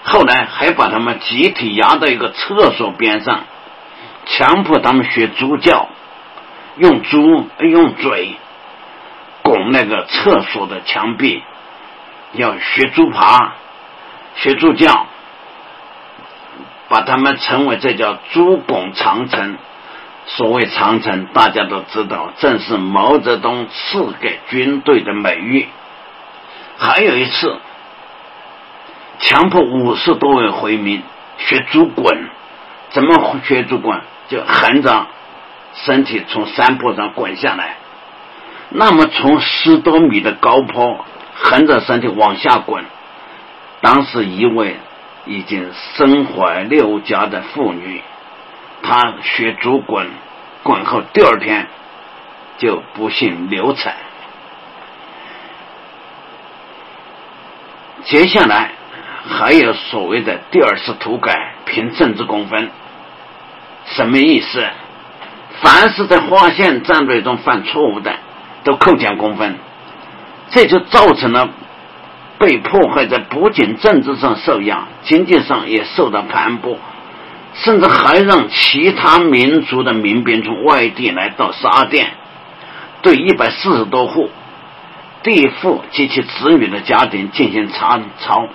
[0.04, 3.42] 后来还把他们集体押到一个厕所边上，
[4.26, 5.90] 强迫他们学猪叫，
[6.78, 8.36] 用猪用嘴
[9.44, 11.44] 拱那个厕所的墙壁，
[12.34, 13.54] 要学猪爬，
[14.36, 15.06] 学猪叫，
[16.90, 19.58] 把他们称为这叫猪拱长城。
[20.38, 25.68] 所谓长城，大家都知道，正是毛泽东赐给军队的美誉。
[26.78, 27.60] 还有一次。
[29.24, 31.04] 强迫五十多位回民
[31.38, 32.28] 学猪滚，
[32.90, 34.02] 怎么学猪滚？
[34.30, 35.06] 就横着
[35.76, 37.76] 身体从山坡上滚下来。
[38.70, 41.06] 那么从十多米的高坡
[41.36, 42.84] 横着身体往下滚。
[43.82, 44.78] 当时一位
[45.28, 48.02] 已经身怀六甲的妇女，
[48.84, 50.08] 他学猪滚，
[50.64, 51.68] 滚后第二天
[52.58, 53.96] 就不幸流产。
[58.04, 58.72] 接下来。
[59.24, 62.72] 还有所谓的第二次土改，凭政治公分，
[63.86, 64.68] 什么意思？
[65.62, 68.16] 凡是在划线战略中犯错误的，
[68.64, 69.60] 都扣减公分，
[70.50, 71.50] 这就造成了
[72.40, 76.78] 被迫害在不仅政治上受压，经济上也受到盘剥，
[77.54, 82.12] 甚至还让其他民族的民兵从外地来到沙甸，
[83.02, 84.30] 对一百四十多户
[85.24, 88.48] 地富及其子女的家庭进行查抄。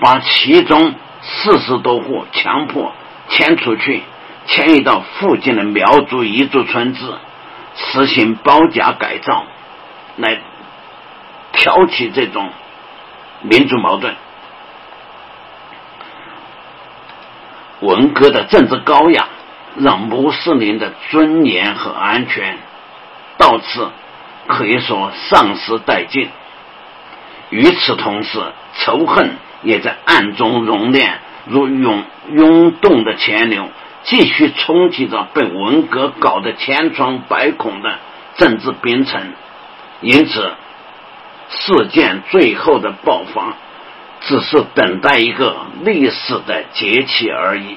[0.00, 2.92] 把其中四十多户强迫
[3.28, 4.02] 迁出去，
[4.46, 7.18] 迁移到附近的苗族彝族村子，
[7.74, 9.44] 实行包夹改造，
[10.16, 10.40] 来
[11.52, 12.48] 挑起这种
[13.42, 14.14] 民族矛盾。
[17.80, 19.26] 文革的政治高压，
[19.76, 22.58] 让穆斯林的尊严和安全
[23.36, 23.90] 到此
[24.46, 26.28] 可以说丧失殆尽。
[27.50, 28.40] 与此同时，
[28.78, 29.36] 仇恨。
[29.62, 32.02] 也在暗中熔炼，如涌
[32.32, 33.68] 涌动的钱流，
[34.04, 37.98] 继续冲击着被文革搞得千疮百孔的
[38.38, 39.20] 政治冰层。
[40.00, 40.54] 因此，
[41.50, 43.52] 事件最后的爆发，
[44.20, 47.76] 只是等待一个历史的节气而已。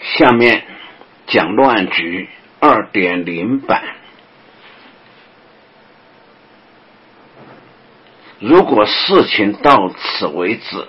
[0.00, 0.64] 下面。
[1.30, 2.26] 讲乱局
[2.58, 3.82] 二点零版。
[8.38, 10.86] 如果事情到此为止，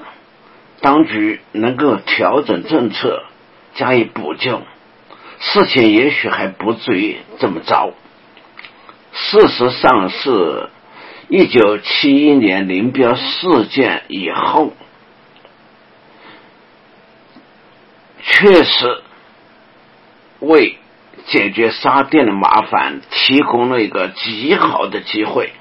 [0.79, 3.25] 当局能够调整政策
[3.75, 4.61] 加以补救，
[5.39, 7.91] 事情也许还不至于这么糟。
[9.11, 10.69] 事实上是，
[11.29, 14.73] 一九七一年林彪事件以后，
[18.21, 19.01] 确实
[20.39, 20.77] 为
[21.27, 25.51] 解决沙甸的麻烦提供了一个极好的机会。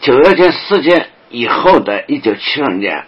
[0.00, 3.04] 九二件事件以后的一九七二年，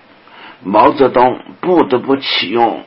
[0.64, 2.84] 毛泽东不得不启用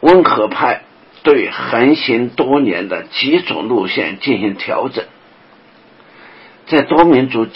[0.00, 0.82] 温和派
[1.26, 5.04] 对横行多年的几种路线进行调整。
[6.68, 7.48] 在多民族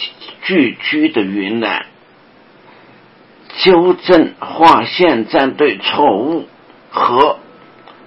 [0.43, 1.85] 聚居的云南，
[3.59, 6.47] 纠正划线站队错误
[6.89, 7.39] 和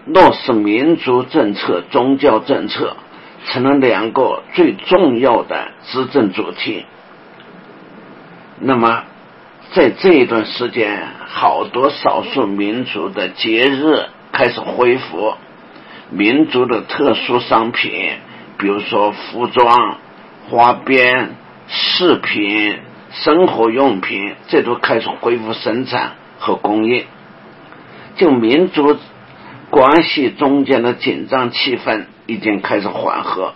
[0.05, 2.99] 落实民族政策、宗教政策，
[3.47, 6.85] 成了两个最重要的执政主题。
[8.61, 9.05] 那么，
[9.73, 15.35] 在这一段时间，好多少数民族的节日开始恢复，
[16.17, 17.91] 民族的特殊商品，
[18.57, 19.99] 比如说服装、
[20.49, 21.35] 花边、
[21.67, 22.79] 饰品、
[23.11, 27.05] 生活用品，这都开始恢复生产和供应。
[28.17, 28.97] 就民族
[29.71, 33.55] 关系中间的紧张气氛已经开始缓和，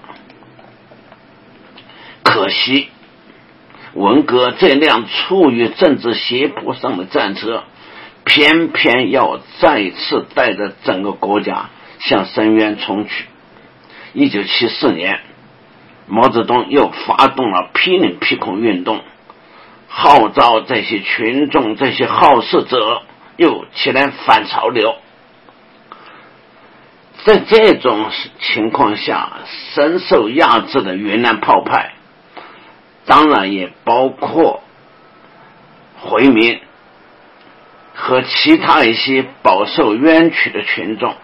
[2.25, 2.89] 可惜。
[3.95, 7.63] 文革这辆处于政治斜坡上的战车，
[8.25, 13.27] 偏偏要再次带着整个国家向深渊冲去。
[14.13, 15.21] 一九七四年，
[16.07, 19.03] 毛泽东又发动了批林批孔运动，
[19.89, 23.03] 号召这些群众、这些好事者
[23.37, 24.97] 又起来反潮流。
[27.25, 28.07] 在这种
[28.41, 29.41] 情况下，
[29.75, 31.93] 深受压制的云南炮派。
[33.05, 34.63] 当然也包括
[35.99, 36.61] 回民
[37.95, 41.15] 和其他一些饱受冤屈的群众，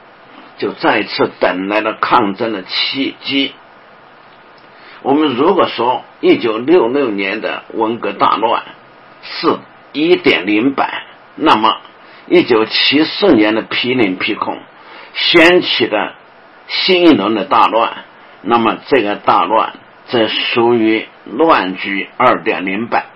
[0.59, 3.53] 就再次等来了抗争的契机。
[5.03, 8.63] 我们如果说一九六六年的文革大乱
[9.23, 9.59] 是
[9.93, 10.91] 一点零版，
[11.37, 11.79] 那么
[12.27, 14.59] 一九七四年的批林批孔
[15.15, 16.15] 掀起的
[16.69, 18.05] 新一轮的大乱，
[18.43, 19.75] 那么这个大乱。
[20.07, 23.07] 则属于乱局二点零版。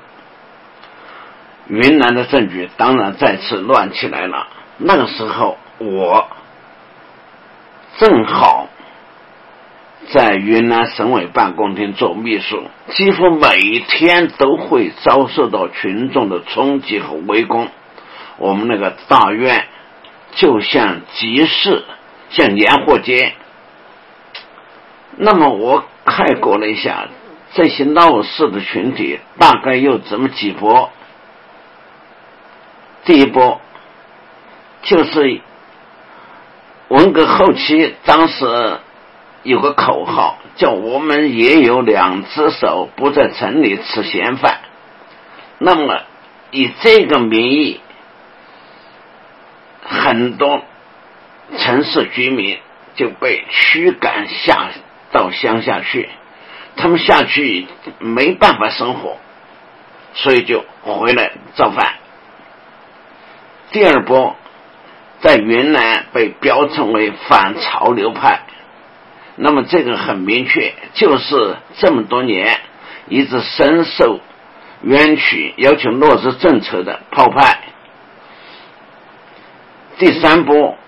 [1.66, 4.49] 云南的政局当然再次乱起来了。
[4.78, 6.30] 那个时候，我
[7.99, 8.68] 正好
[10.09, 17.68] 在云南省委办公厅做秘书，几乎每天都会遭受到群众的冲击和围攻。
[18.38, 19.66] 我们那个大院
[20.34, 21.84] 就像集市，
[22.30, 23.34] 像年货街。
[25.16, 25.84] 那么我。
[26.11, 27.07] 概括了一下
[27.53, 30.90] 这些闹事的群体，大概又怎么几波。
[33.05, 33.61] 第一波
[34.80, 35.42] 就是
[36.89, 38.78] 文革后期，当时
[39.43, 44.61] 有个口号叫“我们也有两只手，不在城里吃闲饭”。
[45.59, 46.01] 那么
[46.51, 47.80] 以这个名义，
[49.82, 50.62] 很多
[51.59, 52.59] 城市居民
[52.95, 54.68] 就被驱赶下。
[55.11, 56.07] 到乡下去，
[56.76, 57.66] 他们下去
[57.99, 59.16] 没办法生活，
[60.12, 61.95] 所以就回来造反。
[63.70, 64.36] 第二波
[65.21, 68.41] 在云南被标称为反潮流派，
[69.37, 72.61] 那么这个很明确，就是这么多年
[73.09, 74.20] 一直深受
[74.82, 77.61] 冤屈、要求落实政策的炮派。
[79.99, 80.78] 第三波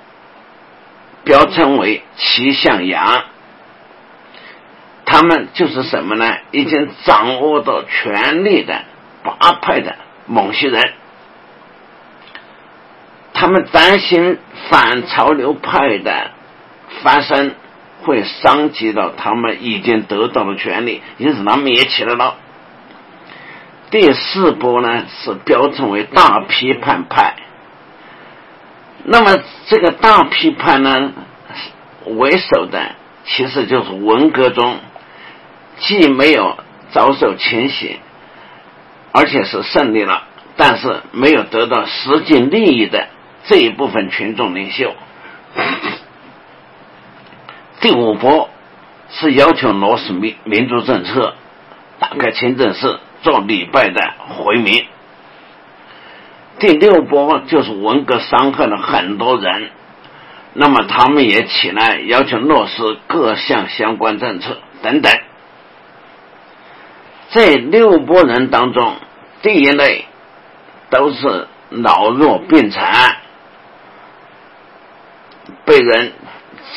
[1.24, 3.24] 标称为齐向阳。
[5.04, 6.36] 他们就是什么呢？
[6.52, 8.84] 已经掌握到权力的
[9.24, 9.96] 八派的
[10.26, 10.92] 某些人，
[13.40, 14.36] 他们担心
[14.68, 16.30] 反潮流派的
[17.02, 17.54] 发生
[18.02, 22.34] 会伤及到他们已经得到的权利，因此他们也起来了。
[23.90, 27.36] 第四波呢是标称为大批判派，
[29.04, 31.12] 那么这个大批判呢
[32.04, 32.94] 为首的
[33.24, 34.76] 其实就是文革中。
[35.78, 36.58] 既没有
[36.90, 38.00] 遭受清洗，
[39.12, 40.24] 而且是胜利了，
[40.58, 43.08] 但是没有得到实际利益的
[43.44, 44.94] 这一部分群众领袖。
[47.80, 48.50] 第五波
[49.10, 51.34] 是要求落实民民族政策，
[51.98, 54.84] 打开清真寺做礼拜的回民。
[56.58, 59.70] 第六波就是文革伤害了很多人，
[60.52, 65.10] 那么他们也起来要求落实各项相关政策等等。
[67.30, 68.96] 这六拨人当中，
[69.40, 70.04] 第一类
[70.90, 73.16] 都是老弱病残，
[75.70, 76.12] 被人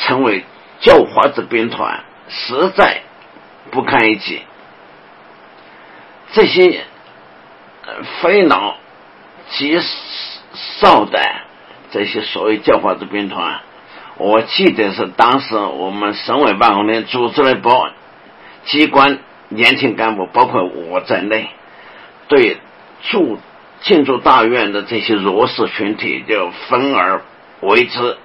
[0.06, 0.44] 称为
[0.78, 3.00] “叫花子兵团”，实在
[3.72, 4.40] 不堪一击。
[6.32, 6.84] 这些
[8.22, 8.76] 非老
[9.50, 9.80] 即
[10.52, 11.20] 少的
[11.90, 13.62] 这些所谓教化子兵团，
[14.16, 17.90] 我记得是当时我们省委办公厅组织了一波
[18.66, 19.18] 机关
[19.48, 21.48] 年轻干部，包括我在内，
[22.28, 22.58] 对
[23.10, 23.40] 驻
[23.80, 27.22] 进驻大院的这些弱势群体就分而
[27.60, 28.18] 为之，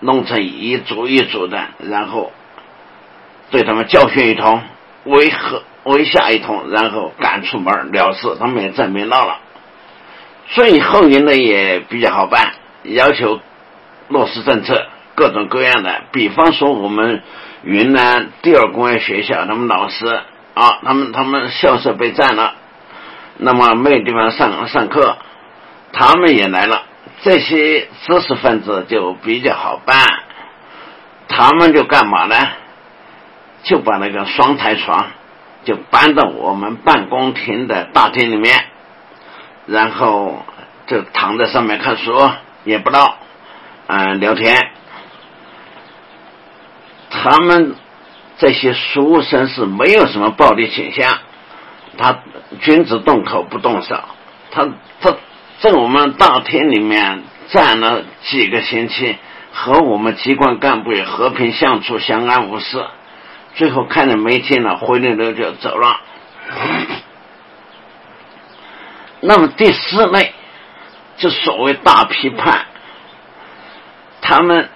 [0.00, 2.32] 弄成一组一组的，然后
[3.50, 4.62] 对他们教训一通，
[5.04, 5.36] 威吓
[5.84, 9.38] 威吓一通，然后赶出门了事，他们也再没闹了。
[10.48, 13.40] 最后一类也比较好办，要求
[14.08, 16.02] 落实政策，各种各样的。
[16.12, 17.22] 比方说，我们
[17.62, 20.06] 云南第二工业学校，他们老师
[20.54, 22.54] 啊，他们他们校舍被占了，
[23.36, 25.18] 那么没有地方上上课，
[25.92, 26.82] 他们也来了。
[27.22, 30.06] 这些知识分子就比较好办，
[31.28, 32.34] 他们就干嘛呢？
[33.62, 35.10] 就把那个双台床
[35.64, 38.64] 就搬到我们办公厅的大厅里面。
[39.66, 40.44] 然后
[40.88, 42.12] 就躺在上面看书，
[42.64, 43.18] 也不闹，
[43.86, 44.56] 嗯，聊天。
[47.10, 47.76] 他们
[48.38, 51.18] 这些书生是没有什么暴力倾向，
[51.98, 52.18] 他
[52.60, 54.00] 君子动口不动手。
[54.50, 54.66] 他
[55.00, 55.14] 他
[55.60, 59.16] 在我们大厅里面站了几个星期，
[59.52, 62.82] 和我们机关干部也和平相处，相安无事。
[63.56, 66.00] 最后看着没劲了，灰溜溜就走了。
[69.20, 70.32] 那么第四类，
[71.18, 72.64] 就所谓大批判，
[74.22, 74.70] 他们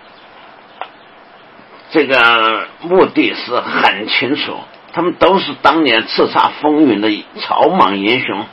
[1.92, 4.58] 这个目的是很清楚，
[4.92, 8.44] 他们都是当年叱咤风云的草莽英雄，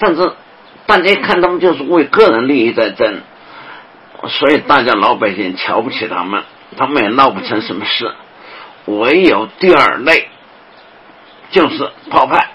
[0.00, 0.32] 但是
[0.86, 3.20] 大家一看他们就是为个人利益在争，
[4.28, 6.44] 所以大家老百姓瞧不起他们，
[6.76, 8.12] 他们也闹不成什么事。
[8.86, 10.28] 唯有第二类，
[11.50, 12.50] 就是炮派。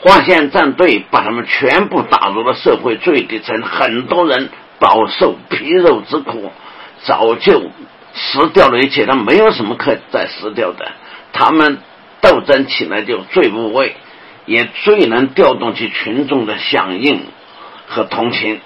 [0.00, 4.48] 划线战队把他们全部打入了社会最底层，很多人
[4.78, 6.50] 饱受皮肉之苦，
[7.02, 7.70] 早就
[8.14, 10.90] 失掉了一切，他没有什么可再失掉的。
[11.34, 11.78] 他们
[12.22, 13.94] 斗争起来就最无畏，
[14.46, 17.22] 也最能调动起群众的响应
[17.86, 18.60] 和同情。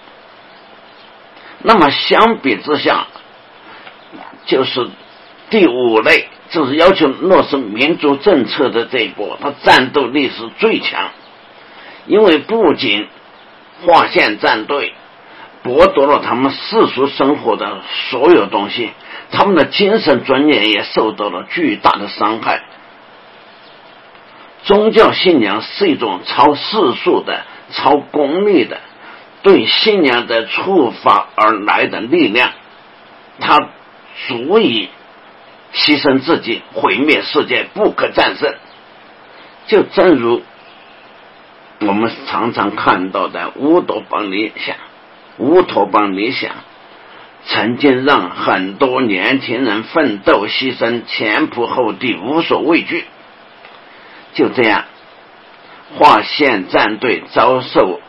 [1.62, 3.06] 那么相比之下，
[4.46, 4.88] 就是
[5.50, 11.10] 第五类，就是要求落实民族政策的这一波，他战斗力是最强。
[12.06, 13.08] 因为不仅
[13.82, 14.92] 划线战队
[15.62, 17.80] 剥夺了他们世俗生活的
[18.10, 18.90] 所有东西，
[19.30, 22.62] 他们的精神尊严也受到了巨大的伤害。
[24.64, 28.80] 宗教信仰是一种超世俗的、超功利的，
[29.42, 32.50] 对信仰的触发而来的力量，
[33.40, 33.58] 它
[34.26, 34.88] 足以
[35.72, 38.54] 牺牲自己、毁灭世界，不可战胜。
[39.66, 40.42] 就正如。
[41.80, 44.76] 我们常常看到的乌托邦理想，
[45.38, 46.52] 乌托邦理想
[47.44, 53.04] 曾经让很多年轻人奋斗牺牲，前仆后继，无所畏惧。
[54.34, 54.84] 就这样，
[55.96, 58.00] 划线战队遭受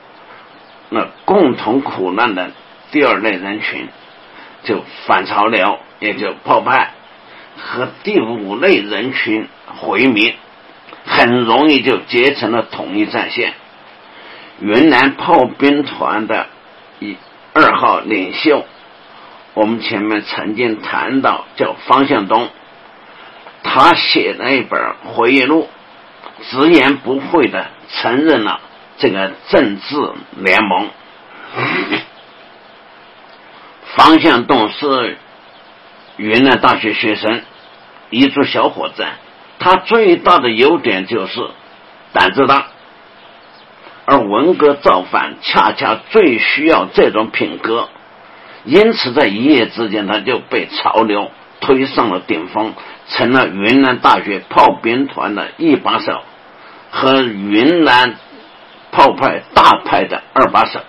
[0.89, 2.52] 那共同苦难的
[2.91, 3.88] 第二类人群，
[4.64, 6.91] 就反潮流，也就炮派
[7.57, 9.47] 和第五类人群
[9.77, 10.34] 回民，
[11.06, 13.53] 很容易就结成了统一战线。
[14.60, 16.47] 云南炮兵团的
[16.99, 17.18] 一
[17.53, 18.65] 二号领袖，
[19.53, 22.49] 我们前面曾经谈到，叫方向东，
[23.64, 25.69] 他写了一本回忆录，
[26.41, 28.59] 直言不讳的承认了
[28.97, 29.95] 这个政治
[30.37, 30.89] 联盟。
[33.95, 35.17] 方向东是
[36.17, 37.41] 云南大学学生，
[38.09, 39.05] 彝族小伙子，
[39.59, 41.49] 他最大的优点就是
[42.11, 42.67] 胆子大。
[44.07, 47.89] 而文革造反，恰恰最需要这种品格，
[48.63, 52.73] 因此在一夜之间，他就被潮流推上了顶峰，
[53.07, 56.23] 成了云南大学炮兵团的一把手
[56.90, 58.15] 和云南
[58.91, 60.80] 炮派大派的二把手。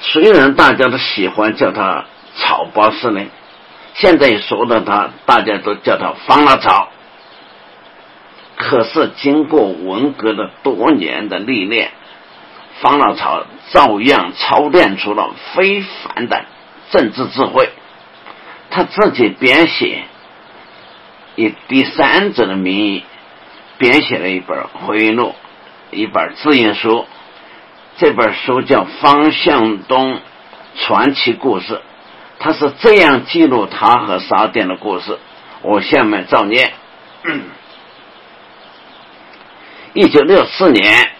[0.00, 2.04] 虽然大家都喜欢叫他
[2.36, 3.30] 草包司令，
[3.94, 6.88] 现在说到他，大家都叫他方老草。
[8.54, 11.90] 可是经过文革的多年的历练，
[12.80, 16.44] 方老草照样操练出了非凡的
[16.90, 17.70] 政治智慧。
[18.70, 20.04] 他自己编写
[21.38, 23.04] 以第三者的名义
[23.78, 25.36] 编写了一本回忆录，
[25.92, 27.06] 一本自印书。
[27.96, 30.20] 这本书叫《方向东
[30.74, 31.74] 传奇故事》，
[32.40, 35.16] 他是这样记录他和沙甸的故事。
[35.62, 36.72] 我下面照念。
[39.94, 41.12] 一九六四年，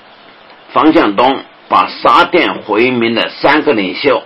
[0.73, 4.25] 方向东把沙甸回民的三个领袖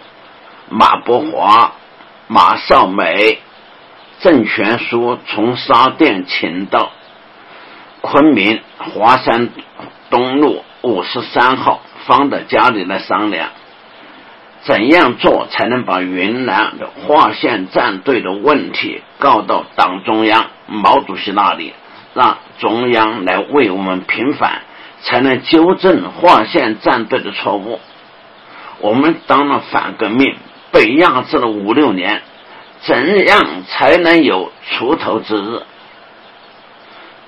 [0.70, 1.74] 马伯华、
[2.28, 3.40] 马少美、
[4.22, 6.92] 郑全书从沙甸请到
[8.00, 9.50] 昆明华山
[10.10, 13.50] 东路五十三号方的家里来商量，
[14.62, 21.74] 怎样做才能把云南的划线战队的问题告到党中央毛主席那里，
[22.14, 24.62] 让中央来为我们平反。
[25.04, 27.80] 才能纠正划线战队的错误。
[28.78, 30.36] 我们当了反革命，
[30.70, 32.22] 被压制了五六年，
[32.84, 35.62] 怎样才能有出头之日？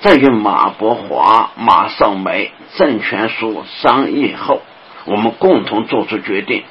[0.01, 4.61] 在与马伯华、马少梅、郑全书商议后，
[5.07, 6.65] 我们共同做出决定，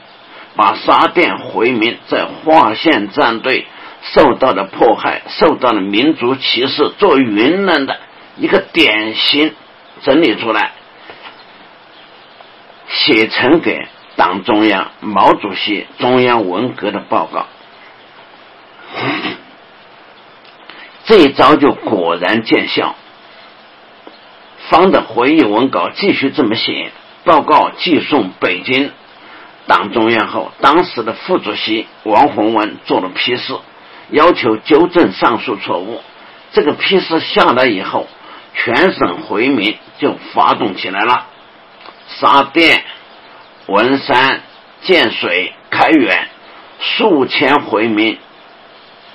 [0.55, 3.65] 把沙甸回民在划线战队
[4.01, 7.97] 受到的迫害、受到的民族歧视，作为云南的
[8.37, 9.53] 一个典型
[10.03, 10.73] 整理出来。
[12.87, 17.47] 写成给党中央、毛主席中央文革的报告，
[21.05, 22.95] 这一招就果然见效。
[24.69, 26.91] 方的回忆文稿继续这么写，
[27.25, 28.91] 报告寄送北京
[29.67, 33.53] 党中央后，当时的副主席王洪文做了批示，
[34.09, 36.01] 要求纠正上述错误。
[36.53, 38.07] 这个批示下来以后，
[38.55, 41.27] 全省回民就发动起来了。
[42.07, 42.83] 沙甸、
[43.67, 44.41] 文山、
[44.81, 46.27] 建水、开远，
[46.79, 48.17] 数千回民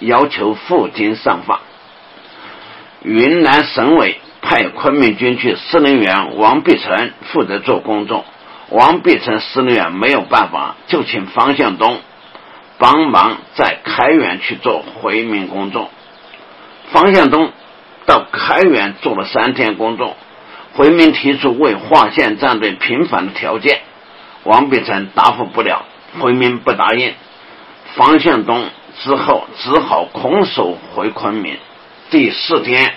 [0.01, 1.61] 要求赴京上访。
[3.03, 8.25] 云南省委派昆明军区司令员王必成负责做工作。
[8.71, 12.01] 王必成司令员没有办法，就请方向东
[12.79, 15.91] 帮忙在开远去做回民工作。
[16.91, 17.51] 方向东
[18.05, 20.17] 到开远做了三天工作。
[20.75, 23.81] 回民提出为划线战队平反的条件，
[24.45, 25.85] 王必成答复不了，
[26.21, 27.15] 回民不答应，
[27.97, 28.67] 方向东
[29.01, 31.57] 之后只好空手回昆明。
[32.11, 32.95] 第四天，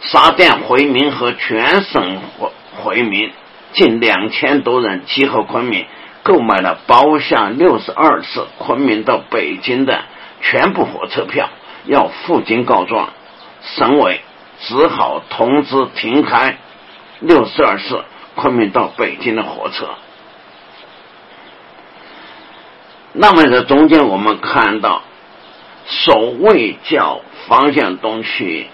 [0.00, 2.50] 沙甸回民和全省回
[2.82, 3.30] 回民
[3.72, 5.86] 近两千多人集合昆明，
[6.22, 10.02] 购买了包下六十二次昆明到北京的
[10.40, 11.48] 全部火车票，
[11.86, 13.10] 要赴京告状。
[13.62, 14.20] 省委
[14.60, 16.58] 只好通知停开。
[17.20, 18.04] 六十二次
[18.34, 19.88] 昆明到北京的火车。
[23.12, 25.02] 那么在中间，我们看到，
[25.86, 28.66] 所谓叫方向东去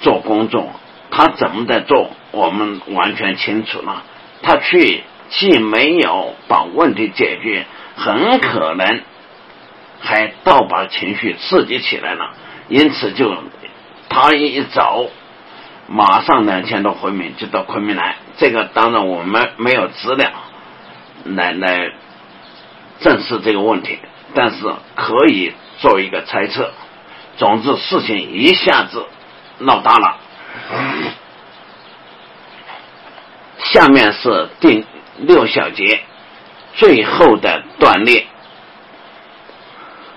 [0.00, 0.72] 做工作，
[1.10, 2.10] 他怎么在做？
[2.30, 4.02] 我们完全清楚了。
[4.42, 7.66] 他去既没有把问题解决，
[7.96, 9.00] 很可能
[10.00, 12.34] 还倒把情绪刺激起来了。
[12.68, 13.36] 因此，就
[14.08, 15.10] 他一走。
[15.90, 20.30] 马上两千多回民就到昆明来，这个当然我们没有资料
[21.24, 21.92] 来来
[23.00, 23.98] 证实这个问题，
[24.34, 26.72] 但是可以做一个猜测。
[27.36, 29.06] 总之，事情一下子
[29.58, 30.18] 闹大了。
[33.58, 34.84] 下面是第
[35.18, 36.02] 六小节
[36.74, 38.26] 最后的断裂。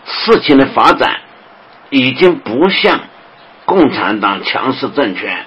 [0.05, 1.21] 事情的发展
[1.89, 3.01] 已经不像
[3.65, 5.45] 共产党强势政权。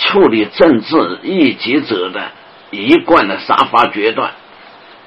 [0.00, 2.30] 处理政治异己者的
[2.70, 4.32] 一贯的杀伐决断，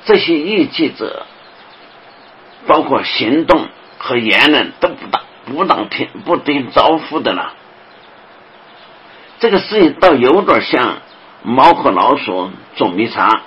[0.03, 1.25] 这些异己者，
[2.67, 3.69] 包括行动
[4.01, 7.53] 和言论都不当不当听不听招呼的了。
[9.39, 10.97] 这个事情倒有点像
[11.43, 13.41] 猫和老鼠捉迷藏。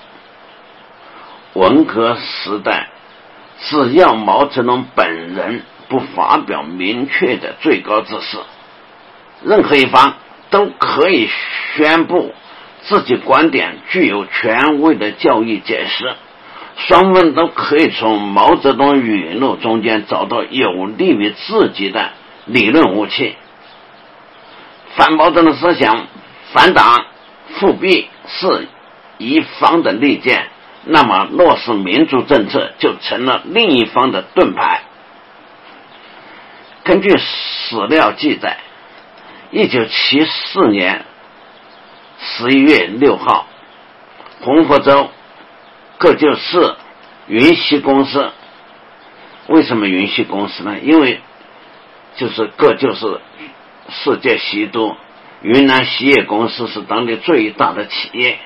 [1.55, 2.89] 文革时代，
[3.61, 8.39] 只要毛泽东本人不发表明确的最高指示，
[9.43, 10.15] 任何一方。
[10.51, 11.29] 都可以
[11.75, 12.33] 宣布
[12.83, 16.15] 自己观点具有权威的教育解释，
[16.77, 22.11] 双方都可以从毛泽东语录中间找到有利于自己的
[22.47, 23.37] 理论武器。
[24.97, 26.07] 反毛泽东思想、
[26.53, 27.07] 反党、
[27.57, 28.69] 复辟是
[29.19, 30.49] 一方的利剑，
[30.85, 34.83] 那么落实民主政策就成了另一方的盾牌。
[36.83, 38.59] 根据史料记载。
[39.51, 41.05] 一九七四年
[42.19, 43.47] 十一月六号，
[44.41, 45.11] 红河州
[45.99, 46.75] 各就是
[47.27, 48.31] 云溪公司，
[49.49, 50.79] 为什么云溪公司呢？
[50.81, 51.21] 因为
[52.17, 53.21] 就是各就是
[53.89, 54.97] 世界西都，
[55.43, 58.39] 云南锡业公司是当地最大的企业，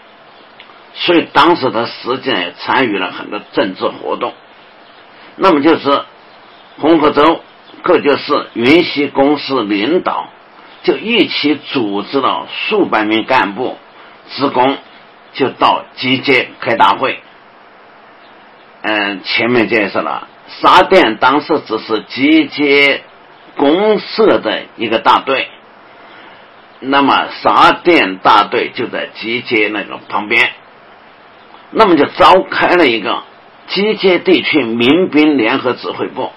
[0.95, 4.35] 所以当时他实际上也参与了很多政治活动。
[5.37, 6.03] 那么就是
[6.79, 7.43] 红河州
[7.83, 10.31] 各就是云溪公司领导。
[10.85, 13.77] 就一起组织了数百名干部、
[14.31, 14.79] 职工，
[15.35, 17.19] 就到集结开大会。
[18.83, 20.29] 嗯，前面介绍了
[20.61, 23.03] 沙店当时只是集结
[23.57, 25.49] 公社的一个大队，
[26.81, 30.51] 那么沙店大队就在集结那个旁边，
[31.71, 33.25] 那么就召开了一个
[33.67, 36.31] 集结地区民兵联合指挥部。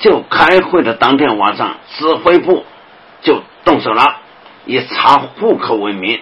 [0.00, 2.64] 就开会的当天晚上，指挥部
[3.22, 4.20] 就动手了，
[4.64, 6.20] 以查户口为名，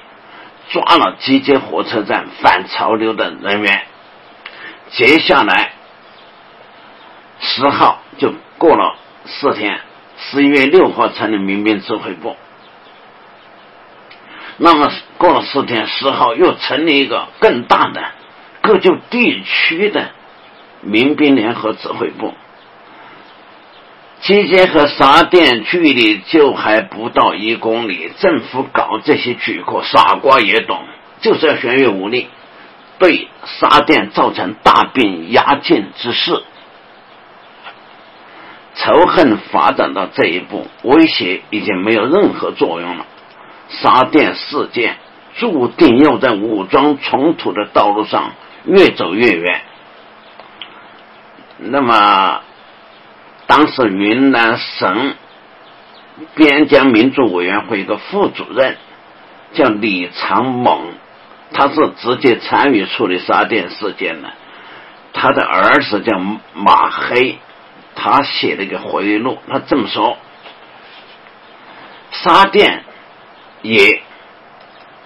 [0.70, 3.82] 抓了集结火车站反潮流的人员。
[4.90, 5.72] 接下来
[7.40, 8.96] 十号就过了
[9.26, 9.80] 四天，
[10.18, 12.36] 十一月六号成立民兵指挥部。
[14.58, 18.02] 那么过了四天，十号又成立一个更大的
[18.62, 20.10] 各就地区的
[20.80, 22.34] 民兵联合指挥部。
[24.22, 30.82] 集结和沙店距离就还不到一公里，政府搞这些举措，傻瓜也懂，
[31.20, 32.28] 就是要悬越武力，
[32.98, 36.42] 对沙甸造成大兵压境之势。
[38.74, 43.06] 仇恨发展到这一步，威胁已经没有任何作用了。
[43.68, 44.96] 沙甸事件
[45.36, 48.32] 注定要在武装冲突的道路上
[48.64, 49.62] 越走越远。
[51.58, 52.40] 那么。
[53.48, 55.14] 当时云南省
[56.34, 58.76] 边疆民族委员会一个副主任
[59.52, 60.94] 叫李长猛，
[61.52, 64.32] 他是直接参与处理沙店事件的。
[65.12, 66.18] 他的儿子叫
[66.54, 67.38] 马黑，
[67.94, 70.18] 他写了一个回忆录，他这么说：
[72.10, 72.84] 沙店
[73.62, 74.02] 也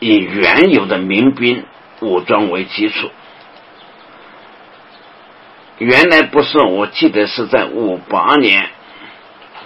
[0.00, 1.64] 以原有的民兵
[2.00, 3.10] 武装为基础。
[5.78, 8.68] 原来不是，我记得是在五八年，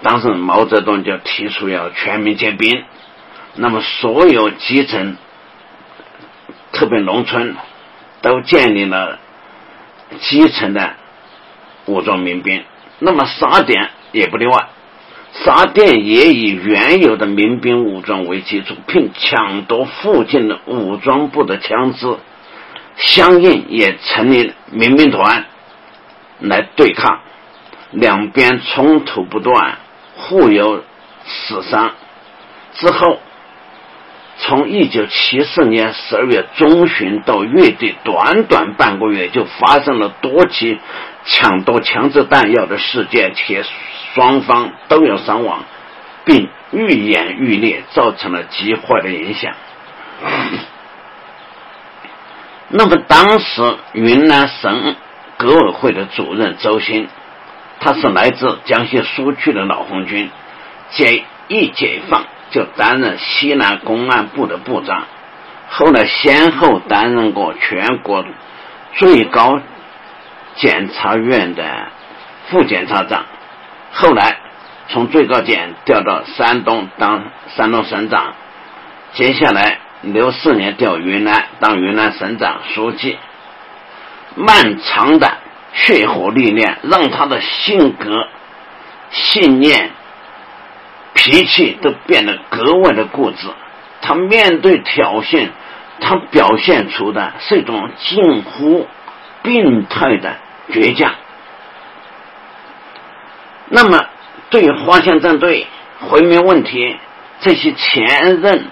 [0.02, 2.84] 当时毛泽东就提出要全民皆兵，
[3.54, 5.16] 那么所有基层，
[6.74, 7.56] 特别农村，
[8.20, 9.18] 都建立了
[10.20, 10.94] 基层的
[11.86, 12.62] 武装民兵。
[12.98, 14.68] 那么沙店也不例外，
[15.32, 22.16] 沙店也以原有的民兵武装为基础，并抢夺附近的武装部的枪支，
[22.96, 25.46] 相应也成立民兵团。
[26.40, 27.20] 来对抗，
[27.92, 29.78] 两边冲突不断，
[30.16, 30.82] 互有
[31.24, 31.92] 死伤。
[32.74, 33.20] 之后，
[34.38, 40.80] 从一九七四年十二月中旬到月底，短短半个月就发生了多起
[41.24, 43.64] 抢夺枪支弹药的事件，且
[44.14, 45.64] 双方都有伤亡，
[46.24, 49.54] 并愈演愈烈，造成了极坏的影响。
[52.68, 54.96] 那么，当时云南省。
[55.36, 57.08] 革委会的主任周新，
[57.80, 60.30] 他是来自江西苏区的老红军，
[60.90, 62.24] 解一解放
[62.54, 65.08] 就担任西南公安部的部长，
[65.68, 68.24] 后来先后担任过全国
[68.92, 69.60] 最高
[70.54, 71.88] 检察院的
[72.46, 73.24] 副检察长，
[73.90, 74.38] 后来
[74.86, 77.24] 从最高检调到山东当
[77.56, 78.34] 山东省长，
[79.14, 83.18] 接下来六四年调云南当云南省长书记。
[84.36, 85.38] 漫长的
[85.72, 88.28] 血火历练，让他的性格、
[89.10, 89.90] 信念、
[91.14, 93.48] 脾气都变得格外的固执。
[94.02, 95.48] 他面对挑衅，
[96.00, 98.86] 他表现出的是一种近乎
[99.42, 100.36] 病态的
[100.70, 101.14] 倔强。
[103.68, 104.04] 那么，
[104.50, 105.66] 对于花县战队
[106.00, 106.96] 毁灭问题，
[107.40, 108.66] 这些前任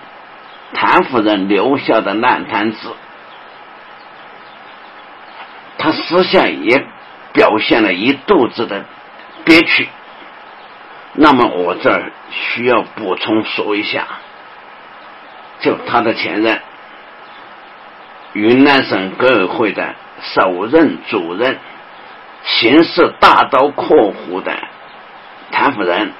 [0.74, 2.94] 谭夫人留下的烂摊子。
[5.78, 6.84] 他私下也
[7.32, 8.84] 表现了一肚子的
[9.44, 9.88] 憋屈，
[11.14, 14.06] 那么我这儿需要补充说一下，
[15.60, 16.60] 就他的前任，
[18.32, 21.58] 云南省革委会的首任主任，
[22.44, 24.56] 行事大刀阔斧的
[25.50, 26.12] 谭夫人，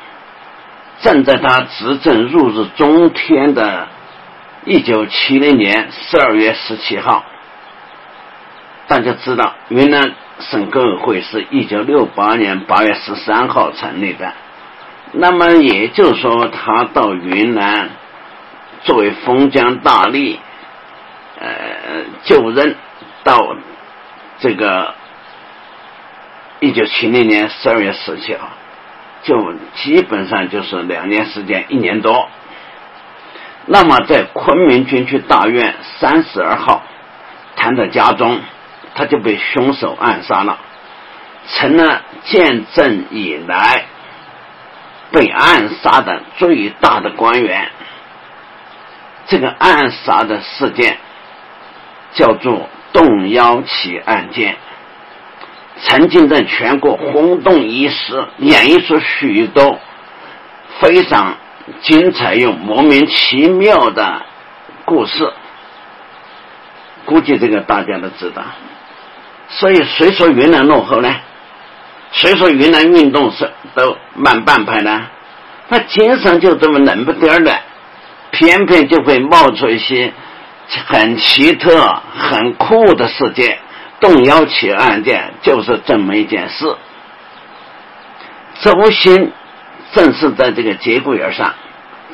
[1.01, 3.89] 正在他执政入日中天的
[4.67, 7.25] 一九七零年十二月十七号。
[8.89, 14.35] 大家知道，云南省革委会是一九六八年八月十三号成立的。
[15.13, 17.91] 那么也就是说，他到云南
[18.83, 20.39] 作为封疆大吏，
[21.39, 21.51] 呃，
[22.25, 22.77] 就任
[23.23, 23.57] 到
[24.41, 24.95] 这个
[26.61, 28.49] 一九七零年十二月十七号，
[29.23, 32.29] 就基本上就是两年时间，一年多。
[33.67, 36.83] 那么在昆明军区大院三十二号，
[37.57, 38.41] 谈的家中。
[38.95, 40.59] 他就被凶手暗杀了，
[41.49, 43.87] 成了建政以来
[45.13, 47.69] 被暗杀的最大的官员。
[49.27, 50.99] 这个暗杀的事件
[52.15, 54.57] 叫做“动幺七案件”。
[55.85, 59.79] 曾经在全国轰动一时，演绎出许多
[60.81, 61.37] 非常
[61.81, 64.23] 精彩又莫名其妙的
[64.85, 65.33] 故事。
[67.05, 68.43] 估计这个大家都知道。
[69.49, 71.15] 所以谁说云南落后呢？
[72.13, 75.07] 谁说云南运动是都慢半拍呢？
[75.69, 77.59] 他经常就这么冷不丁的，
[78.31, 80.13] 偏偏就会冒出一些
[80.87, 83.59] 很奇特、很酷的事件。
[83.99, 86.77] 动摇起案件就是这么一件事。
[88.61, 89.33] 周兴
[89.93, 91.55] 正是在这个节骨眼上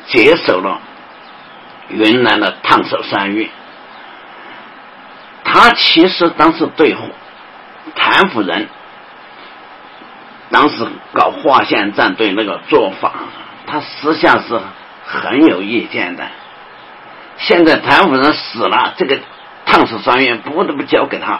[0.05, 0.79] 接手了
[1.89, 3.49] 云南的烫手山芋。
[5.43, 6.95] 他其实当时对
[7.95, 8.69] 谭夫人
[10.51, 13.13] 当时搞划线战队那个做法，
[13.67, 14.59] 他私下是
[15.05, 16.27] 很有意见的。
[17.37, 19.19] 现在谭夫人死了，这个
[19.65, 21.39] 烫手山芋不得不交给他。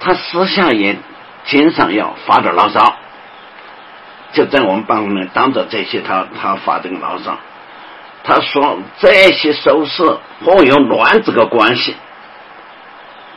[0.00, 0.96] 他私下也
[1.44, 2.94] 经常要发点牢骚，
[4.32, 7.38] 就在我们办公室当着这些，他他发这个牢骚。
[8.24, 10.02] 他说这些收视
[10.44, 11.96] 和有乱这个关系，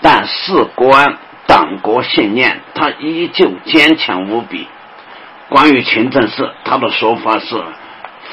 [0.01, 1.17] 但事关
[1.47, 4.67] 党国信念，他依旧坚强无比。
[5.49, 7.63] 关于清政事，他的说法是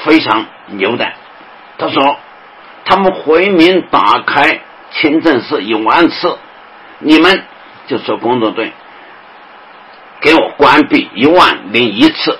[0.03, 1.11] 非常牛的。
[1.77, 2.17] 他说
[2.85, 4.61] 他们回民打开
[4.91, 6.37] 清政事一万次，
[6.99, 7.43] 你们。
[7.85, 8.71] 就说工作队
[10.21, 12.39] 给我关闭一万零一次，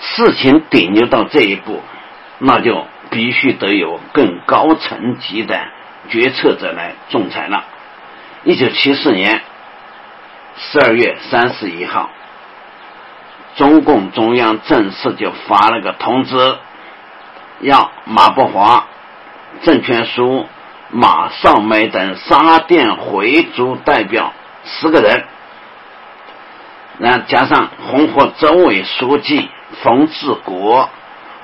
[0.00, 1.82] 事情顶牛到这一步，
[2.38, 5.60] 那就必须得有更高层级的
[6.08, 7.66] 决策者来仲裁了。
[8.44, 9.42] 一九七四年
[10.56, 12.08] 十二月三十一号，
[13.58, 16.56] 中共中央正式就发了个通知，
[17.60, 18.86] 要马伯华、
[19.62, 20.46] 郑全书。
[20.90, 24.32] 马少梅等沙甸回族代表
[24.64, 25.22] 十个人，
[26.96, 29.50] 那加上红河州委书记
[29.82, 30.88] 冯志国、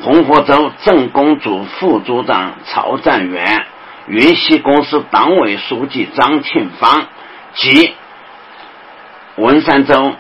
[0.01, 3.67] 红河州镇公组副组长曹占元、
[4.07, 7.07] 云溪公司党委书记张庆芳
[7.53, 7.93] 及
[9.37, 10.15] 文山州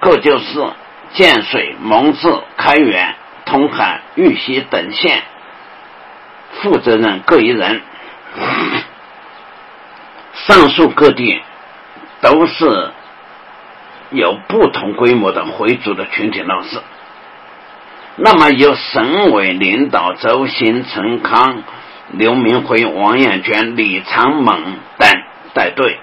[0.00, 0.66] 各旧市
[1.14, 3.14] 建水、蒙自、开原、
[3.46, 5.22] 通海、玉溪等县
[6.60, 7.80] 负责人各一人。
[10.34, 11.40] 上述各地
[12.20, 12.90] 都是
[14.10, 16.82] 有不同规模的回族的群体闹事，
[18.16, 21.62] 那么由省委领导周新、陈康、
[22.10, 25.08] 刘明辉、王艳娟、李长猛等
[25.54, 25.98] 带队，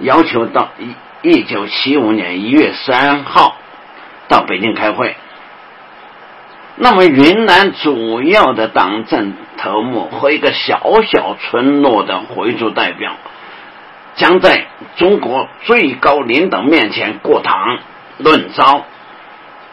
[0.00, 0.94] 要求到一
[1.30, 3.56] 一九七五年一月三号
[4.46, 5.16] 北京开会。
[6.76, 13.12] 那么，云南主要的党政头目和一个小小村落的回族代表，
[14.14, 14.66] 将在
[14.96, 17.78] 中国最高领导面前过堂
[18.18, 18.84] 论招，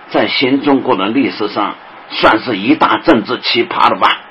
[0.09, 1.75] 在新中国的历史上
[2.09, 4.21] 算是一大政治奇葩了吧？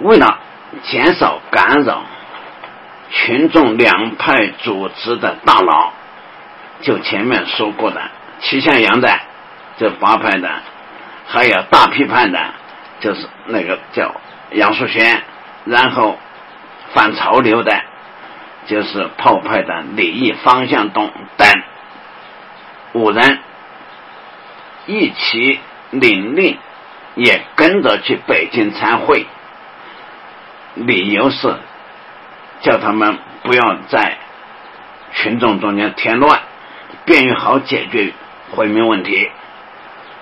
[0.00, 0.38] 为了
[0.82, 2.02] 减少干扰，
[3.10, 5.92] 群众两派组织的大佬，
[6.84, 8.00] 就前面说过的
[8.40, 9.10] 齐向阳的。
[9.76, 10.48] 这八派的，
[11.26, 12.38] 还有大批判的，
[13.00, 14.14] 就是那个叫
[14.52, 15.24] 杨树轩，
[15.64, 16.16] 然后
[16.92, 17.76] 反潮流的，
[18.68, 21.48] 就是炮派的李毅、方向东等
[22.92, 23.40] 五人
[24.86, 25.58] 一起
[25.90, 26.56] 领令，
[27.16, 29.26] 也跟着去北京参会，
[30.76, 31.52] 理由是
[32.60, 34.18] 叫他们不要在
[35.14, 36.42] 群众中间添乱，
[37.04, 38.12] 便于好解决
[38.50, 39.30] 回民问题。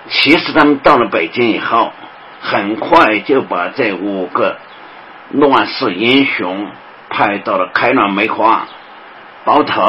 [0.09, 1.93] 其实他们到了北京以后，
[2.41, 4.57] 很快就把这五个
[5.31, 6.71] 乱世英雄
[7.09, 8.67] 派到了开朗梅花、
[9.45, 9.81] 包头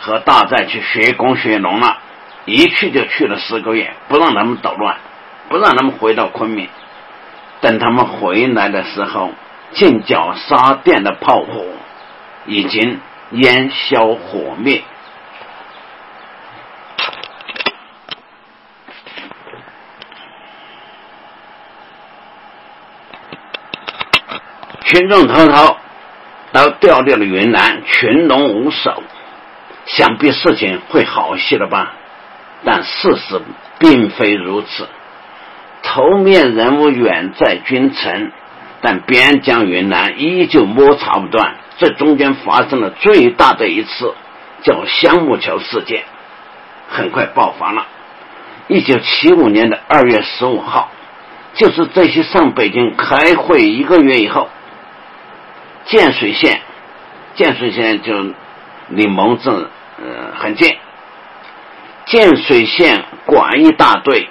[0.00, 1.98] 和大寨去学工学农了。
[2.46, 4.96] 一去就去了四个月，不让他们捣乱，
[5.48, 6.68] 不让他们回到昆明。
[7.62, 9.30] 等他们回来的时候，
[9.72, 11.64] 进剿沙店的炮火
[12.44, 13.00] 已经
[13.30, 14.82] 烟消火灭。
[24.84, 25.78] 群众滔滔，
[26.52, 29.02] 都调调了云南，群龙无首，
[29.86, 31.94] 想必事情会好些了吧？
[32.64, 33.40] 但事实
[33.78, 34.86] 并非如此。
[35.82, 38.30] 头面人物远在君城，
[38.82, 41.56] 但边疆云南依旧摸查不断。
[41.78, 44.14] 这中间发生了最大的一次，
[44.62, 46.04] 叫香木桥事件，
[46.88, 47.86] 很快爆发了。
[48.68, 50.90] 一九七五年的二月十五号，
[51.54, 54.50] 就是这些上北京开会一个月以后。
[55.86, 56.60] 建水县，
[57.34, 58.12] 建水县就
[58.88, 60.76] 离蒙自呃很近。
[62.06, 64.28] 建水县广义大队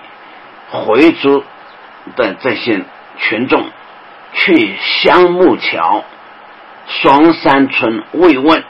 [0.70, 1.44] 回族
[2.16, 2.82] 的这些
[3.18, 3.70] 群众
[4.34, 6.04] 去香木桥
[6.88, 8.64] 双山村慰问，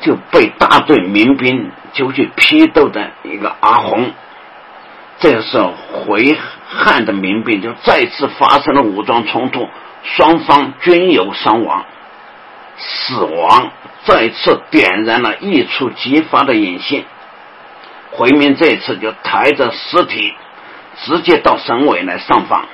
[0.00, 4.12] 就被大队民兵就去批斗的一个阿红。
[5.18, 6.36] 这个时候，回
[6.68, 9.68] 汉的民兵就再次发生了武装冲突，
[10.04, 11.84] 双方均有伤亡、
[12.76, 13.70] 死亡，
[14.04, 17.04] 再次点燃了一触即发的引信。
[18.10, 20.34] 回民这次就抬着尸体，
[21.04, 22.66] 直接到省委来上访，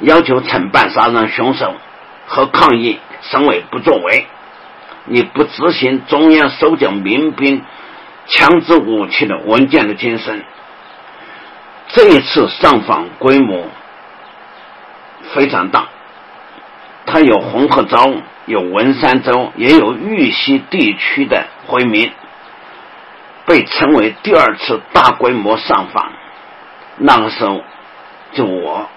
[0.00, 1.74] 要求惩办杀人凶手
[2.26, 3.00] 和抗议。
[3.20, 4.28] 省委不作为，
[5.06, 7.64] 你不执行中央收缴民兵
[8.26, 10.44] 枪支武器的文件的精神。
[11.88, 13.66] 这一次上访规模
[15.34, 15.88] 非常大，
[17.10, 22.12] 它有红河州、有文山州，也有玉溪地区的回民。
[23.46, 26.12] 被称为第二次大规模上访，
[26.98, 27.62] 那个时候，
[28.32, 28.90] 就我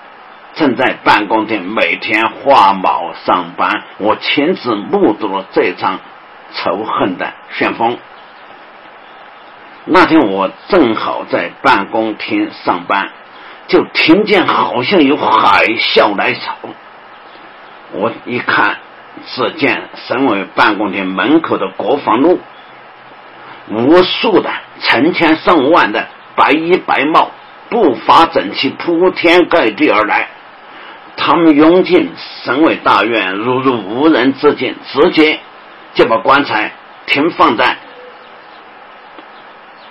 [0.55, 6.01] 正在办公厅每天画卯上班，我亲自目睹了这场
[6.53, 7.97] 仇恨的旋风。
[9.85, 13.09] 那天我正好在办公厅上班，
[13.67, 16.57] 就听见好像有海啸来潮。
[17.93, 18.77] 我一看，
[19.25, 22.39] 只见省委办公厅门口的国防路。
[23.69, 27.31] 无数的成千上万的白衣白帽、
[27.69, 30.27] 步伐整齐、铺天盖地而来，
[31.15, 32.11] 他们涌进
[32.43, 35.39] 省委大院，如入无人之境，直接
[35.93, 36.73] 就把棺材
[37.05, 37.77] 停放在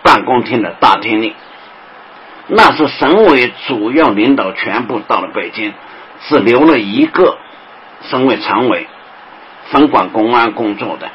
[0.02, 1.34] 办公厅的大厅里。
[2.48, 5.72] 那是省委主要领导全部到了北京，
[6.28, 7.38] 只留了一个
[8.08, 8.86] 省委常委，
[9.70, 11.10] 分管公安工作的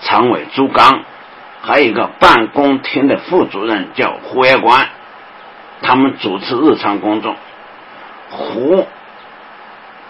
[0.00, 1.02] 常委朱刚。
[1.62, 4.88] 还有一个办公厅的副主任叫胡业官，
[5.82, 7.34] 他们主持日常工作。
[8.30, 8.86] 胡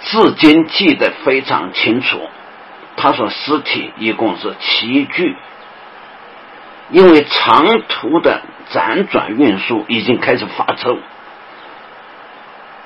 [0.02, 2.20] 至今记得非常清楚，
[2.96, 5.34] 他说尸体一共是七具，
[6.90, 10.98] 因为长途的辗转运输已经开始发臭。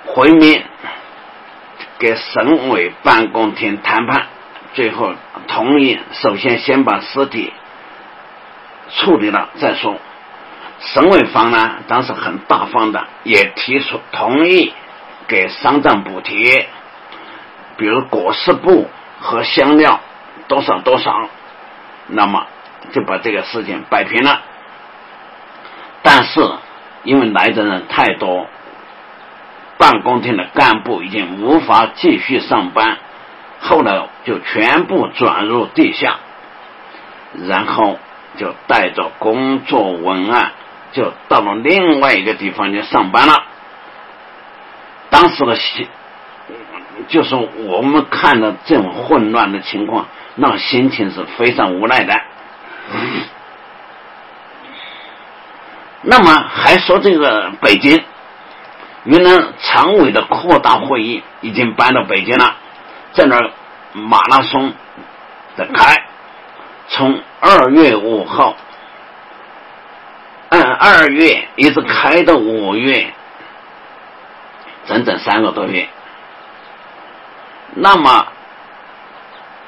[0.06, 0.62] 回民
[2.00, 4.26] 给省委办公厅谈判，
[4.72, 5.14] 最后
[5.46, 7.52] 同意，首先先把尸体。
[8.88, 9.98] 处理了再说，
[10.80, 14.72] 省委方呢当时很大方的，也提出同意
[15.28, 16.68] 给丧葬补贴，
[17.76, 18.88] 比如裹尸布
[19.20, 20.00] 和香料
[20.48, 21.28] 多少多少，
[22.08, 22.46] 那么
[22.92, 24.40] 就把这个事情摆平了。
[26.02, 26.40] 但是
[27.04, 28.48] 因为来的人太多，
[29.80, 32.98] 办公厅的干部已经无法继续上班，
[33.58, 36.18] 后来就全部转入地下，
[37.48, 37.98] 然后。
[38.38, 40.52] 就带着工作文案，
[40.92, 43.42] 就到了另外一个地方去上班了。
[45.10, 45.88] 当时的心，
[47.08, 52.14] 就是我们看到这种混乱的情况，那心情是非常无奈的。
[56.02, 58.00] 那么还说这个北京，
[59.04, 62.56] 云南常委的扩大会议已经搬到北京了，
[63.12, 63.50] 在那儿
[63.92, 64.72] 马拉松
[65.56, 66.04] 的开。
[66.88, 68.56] 从二月五号，
[70.48, 73.12] 按二月一直开到五月，
[74.86, 75.88] 整整三个多月。
[77.74, 78.26] 那么，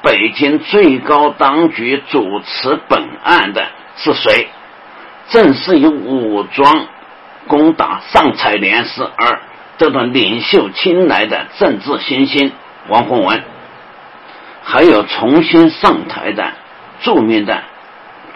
[0.02, 3.64] 北京最高当局主持本案的
[3.96, 4.48] 是谁？
[5.28, 6.86] 正是以武装
[7.48, 9.40] 攻打上彩莲寺而
[9.78, 12.52] 得到领袖青睐的政治新星
[12.88, 13.42] 王洪文，
[14.62, 16.52] 还有重新上台的。
[17.04, 17.64] 著名的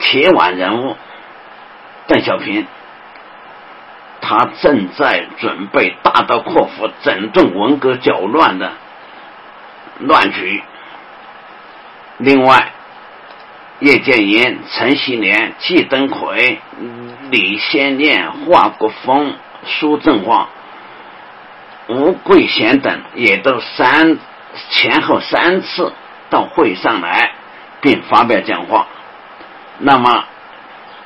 [0.01, 0.97] 铁腕人物
[2.09, 2.67] 邓小平，
[4.21, 8.73] 他正在准备大刀阔斧整顿文革搅乱的
[10.01, 10.65] 乱局。
[12.19, 12.73] 另外，
[13.79, 16.59] 叶剑英、陈锡联、季登奎、
[17.31, 19.35] 李先念、华国锋、
[19.65, 20.49] 苏振华、
[21.89, 24.19] 吴桂贤等也都三
[24.71, 25.93] 前后三次
[26.31, 27.33] 到会上来。
[27.83, 28.89] 并发表讲话，
[29.79, 30.25] 那么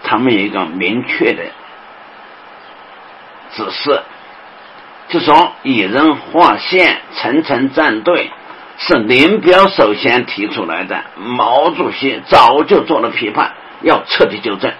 [0.02, 1.42] 他们有一个明确的
[3.52, 4.02] 指示，
[5.09, 8.30] 就说以人划线，层层站队，
[8.78, 13.52] 是林彪首先提出来的，毛主席早就做了批判，
[13.82, 14.72] 要彻底纠正。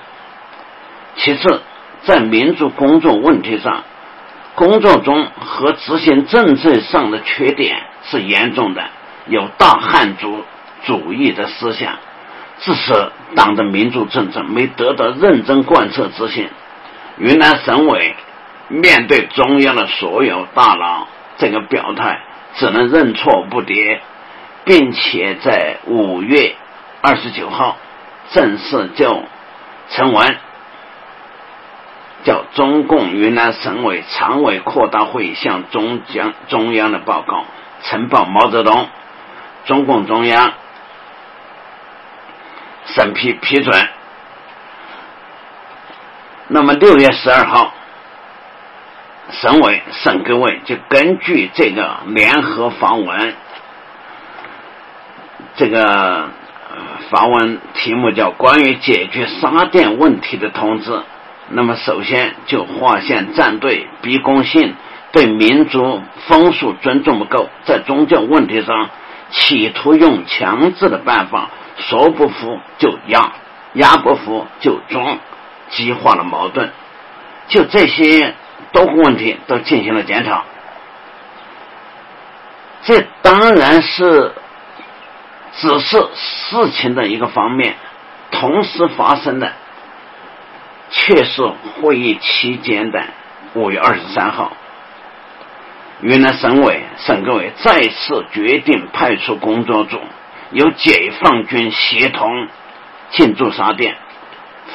[1.17, 1.61] 其次，
[2.05, 3.85] 在民族工作问题上，
[4.55, 8.83] 工作中和执行政策上的缺点是严重的，
[9.27, 10.45] 有大汉族。
[10.83, 11.99] 主义的思想，
[12.61, 16.49] 致使党的民族政策没得到认真贯彻执行。
[17.19, 18.17] 云南省委
[18.69, 21.07] 面对中央的所有大佬
[21.37, 22.19] 这个表态，
[22.55, 24.01] 只能认错不迭，
[24.65, 26.55] 并且在五月
[27.03, 27.77] 二十九号
[28.31, 29.23] 正式就
[29.91, 30.37] 陈文。
[32.23, 37.45] 叫中共云南省委常委扩大会议向中央中央的报告
[37.83, 38.89] 呈报毛泽东，
[39.65, 40.53] 中共中央
[42.85, 43.89] 审批批准。
[46.49, 47.73] 那么六月十二号，
[49.31, 53.35] 省委省革委就根据这个联合发文，
[55.57, 56.29] 这个
[57.09, 60.91] 发文题目叫《关于解决沙电问题的通知》。
[61.53, 64.77] 那么，首先就划线站队，逼宫信
[65.11, 68.89] 对民族风俗尊重不够，在宗教问题上
[69.31, 73.33] 企图用强制的办法，说不服就压，
[73.73, 75.19] 压不服就装，
[75.71, 76.71] 激化了矛盾。
[77.49, 78.35] 就这些
[78.71, 80.45] 多个问题都进行了检讨。
[82.85, 84.33] 这当然是
[85.55, 87.75] 只是事情的一个方面，
[88.31, 89.53] 同时发生的。
[90.91, 91.43] 却是
[91.81, 93.03] 会议期间的
[93.55, 94.57] 五月二十三号，
[96.03, 100.01] 云南省委省革委再次决定派出工作组，
[100.51, 102.49] 由解放军协同
[103.11, 103.97] 进驻沙甸，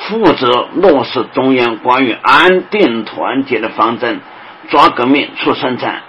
[0.07, 4.21] 负责落实中央关于安定团结的方针，
[4.69, 6.01] 抓革命促生产。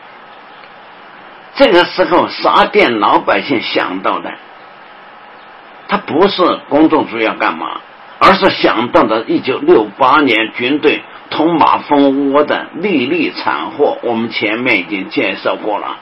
[1.54, 4.32] 这个时候，沙甸老百姓想到的，
[5.88, 7.80] 他不是工作组要干嘛。
[8.18, 15.98] 而是想到的1968年军队捅马蜂窝的历历惨祸，我们前面已经介绍过了。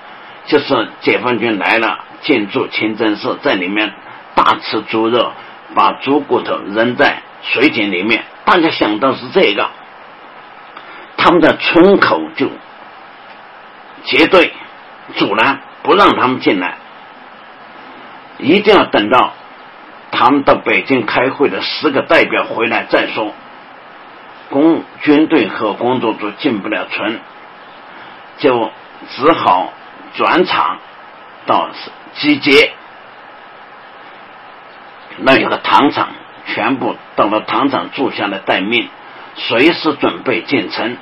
[0.46, 3.94] 就是解放军来了，进驻清真寺，在里面
[4.34, 5.32] 大吃猪肉，
[5.74, 8.24] 把猪骨头扔在水井里面。
[8.44, 9.70] 大家想到是这个，
[11.16, 12.48] 他们在村口就
[14.04, 14.52] 结队
[15.14, 16.76] 阻拦，不让他们进来，
[18.36, 19.32] 一定要等到。
[20.16, 23.34] 他们到北京开会的十个代表回来再说，
[24.48, 27.18] 工军队和工作组进不了村，
[28.38, 28.70] 就
[29.10, 29.72] 只好
[30.14, 30.78] 转场
[31.46, 31.68] 到
[32.14, 32.72] 集结。
[35.18, 36.10] 那有个糖厂，
[36.46, 38.88] 全部到了糖厂住下来待命，
[39.34, 40.96] 随时准备进城。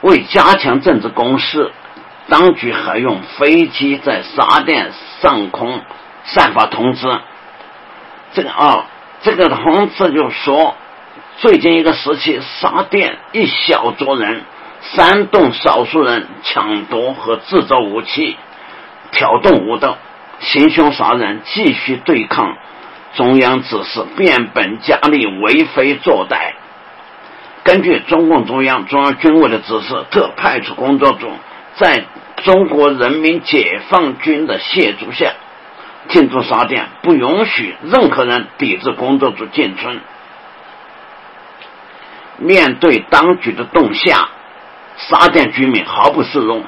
[0.00, 1.72] 为加强政治攻势，
[2.28, 5.82] 当局还用飞机在沙店上空
[6.24, 7.20] 散发通知。
[8.36, 8.84] 这个啊，
[9.22, 10.74] 这个同志就说，
[11.38, 14.42] 最近一个时期，沙店一小撮人
[14.82, 18.36] 煽动少数人抢夺和制造武器，
[19.10, 19.96] 挑动武斗，
[20.38, 22.58] 行凶杀人，继续对抗
[23.14, 26.52] 中央指示，变本加厉，为非作歹。
[27.64, 31.30] 根据中共中央、中央军委的指示，特派出工作组，
[31.76, 32.04] 在
[32.44, 35.32] 中国人民解放军的协助下。
[36.08, 40.00] 进驻沙店，不允许任何人抵制工作组进村。
[42.38, 44.28] 面对当局的动向，
[44.96, 46.62] 沙店居民毫不示弱，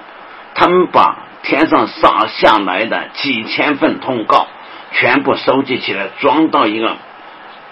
[0.55, 4.47] 他们把天上洒下来的几千份通告
[4.93, 6.97] 全部收集起来，装到一个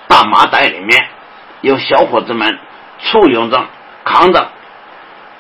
[0.09, 1.09] 大麻袋里面，
[1.63, 2.59] 由小伙子们
[3.01, 3.67] 簇拥着
[4.05, 4.51] 扛着，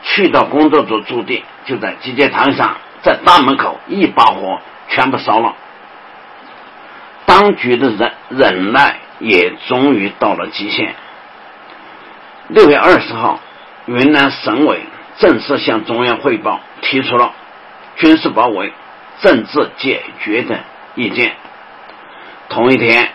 [0.02, 5.54] 去到工作组驻地，就在集结堂上，在大门口一把火全部烧了。
[7.26, 10.94] 当局的忍忍耐也终于到了极限。
[12.48, 13.40] 六月二十号，
[13.86, 14.80] 云南省委
[15.18, 17.32] 正式向中央汇报，提出了
[17.96, 18.72] 军事包围、
[19.20, 20.60] 政治解决的
[20.94, 21.34] 意见。
[22.48, 23.10] 同一天，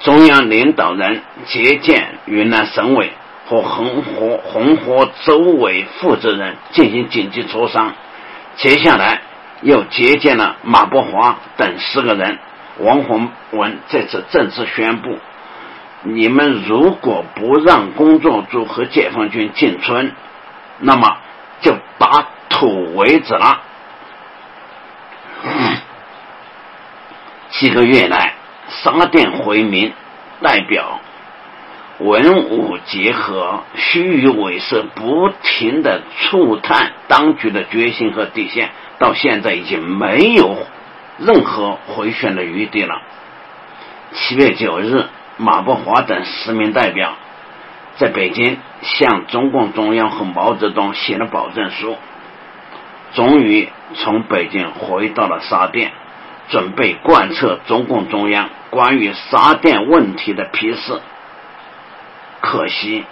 [0.00, 3.12] 中央领导人接见云南省委
[3.46, 7.94] 和红河红河州委负责人进行紧急磋商。
[8.56, 9.20] 接下来
[9.62, 12.38] 又接见了马伯华等十个人。
[12.78, 15.18] 王洪文这次正式宣布：
[16.02, 20.12] 你们如果不让工作组和解放军进村，
[20.78, 21.16] 那么
[21.62, 23.62] 就打土为止了。
[27.50, 28.34] 几个月来，
[28.68, 29.92] 沙甸回民
[30.42, 31.00] 代表
[31.98, 40.66] 文武结合、虚与委蛇，不停的触探当局的决心和底线，到现在已经没有。
[41.18, 43.00] 任何回旋的余地了。
[44.12, 45.06] 七月九日，
[45.36, 47.14] 马伯华等十名代表
[47.96, 51.96] 在北京向中共中央和毛泽东写了保证书，
[53.14, 55.92] 终于从北京回到了沙店，
[56.48, 61.00] 准备贯彻中共中央关于沙甸问题的批示。
[62.40, 63.04] 可惜，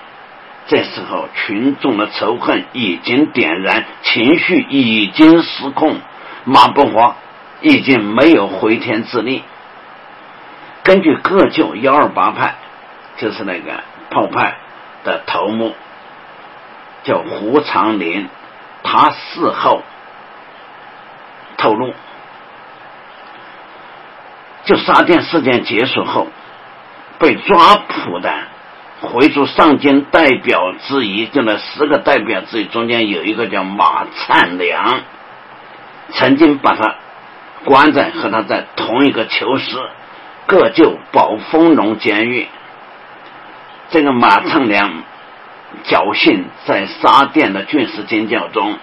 [0.69, 5.97] 这时候群众的仇恨已经点燃，情绪已经失控，
[6.45, 7.17] 马伯华
[7.65, 9.43] 已经没有回天之力。
[10.83, 12.57] 根据各就幺二八派，
[13.17, 14.59] 就是那个炮派
[15.03, 15.75] 的头目，
[17.05, 18.29] 叫胡长林，
[18.83, 19.83] 他事后
[21.57, 21.95] 透露，
[24.67, 26.29] 就沙店事件结束后，
[27.19, 28.31] 被抓捕的
[29.01, 35.01] 回族上京代表之一，就那十个代表之一中间有一个叫马灿良，
[36.11, 36.97] 曾经把他
[37.65, 39.77] 关在和他在同一个囚室。
[40.47, 42.47] 各就宝丰隆监狱，
[43.89, 45.03] 这个马畅良
[45.87, 48.77] 侥幸在沙甸的军事惊叫中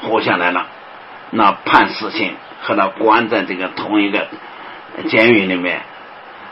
[0.00, 0.68] 活下来了。
[1.28, 4.28] 那判死刑和他关在这个同一个
[5.08, 5.82] 监狱里面，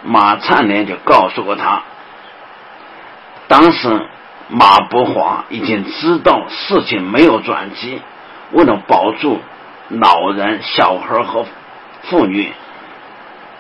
[0.05, 1.83] 马灿良就告诉过他，
[3.49, 4.07] 当时
[4.49, 8.03] 马伯华已经知道事情没有转机，
[8.53, 9.41] 为了保住
[9.91, 11.47] 老人、小孩和
[12.05, 12.53] 妇女。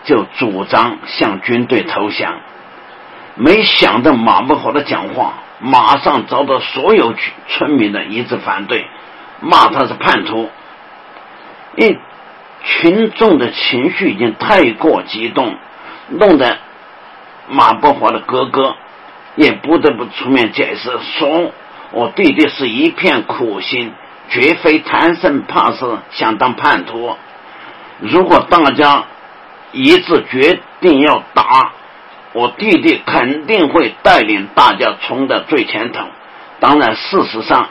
[0.02, 2.40] 就主张向军队投降，
[3.34, 7.14] 没想到马伯华的讲话马上遭到所有
[7.48, 8.86] 村民的一致反对，
[9.42, 10.48] 骂他是叛徒。
[11.76, 11.98] 因
[12.64, 15.54] 群众的情绪已经太过激动，
[16.08, 16.56] 弄得
[17.50, 18.74] 马伯华的哥哥
[19.36, 21.52] 也不得不出面解释，说
[21.92, 23.92] 我弟弟是一片苦心，
[24.30, 27.16] 绝非贪生怕死想当叛徒。
[28.00, 29.04] 如果大家。
[29.72, 31.70] 一致决定要打
[32.32, 36.08] 我弟弟，肯定会带领大家冲在最前头。
[36.58, 37.68] 当然，事实上，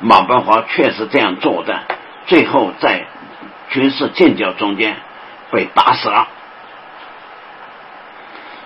[0.00, 1.78] 马伯华确实这样做的。
[2.26, 3.04] 最后，在
[3.70, 4.96] 军事建交中间
[5.52, 6.26] 被打死了。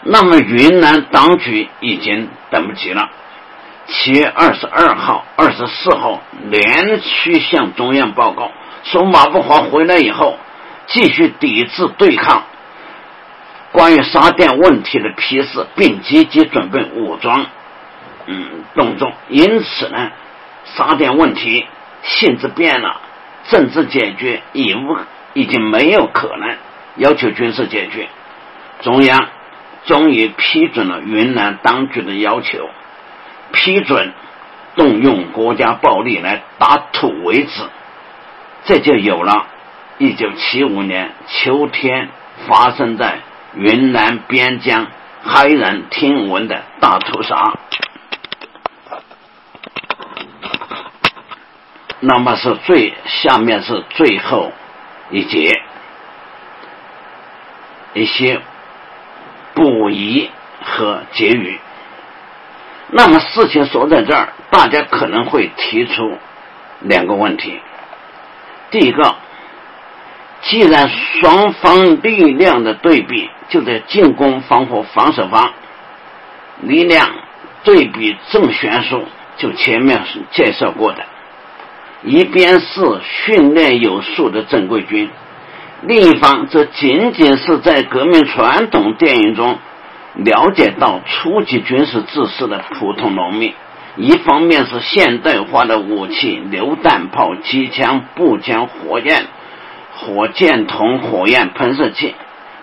[0.05, 3.11] 那么，云南当局已经等不及了。
[3.95, 8.51] 七月二十二号、二十四号连续向中央报告
[8.85, 10.39] 说，马步华回来以后
[10.87, 12.43] 继续抵制对抗。
[13.71, 17.45] 关于沙甸问题的批示，并积极准备武装，
[18.27, 19.13] 嗯，动作。
[19.29, 20.11] 因此呢，
[20.65, 21.67] 沙甸问题
[22.03, 22.99] 性质变了，
[23.51, 24.97] 政治解决已无
[25.35, 26.57] 已经没有可能，
[26.97, 28.09] 要求军事解决。
[28.81, 29.29] 中央
[29.85, 32.69] 终于批准了云南当局的要求，
[33.53, 34.13] 批准
[34.75, 37.63] 动用国家暴力来打土为止，
[38.65, 39.47] 这就有了
[39.99, 42.09] 一九七五年秋天
[42.49, 43.19] 发生在。
[43.55, 44.87] 云南边疆
[45.27, 47.53] 骇人听闻的大屠杀，
[52.01, 54.53] 那么是最下面是最后
[55.11, 55.61] 一节
[57.93, 58.41] 一些
[59.53, 60.31] 补遗
[60.65, 61.61] 和结语。
[62.95, 66.19] 那么事情说在这儿，大家可能会提出
[66.81, 67.59] 两个问题。
[68.71, 69.17] 第一个。
[70.45, 75.53] 既然双方力量的对比就在进攻方和防守方，
[76.63, 77.11] 力量
[77.63, 79.05] 对比正悬殊，
[79.37, 81.05] 就前面是介绍过的。
[82.03, 85.11] 一边是训练有素的正规军，
[85.83, 89.61] 另一方则仅仅是在革命传统电影中
[90.15, 93.55] 了解到初级军事知识的普通农民。
[93.97, 99.27] 一方面是现代化的武器，榴弹炮、机枪、步枪、火焰。
[99.95, 102.15] 火箭筒、火焰喷射器，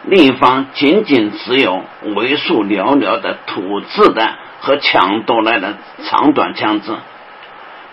[0.03, 1.83] 另一方仅仅只有
[2.15, 6.91] 为数寥寥的土制的和抢夺来的长短枪支。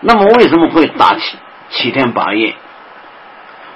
[0.00, 1.36] 那么，为什么会打七
[1.68, 2.54] 七天八夜？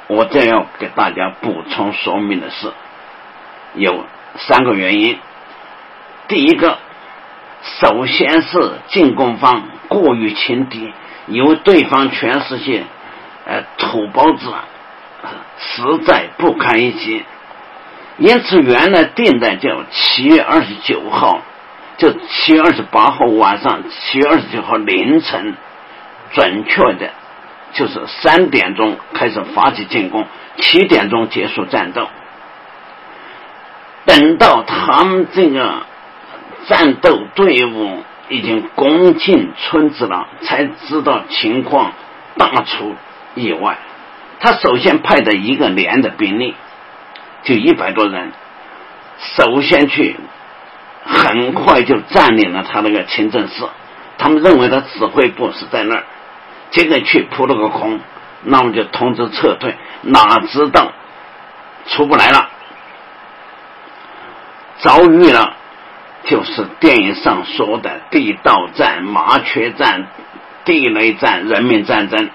[0.07, 2.73] 我这要给大家补充说明的是，
[3.75, 4.07] 有
[4.39, 5.19] 三个原因。
[6.31, 6.79] 第一个，
[7.81, 10.93] 首先是进攻方过于轻敌，
[11.27, 12.85] 因为对方全是些
[13.47, 14.51] 呃土包子。
[15.59, 17.23] 实在不堪一击，
[18.17, 21.43] 因此原来定的叫七月二十九号，
[21.99, 25.55] 就七月二十八号晚上，七月二十九号凌晨，
[26.33, 27.11] 准确的，
[27.75, 30.25] 就是三点钟开始发起进攻，
[30.57, 32.09] 七点钟结束战斗。
[34.07, 35.83] 等到他们这个
[36.71, 41.93] 战斗队伍已经攻进村子了，才知道情况
[42.37, 42.95] 大出
[43.35, 43.77] 意外。
[44.39, 46.55] 他首先派的一个连的兵力，
[47.43, 48.31] 就一百多人，
[49.19, 50.15] 首先去，
[51.05, 53.69] 很快就占领了他那个清政寺。
[54.17, 56.05] 他们认为他指挥部是在那儿，
[56.71, 57.99] 结果去扑了个空，
[58.45, 59.75] 那么就通知撤退。
[60.03, 60.93] 哪知道
[61.87, 62.49] 出不来了。
[64.79, 65.57] 遭遇了
[66.25, 70.07] 就是电影上说的地道战、麻雀战、
[70.65, 72.31] 地雷战、人民战争。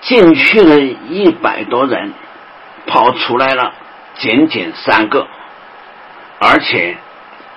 [0.00, 2.12] 进去了一百多人，
[2.86, 3.74] 跑出来了
[4.14, 5.26] 仅仅三个，
[6.38, 6.96] 而且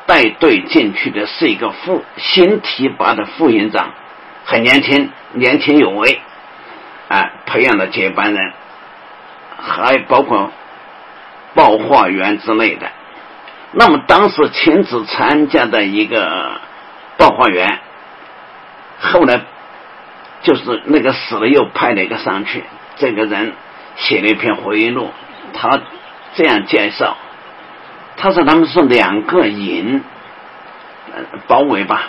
[0.07, 3.93] 带队进去的是一个副新提拔的副营长，
[4.45, 6.19] 很年轻，年轻有为，
[7.09, 8.53] 啊，培养的接班人，
[9.57, 10.51] 还包括
[11.53, 12.89] 报话员之类的。
[13.71, 16.59] 那么当时亲自参加的一个
[17.17, 17.79] 报话员，
[18.99, 19.41] 后来。
[20.43, 22.63] 就是那个死了又派了一个上去，
[22.95, 23.53] 这个人
[23.95, 25.11] 写了一篇回忆录，
[25.53, 25.79] 他
[26.33, 27.15] 这样介绍：
[28.17, 30.01] 他说他们是两个营
[31.45, 32.05] 包围吧，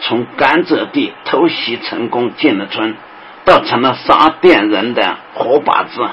[0.00, 2.94] 从甘蔗地偷袭成功进了村，
[3.46, 6.10] 到成了杀店人的活靶子。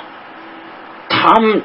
[1.10, 1.61] 他们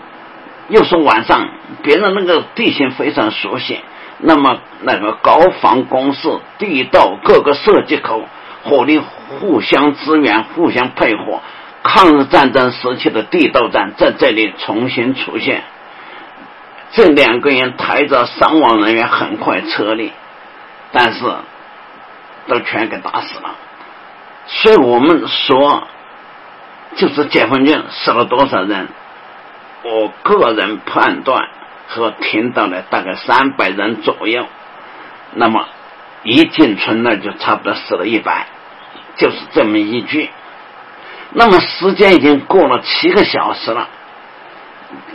[0.69, 1.49] 又说晚上
[1.83, 3.81] 别人那个地形非常熟悉，
[4.19, 8.25] 那么那个高防工事、地道各个设计口。
[8.67, 11.43] 火力互相支援、互相配合，
[11.83, 15.65] 抗日战争时期的地道战在这里重新出现。
[16.93, 20.13] 这两个人抬着伤亡人员很快撤离，
[20.93, 21.27] 但是
[22.47, 23.55] 都全给打死了。
[24.47, 25.87] 所以我们说，
[26.97, 28.89] 就是解放军死了多少人？
[29.85, 31.49] 我个人判断
[31.87, 34.47] 和听到的大概三百人左右。
[35.35, 35.69] 那么
[36.23, 38.47] 一进村那就差不多死了一百。
[39.17, 40.29] 就是这么一句，
[41.35, 43.89] 那么时间已经过了七个小时了，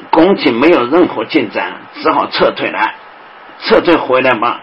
[0.09, 2.79] 攻击没有任何进展，只好撤退了。
[3.59, 4.61] 撤退回来吧，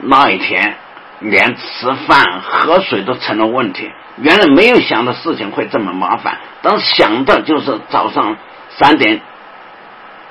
[0.00, 0.76] 那一天
[1.20, 3.90] 连吃饭喝水都成了问题。
[4.18, 8.36] 原来没有想到事情会这么麻烦，当时想到就是早上
[8.68, 9.22] 三点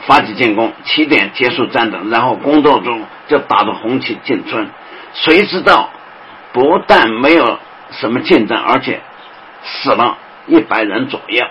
[0.08, 4.70] 发起进攻，七点结束战斗，然后工作中就打着红旗进村。
[5.14, 5.90] 谁知道
[6.52, 7.60] 不但没有。
[7.96, 8.58] 什么进展？
[8.58, 9.02] 而且
[9.64, 10.18] 死了
[10.48, 11.46] 一百人左右，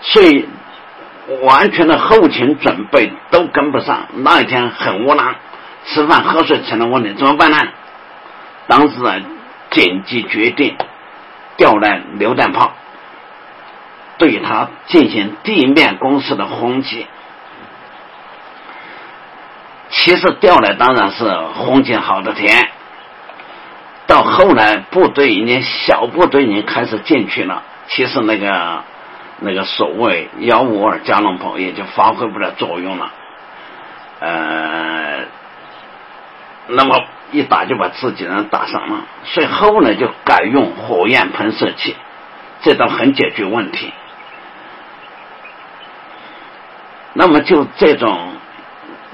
[0.00, 0.48] 所以
[1.42, 4.08] 完全的后勤准备都跟不上。
[4.12, 5.36] 那一天很窝囊，
[5.86, 7.58] 吃饭喝水成了问题，怎么办呢？
[8.66, 9.20] 当时啊，
[9.70, 10.76] 紧急决定
[11.56, 12.72] 调来榴弹炮，
[14.18, 17.06] 对他进行地面攻势的轰击。
[19.90, 22.70] 其实调来当然是轰击好的天。
[24.06, 27.62] 到后来，部队已经小部队已经开始进去了。
[27.88, 28.82] 其实那个
[29.40, 33.12] 那个所谓幺五二加农炮也就发挥不了作用了。
[34.20, 35.24] 呃，
[36.68, 41.96] 那么一打就把自己人打伤了，所以后来就改用火焰喷射器，
[42.62, 43.92] 这倒很解决问题。
[47.12, 48.29] 那么就这种，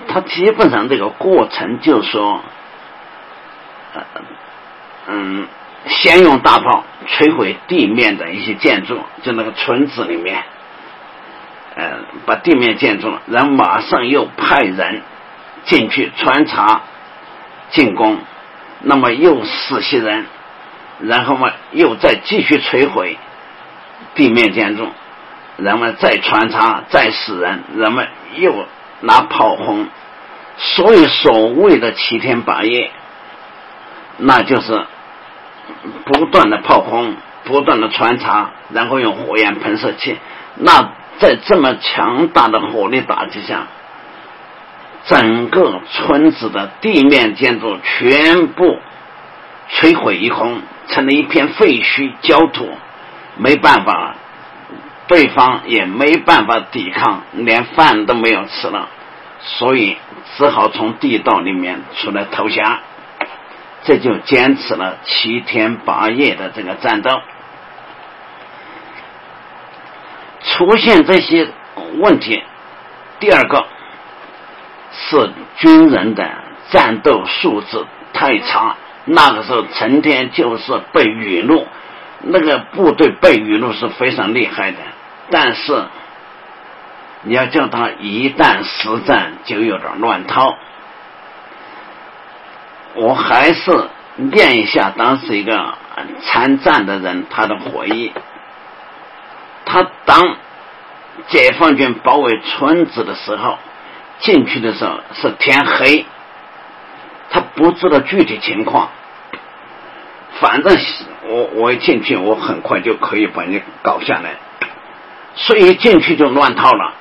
[0.08, 2.42] 他基本上这个过程就是说。
[5.08, 5.46] 嗯，
[5.86, 10.42] 先用大炮摧毁地面的一些建筑，就那个村子里面，
[11.76, 15.00] 呃，把地面建筑了，然后马上又派人
[15.64, 16.82] 进去穿插
[17.70, 18.18] 进攻，
[18.80, 20.26] 那么又死些人，
[21.00, 23.16] 然后嘛又再继续摧毁
[24.16, 24.90] 地面建筑，
[25.56, 28.66] 然后再穿插再死人，人们又
[29.00, 29.86] 拿炮轰，
[30.56, 32.90] 所以所谓的七天八夜，
[34.18, 34.86] 那就是。
[36.04, 40.16] 不断的炮轰，不断的穿插，然后用火焰喷射器。
[40.54, 43.66] 那在这么强大的火力打击下，
[45.06, 48.78] 整个村子的地面建筑全部
[49.72, 52.70] 摧毁一空，成了一片废墟焦土。
[53.36, 54.14] 没办法，
[55.08, 58.88] 对方也没办法抵抗，连饭都没有吃了，
[59.40, 59.96] 所以
[60.36, 62.78] 只好从地道里面出来投降。
[63.84, 67.10] 这就坚持了七天八夜的这个战斗，
[70.42, 71.46] 出现这些
[71.98, 72.42] 问题。
[73.20, 73.64] 第二个
[74.92, 76.28] 是军人的
[76.70, 78.74] 战斗素质太差，
[79.04, 81.64] 那个时候成天就是被语录，
[82.22, 84.78] 那个部队被语录是非常厉害的，
[85.30, 85.84] 但是
[87.22, 90.56] 你要叫他一旦实战，就有点乱套。
[92.94, 95.74] 我还是念一下当时一个
[96.22, 98.12] 参战的人他的回忆。
[99.64, 100.36] 他当
[101.26, 103.58] 解放军包围村子的时候，
[104.20, 106.06] 进去的时候是天黑，
[107.30, 108.88] 他不知道具体情况。
[110.38, 110.78] 反正
[111.24, 114.36] 我我一进去，我很快就可以把你搞下来，
[115.36, 116.92] 所以进去就乱套了。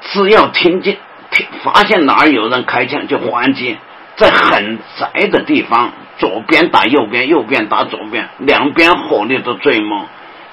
[0.00, 0.96] 只要听见
[1.30, 3.76] 听发现哪儿有人开枪就还击，
[4.16, 10.06] 在很窄的地方，左边打右边，右边打左边，两边火力都最猛，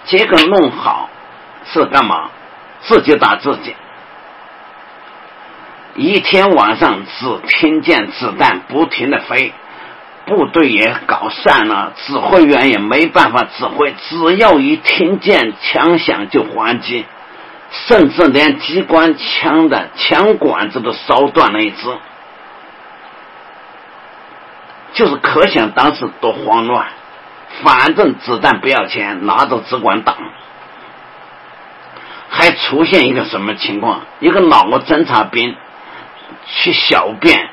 [0.06, 1.10] 这个弄好
[1.66, 2.30] 是干嘛？
[2.82, 3.76] 自己打自己。
[5.94, 9.54] 一天晚上只听见子弹不停的飞，
[10.26, 17.06] 部队也搞散了，指挥员也没办法指挥，只要一听见枪响就还击。
[17.72, 21.88] 甚至连机关枪的枪管子都烧断了一支，
[24.94, 26.88] 就是可想当时多慌乱。
[27.64, 30.18] 反正子弹不要钱，拿着只管打。
[32.30, 34.02] 还出现一个什么情况？
[34.20, 35.56] 一个老侦察兵
[36.48, 37.50] 去小便，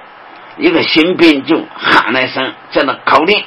[0.59, 3.43] 一个新兵就喊了一声，在那口令。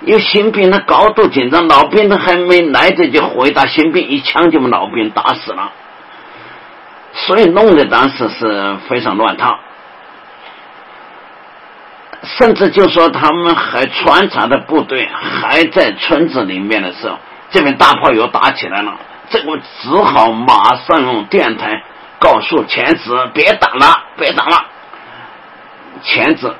[0.00, 5.72] 有新兵，他高度紧张，老兵都还没来得及回答，新兵一枪就把老兵打死了。
[7.12, 9.58] 所以弄得当时是非常乱套，
[12.24, 17.16] 甚至就说他们还穿插的部队还在村子里面的时候，
[17.50, 18.96] 这边大炮又打起来了，
[19.30, 21.82] 这个只好马上用电台
[22.18, 24.66] 告诉全子别打了，别打了，
[26.04, 26.54] 钳子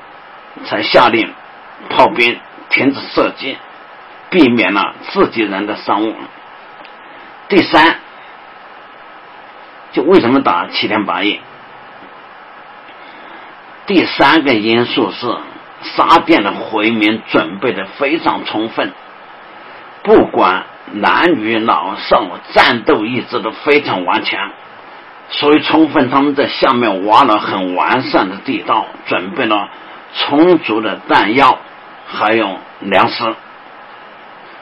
[0.65, 1.33] 才下令
[1.89, 2.37] 炮兵。
[2.67, 3.57] 停止射击，
[4.31, 6.17] 避免了自己人的伤亡。
[7.47, 7.99] 第三，
[9.93, 11.39] 就为什么打七天八夜？
[13.85, 15.37] 第三个因素是
[15.83, 18.91] 沙甸的回民准备的非常充分，
[20.03, 24.51] 不管男女老少，战斗意志都非常顽强，
[25.29, 29.69] 所以充分他们在下面挖了很完善的地道，准备了
[30.15, 31.59] 充足的弹药。
[32.07, 33.35] 还有粮食，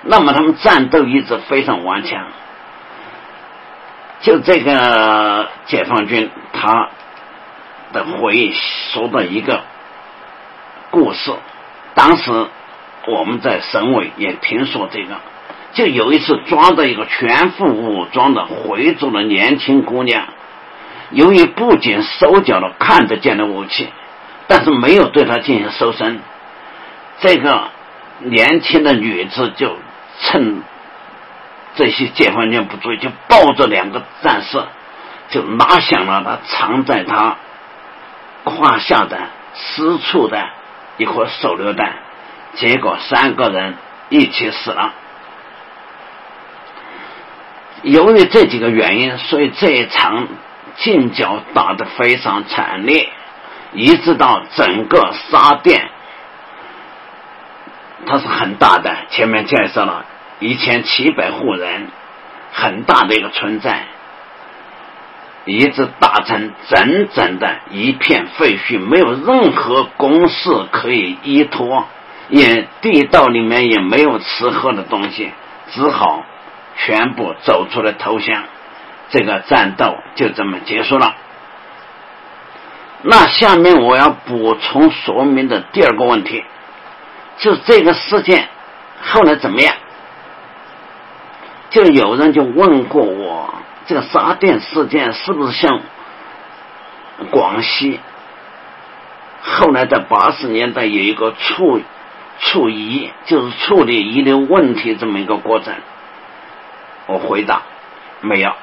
[0.03, 2.27] 那么他们战斗意志非常顽强。
[4.22, 6.88] 就这个解放军他
[7.91, 8.53] 的回忆
[8.94, 9.60] 说的一个
[10.90, 11.34] 故事，
[11.95, 12.48] 当时
[13.07, 15.18] 我们在省委也听说这个，
[15.73, 20.27] 就有一次抓到一个全副武装的回族的年轻姑娘，
[21.14, 23.88] 由于不仅收缴了看得见的武器，
[24.48, 26.19] 但是没有对他进行搜身。
[27.19, 27.69] 这个
[28.19, 29.77] 年轻的女子就
[30.19, 30.61] 趁
[31.76, 34.64] 这些解放军不注意，就抱着两个战士，
[35.30, 37.38] 就拉响了他藏在他
[38.44, 39.18] 胯下的
[39.53, 40.49] 私处的
[40.98, 41.94] 一颗手榴弹，
[42.56, 43.76] 结果三个人
[44.10, 44.94] 一起死了。
[47.84, 50.27] 由于这几个原因，所以这一场
[50.77, 53.09] 近角打得非常惨烈，
[53.73, 55.89] 一直到整个沙甸。
[58.05, 60.05] 它是很大的，前面介绍了
[60.39, 61.87] 一千七百户人，
[62.51, 63.85] 很大的一个村寨，
[65.45, 71.85] 一直打成整整的一片废墟，没有任何工事可以依托，
[72.27, 75.31] 也地道里面也没有吃喝的东西，
[75.71, 76.25] 只好
[76.75, 78.43] 全部走出来投降，
[79.14, 81.15] 这个战斗就这么结束了。
[83.03, 86.44] 那下面我要补充说明的第二个问题。
[87.38, 88.48] 就这个事件
[89.03, 89.76] 后来怎么样？
[91.69, 93.53] 就有人就问过我，
[93.85, 95.80] 这个沙甸事件是不是像
[97.30, 97.99] 广西
[99.44, 101.81] 后来在八十年代有一个处
[102.40, 105.76] 处遗，就是处理遗留问题这么一个过程？
[107.06, 107.61] 我回答
[108.22, 108.53] 没有，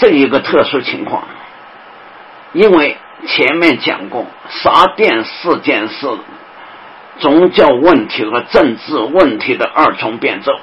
[0.00, 1.22] 这一个特殊情况，
[2.52, 2.96] 因为
[3.26, 6.08] 前面讲过沙甸事件是。
[7.18, 10.58] 宗教问题和政治问题的二重变奏，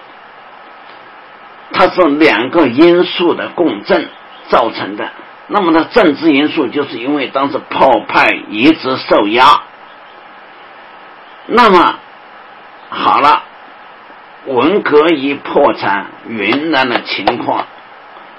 [1.72, 4.10] 它是两个因素的共振
[4.48, 5.12] 造成的。
[5.46, 9.44] 那么呢，政治因素就是因为当时炮派一直受压。
[11.46, 12.00] 那么
[12.90, 13.44] 好了，
[14.48, 17.68] 文革一破产，云南的情况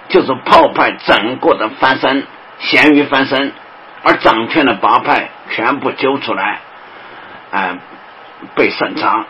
[0.09, 2.27] 就是炮派整个的翻身，
[2.59, 3.53] 咸鱼翻身，
[4.03, 6.61] 而掌权的八派全部揪出来，
[7.51, 7.79] 哎。
[8.55, 9.27] 被审查，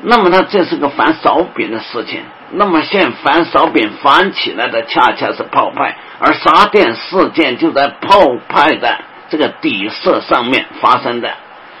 [0.00, 2.22] 那么他这是个翻烧饼的事情。
[2.52, 11.34] 那么现在翻烧饼翻起来的恰恰是炮派，而沙甸事件就在炮派的这个底色上面发生的。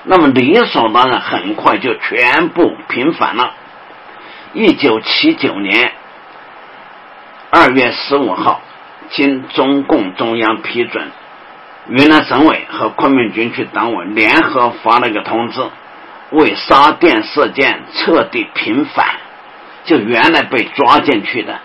[0.04, 3.54] 那么理所当然，很快就全部平反了。
[4.52, 5.92] 一九七九年
[7.54, 8.62] 二月十五号，
[9.10, 11.10] 经中共中央批准，
[11.86, 15.60] 云南省委和昆明军区党委联合发了一个通知。
[16.30, 19.04] 为沙甸事件彻底平反，
[19.84, 21.60] 就原来被抓进去的，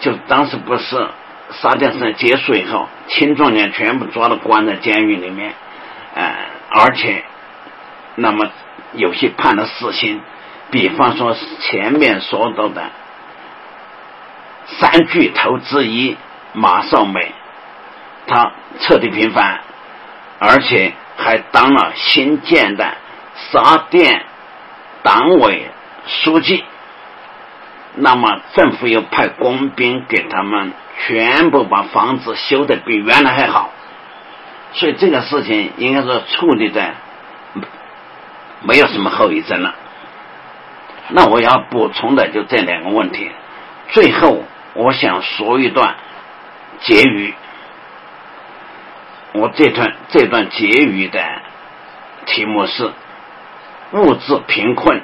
[0.00, 1.08] 就当时不是
[1.52, 5.54] 沙甸事件结束以后，青壮年全部抓了关在监狱里面，
[6.14, 6.34] 呃，
[6.68, 7.24] 而且，
[8.16, 8.50] 那么
[8.92, 10.20] 有些判了死刑，
[10.70, 12.90] 比方说前面说到的
[14.78, 16.16] 三巨头之一
[16.52, 17.32] 马少美，
[18.26, 19.60] 他彻底平反，
[20.38, 22.96] 而且还当了新建的
[23.34, 24.24] 沙甸
[25.02, 25.70] 党委
[26.06, 26.64] 书记。
[27.96, 33.70] 那么政府又派工兵给他们全部把房子修的比原来还好，
[34.72, 36.94] 所以这个事情应该说处理的
[38.62, 39.74] 没有什么后遗症了。
[41.08, 43.32] 那我要补充的就这两个问题。
[43.88, 44.44] 最后
[44.74, 45.96] 我想说一段
[46.80, 47.34] 结语，
[49.32, 51.22] 我这段这段结语的
[52.26, 52.92] 题目是
[53.92, 55.02] 物质贫困。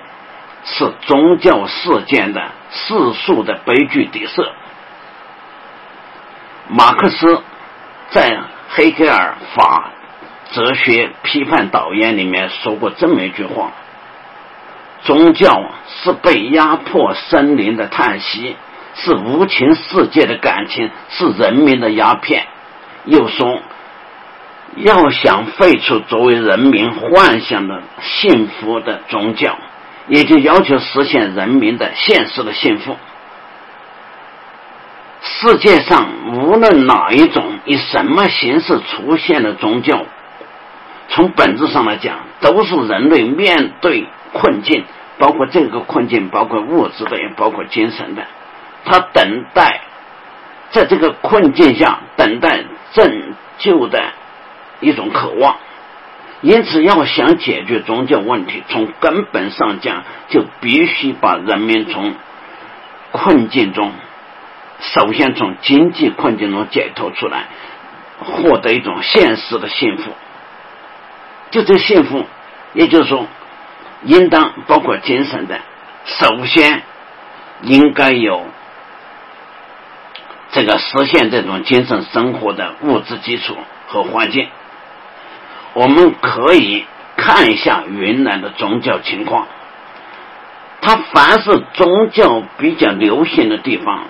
[0.69, 4.51] 是宗教事件的世俗的悲剧底色。
[6.67, 7.41] 马克思
[8.11, 8.31] 在
[8.71, 9.93] 《黑格尔法
[10.51, 13.75] 哲学批判导言》里面说过这么一句话
[15.07, 18.57] ：“宗教是被压迫森林的叹息，
[18.97, 22.47] 是无情世界的感情，是人民的鸦片。”
[23.07, 23.61] 又说
[24.77, 29.57] ：“要想废除作为人民幻想的幸福的宗教。”
[30.09, 32.97] 也就要求实现人民的现实的幸福。
[35.21, 40.05] 世界上无论哪一种以什么形式出现的宗教，
[41.09, 44.85] 从本质上来讲，都是人类面对困境，
[45.19, 48.23] 包括这个困境，包括物质的，也包括精神的。
[48.87, 49.81] 他等待，
[50.71, 54.03] 在这个困境下等待拯救的
[54.81, 55.57] 一种渴望。
[56.43, 62.15] 因此，要想解决宗教问题，从根本上讲，就必须把人民从
[63.11, 63.93] 困境中，
[64.81, 67.47] 首先从经济困境中解脱出来，
[68.21, 70.13] 获得一种现实的幸福。
[71.51, 72.27] 就这幸福，
[72.75, 73.27] 也就是说，
[74.03, 75.59] 应当包括精神的，
[76.05, 76.83] 首先
[77.63, 78.45] 应该有
[80.57, 83.55] 这个实现这种精神生活的物质基础
[83.89, 84.49] 和环境。
[85.75, 89.47] 我们可以看一下云南的宗教情况。
[90.81, 94.05] 它凡是宗教比较流行的地方，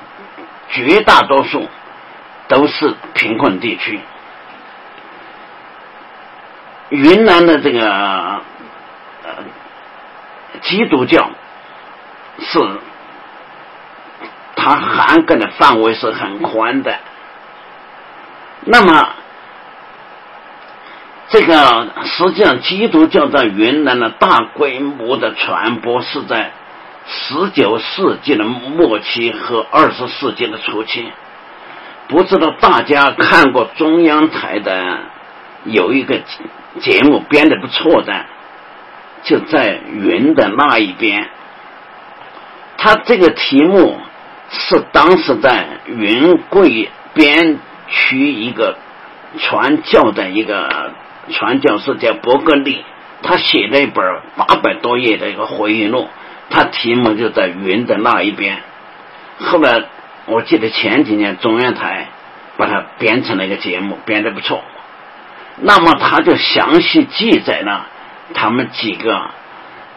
[0.70, 1.68] 绝大多数
[2.47, 3.98] 都是贫困地区。
[6.90, 9.35] 云南的这个呃
[10.62, 11.28] 基督教
[12.39, 12.60] 是
[14.57, 16.99] 它涵盖的范围是很宽的。
[18.62, 19.11] 那么。
[21.28, 26.53] 这个实际上，基督教在云南的大规模的传播是在
[27.05, 31.11] 十九世纪的末期和二十世纪的初期。
[32.07, 35.01] 不知道大家看过中央台的
[35.65, 36.20] 有一个
[36.81, 38.24] 节目编的不错的，
[39.24, 41.28] 就在云的那一边。
[42.78, 43.99] 他这个题目
[44.51, 47.59] 是当时在云贵边
[47.89, 48.77] 区一个
[49.39, 50.93] 传教的一个。
[51.28, 52.85] 传教士叫伯格利，
[53.20, 54.05] 他写了一本
[54.36, 56.09] 八百多页的一个回忆录，
[56.51, 58.59] 他题目就在云的那一边。
[59.40, 59.86] 后来
[60.27, 62.06] 我记得前几年中央台
[62.56, 64.62] 把它编成了一个节目，编的不错。
[65.56, 67.89] 那么他就详细记载了
[68.32, 69.31] 他们几个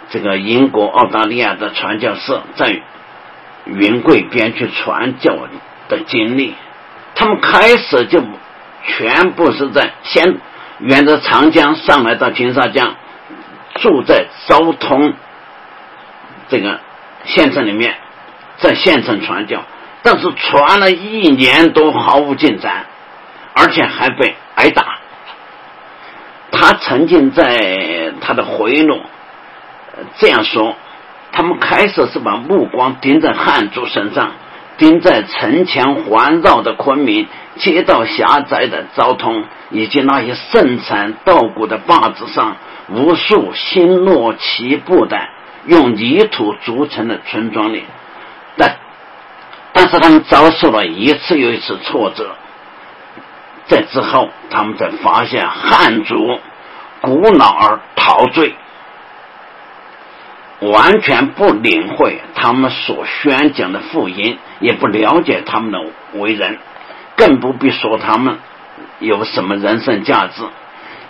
[0.09, 2.81] 这个英国、澳大利亚的传教士在
[3.75, 5.35] 云贵边去传教
[5.87, 6.55] 的经历。
[7.15, 8.23] 他们开始就
[8.85, 10.37] 全部是在先。
[10.81, 12.95] 沿着长江上来到金沙江，
[13.81, 15.13] 住在昭通
[16.47, 16.79] 这个
[17.25, 17.97] 县城里面，
[18.59, 19.65] 在县城传教，
[20.03, 22.85] 但是传了一年多毫无进展，
[23.55, 24.99] 而且还被挨打。
[26.53, 29.01] 他曾经在他的回忆录
[30.17, 30.77] 这样说：
[31.31, 34.31] 他们开始是把目光盯在汉族身上，
[34.77, 37.27] 盯在城墙环绕的昆明。
[37.55, 42.55] 街道狭窄的昭通，以及那些盛产稻谷的坝子上，
[42.87, 45.17] 无数星落棋布的
[45.65, 47.83] 用泥土筑成的村庄里，
[48.55, 48.77] 但
[49.73, 52.33] 但是他们遭受了一次又一次挫折。
[53.65, 56.39] 在之后，他们才发现汉族
[57.01, 58.55] 古老而陶醉，
[60.59, 65.79] 完全不领会他们所宣讲的福音，也不了解他们的
[66.19, 66.57] 为人。
[67.15, 68.39] 更不必说他们
[68.99, 70.43] 有什么人生价值。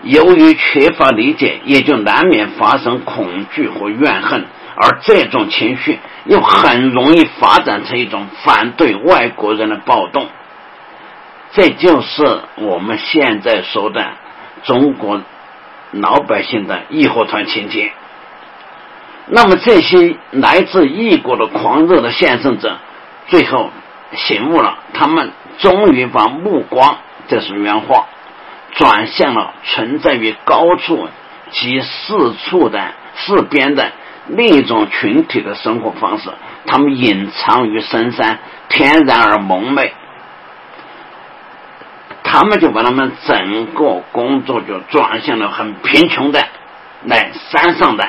[0.02, 4.46] 由于缺乏理解，也就难免发生恐惧和怨恨，
[4.76, 10.28] 而这种情绪又很容易发展成一种反对外国人的暴动。
[11.52, 14.14] 这就是我们现在说的
[14.64, 15.22] 中国
[15.92, 17.92] 老百姓的义和团情节。
[19.32, 22.78] 那么这些来自异国的狂热的献身者，
[23.28, 23.70] 最后
[24.14, 26.98] 醒悟了，他们终于把目光，
[27.28, 28.08] 这是原话，
[28.74, 31.08] 转向了存在于高处
[31.52, 33.92] 及四处的四边的
[34.30, 36.32] 另一种群体的生活方式。
[36.66, 39.94] 他们隐藏于深山，天然而蒙昧。
[42.24, 46.48] 他们就把他们整个工作就转向了很贫穷的，
[47.06, 48.08] 来山上的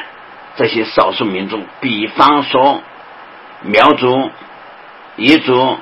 [0.60, 2.82] 这些少数民族，比方说
[3.62, 4.30] 苗族、
[5.16, 5.78] 彝族、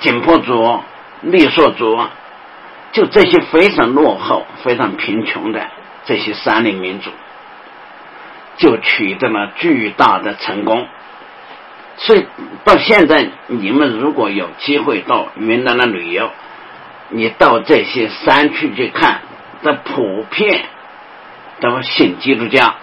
[0.00, 0.80] 景颇族、
[1.24, 2.00] 傈僳族，
[2.90, 5.68] 就这些非常落后、非常贫穷的
[6.06, 7.10] 这些山林民族，
[8.56, 10.88] 就取得了巨大的成功。
[11.96, 12.26] 所以
[12.64, 16.32] 到现在，你们如果有机会到云南的旅游，
[17.10, 19.20] 你到这些山区去看，
[19.62, 20.64] 这普遍
[21.60, 22.74] 都信基督教，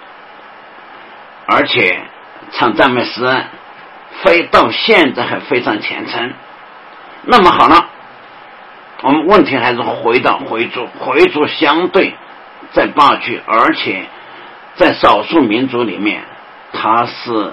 [1.53, 1.99] 而且
[2.53, 3.44] 唱赞美诗，
[4.23, 6.32] 非到现在还非常虔诚。
[7.23, 7.90] 那么好了，
[9.02, 12.15] 我们问题还是回到回族，回族相对
[12.72, 14.06] 在霸区，而且
[14.76, 16.23] 在少数民族里面，
[16.72, 17.52] 它是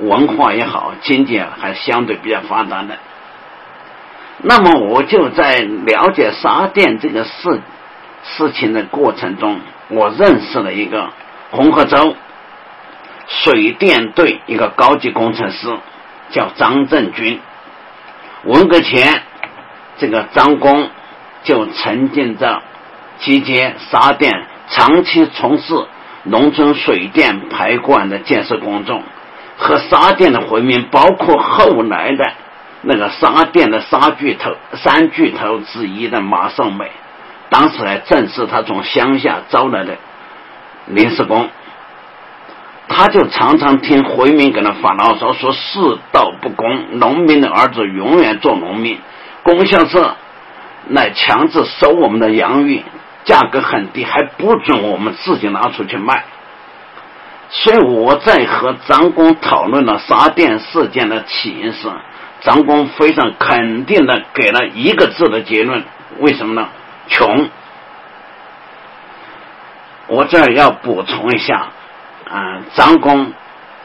[0.00, 2.98] 文化也好，经济还相对比较发达的。
[4.38, 7.60] 那么我就在了解沙甸这个事
[8.24, 11.10] 事情的过程中，我认识了一个
[11.52, 12.16] 红河州
[13.26, 15.68] 水电队一个高级工程师，
[16.30, 17.40] 叫张振军。
[18.44, 19.22] 文革前，
[19.98, 20.90] 这个张工
[21.42, 22.60] 就沉浸在
[23.18, 25.86] 集结沙甸长期从事
[26.24, 29.02] 农村水电排管的建设工作，
[29.56, 32.32] 和沙甸的回民，包括后来的。
[32.86, 36.90] 那个沙店的沙巨头三巨头之一的马胜美，
[37.48, 39.96] 当时还正是他从乡下招来的
[40.88, 41.48] 临时工，
[42.88, 45.78] 他就常常听回民跟他发牢骚，说世
[46.12, 48.98] 道不公，农民的儿子永远做农民，
[49.42, 50.14] 供销社
[50.88, 52.82] 来强制收我们的洋芋，
[53.24, 56.24] 价格很低，还不准我们自己拿出去卖。
[57.48, 61.88] 所以我在和张工讨论了沙店事件的起因时。
[62.40, 65.82] 张工非常肯定的给了一个字的结论，
[66.18, 66.68] 为什么呢？
[67.08, 67.48] 穷。
[70.08, 71.68] 我这儿要补充一下，
[72.74, 73.32] 张工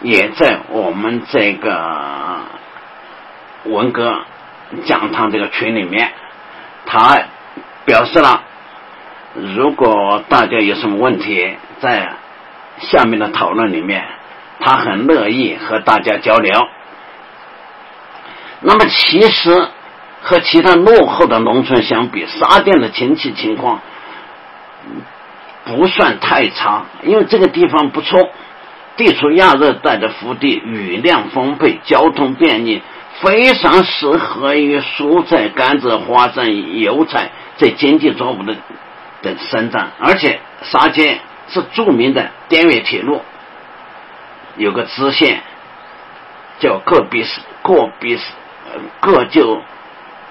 [0.01, 2.39] 也在我们这个
[3.65, 4.21] 文革
[4.85, 6.11] 讲堂这个群里面，
[6.85, 7.19] 他
[7.85, 8.43] 表示了，
[9.33, 12.13] 如果大家有什么问题，在
[12.79, 14.05] 下面的讨论里面，
[14.59, 16.53] 他很乐意和大家交流。
[18.61, 19.67] 那么，其实
[20.21, 23.79] 和其他落后的农村相比，沙甸的经济情况
[25.69, 28.29] 不算太差，因为这个地方不错，
[28.97, 32.81] 地处亚热带的腹地，雨量丰沛，交通便利，
[33.21, 38.55] 非常适合于蔬菜、甘蔗、花生、油菜这经济作物的
[39.21, 39.91] 的生长。
[39.99, 41.19] 而且，沙街
[41.49, 43.21] 是著名的滇越铁路，
[44.57, 45.41] 有个支线
[46.59, 48.23] 叫各比斯各比斯。
[48.99, 49.63] 各就，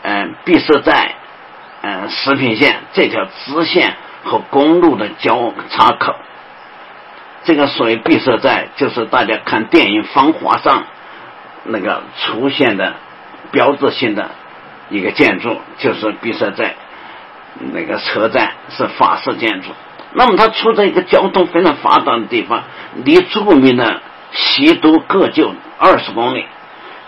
[0.03, 1.17] 嗯，闭塞在，
[1.83, 6.15] 嗯，食品线这条支线和公路的交叉口，
[7.45, 10.85] 这个所谓闭塞在，就是大家看电影《芳华》上
[11.65, 12.95] 那个出现的
[13.51, 14.31] 标志性的
[14.91, 16.75] 一个建筑，就是闭塞在
[17.73, 19.69] 那个车站是法式建筑。
[20.13, 22.65] 那么它处在一个交通非常发达的地方，
[23.05, 24.01] 离著名的
[24.33, 26.47] 西都各就二十公里。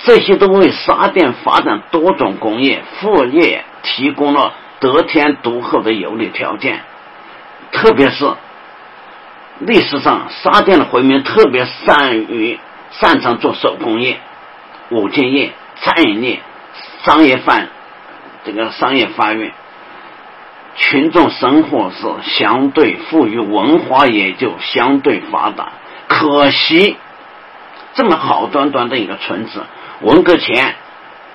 [0.02, 6.80] 这些都为沙甸发展多种工业副业提供了得天独厚的有利条件。
[7.72, 8.32] 特别是
[9.60, 12.58] 历史上，沙甸的回民特别善于
[12.90, 14.18] 擅长做手工业、
[14.90, 16.40] 五金业、餐饮业、
[17.04, 17.60] 商业发
[18.44, 19.52] 这个商业发育，
[20.76, 25.72] 群众生活是相对富裕，文化也就相对发达。
[26.08, 26.96] 可惜，
[27.94, 29.62] 这么好端端的一个村子。
[30.00, 30.74] 文革前，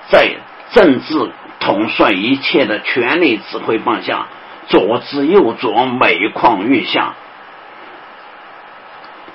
[0.08, 0.28] 在
[0.72, 1.30] 政治
[1.60, 4.26] 统帅一切的权力指挥棒下，
[4.68, 7.14] 左支右左，每况愈下。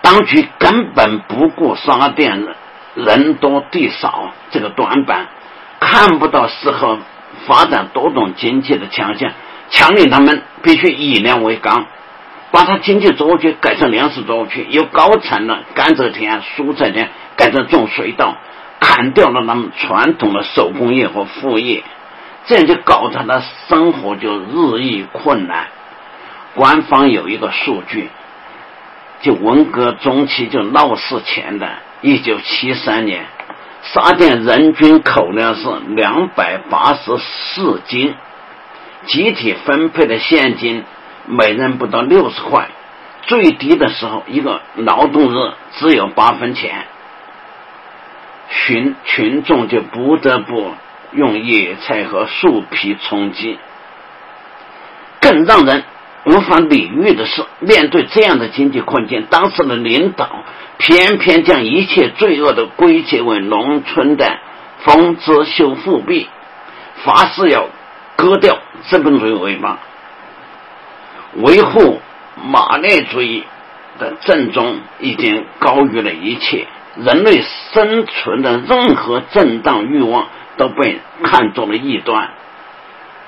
[0.02, 2.46] 当局根本不顾沙甸
[2.96, 5.28] 人多地少这个短板，
[5.80, 7.00] 看不到适合
[7.46, 9.32] 发展多种经济的强项，
[9.70, 11.86] 强令他们必须以粮为纲，
[12.52, 18.36] 把他经济作物区改成粮食作物区，由高产的甘蔗田、蔬菜田改成种水稻。
[18.84, 21.84] 砍掉了他们传统的手工业和副业，
[22.46, 25.68] 这样就搞得他的生活就日益困难。
[26.56, 28.10] 官方有一个数据，
[29.22, 31.70] 就文革中期就闹事前的
[32.02, 33.26] 1973年，
[33.84, 38.16] 沙甸人均口粮是两百八十四斤，
[39.06, 40.84] 集体分配的现金
[41.26, 42.68] 每人不到六十块，
[43.22, 46.86] 最低的时候一个劳动日只有八分钱，
[48.50, 50.74] 群群众就不得不
[51.14, 53.58] 用野菜和树皮充饥，
[55.20, 55.84] 更让人。
[56.24, 60.30] 无法理喻的是，面对这样的经济困境，当时的领导
[60.78, 64.38] 偏偏将一切罪恶都归结为农村的
[64.84, 66.28] 封资修复币，
[67.04, 67.70] 发誓要
[68.18, 69.80] 割掉资本主义尾巴，
[71.38, 72.00] 维护
[72.44, 73.44] 马列主义
[73.98, 76.68] 的正宗已经高于了一切，
[76.98, 77.42] 人类
[77.74, 80.28] 生存的任何正当欲望
[80.58, 82.30] 都被看作了异端。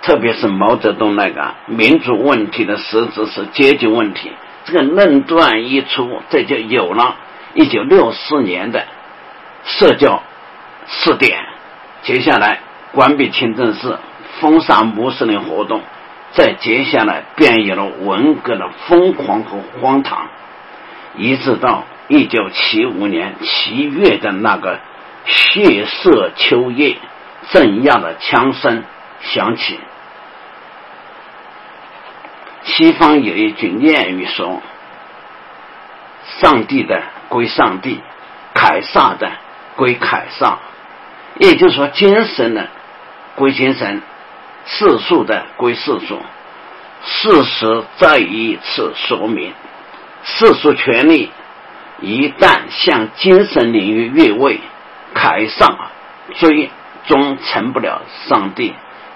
[0.02, 4.32] 特别是毛泽东那个民主问题的实质是阶级问题，
[4.66, 7.16] 这个论断一出，这就有了
[7.54, 8.86] 一九六四年的
[9.64, 10.22] 社教
[10.88, 11.40] 试点。
[12.02, 12.60] 接下来
[12.92, 13.98] 关闭清真寺，
[14.42, 15.82] 封杀穆斯林活动，
[16.34, 20.28] 再接下来便有了文革的疯狂和荒唐，
[21.16, 24.80] 一直到一九七五年七月的那个
[25.26, 26.98] 血色秋夜，
[27.54, 28.84] 镇压的枪声
[29.22, 29.80] 响起。
[32.64, 34.64] 西方有一句谚语说
[36.42, 38.02] ：“上帝的归上帝，
[38.56, 39.32] 凯撒的
[39.76, 40.58] 归凯撒。”
[41.38, 42.68] 也就是说，精神的
[43.36, 44.02] 归精神，
[44.66, 46.20] 世俗的归世俗。
[47.06, 49.54] 事实再一次说明，
[50.24, 51.32] 世俗权力
[52.00, 54.60] 一旦向精神领域越位，
[55.14, 55.90] 凯撒
[56.36, 56.72] 追
[57.06, 58.74] 终成不了上帝，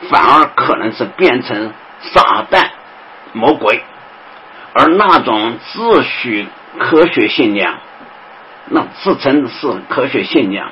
[0.10, 2.70] 反而可能是变成撒旦。
[3.34, 3.84] 魔鬼，
[4.74, 6.46] 而那种自诩
[6.80, 7.78] 科学信仰，
[8.70, 10.72] 那自称是科学信仰，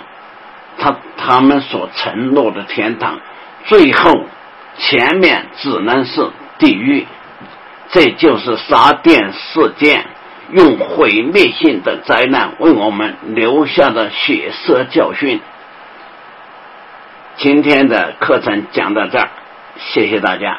[0.79, 3.19] 他他们所承诺的天堂，
[3.65, 4.25] 最后
[4.77, 7.05] 前面只能是地狱。
[7.91, 10.05] 这就是沙甸事件
[10.51, 15.39] 用毁灭性的灾难为我们留下的血色教训。
[17.37, 19.29] 今天的课程讲到这儿，
[19.77, 20.57] 谢谢大家。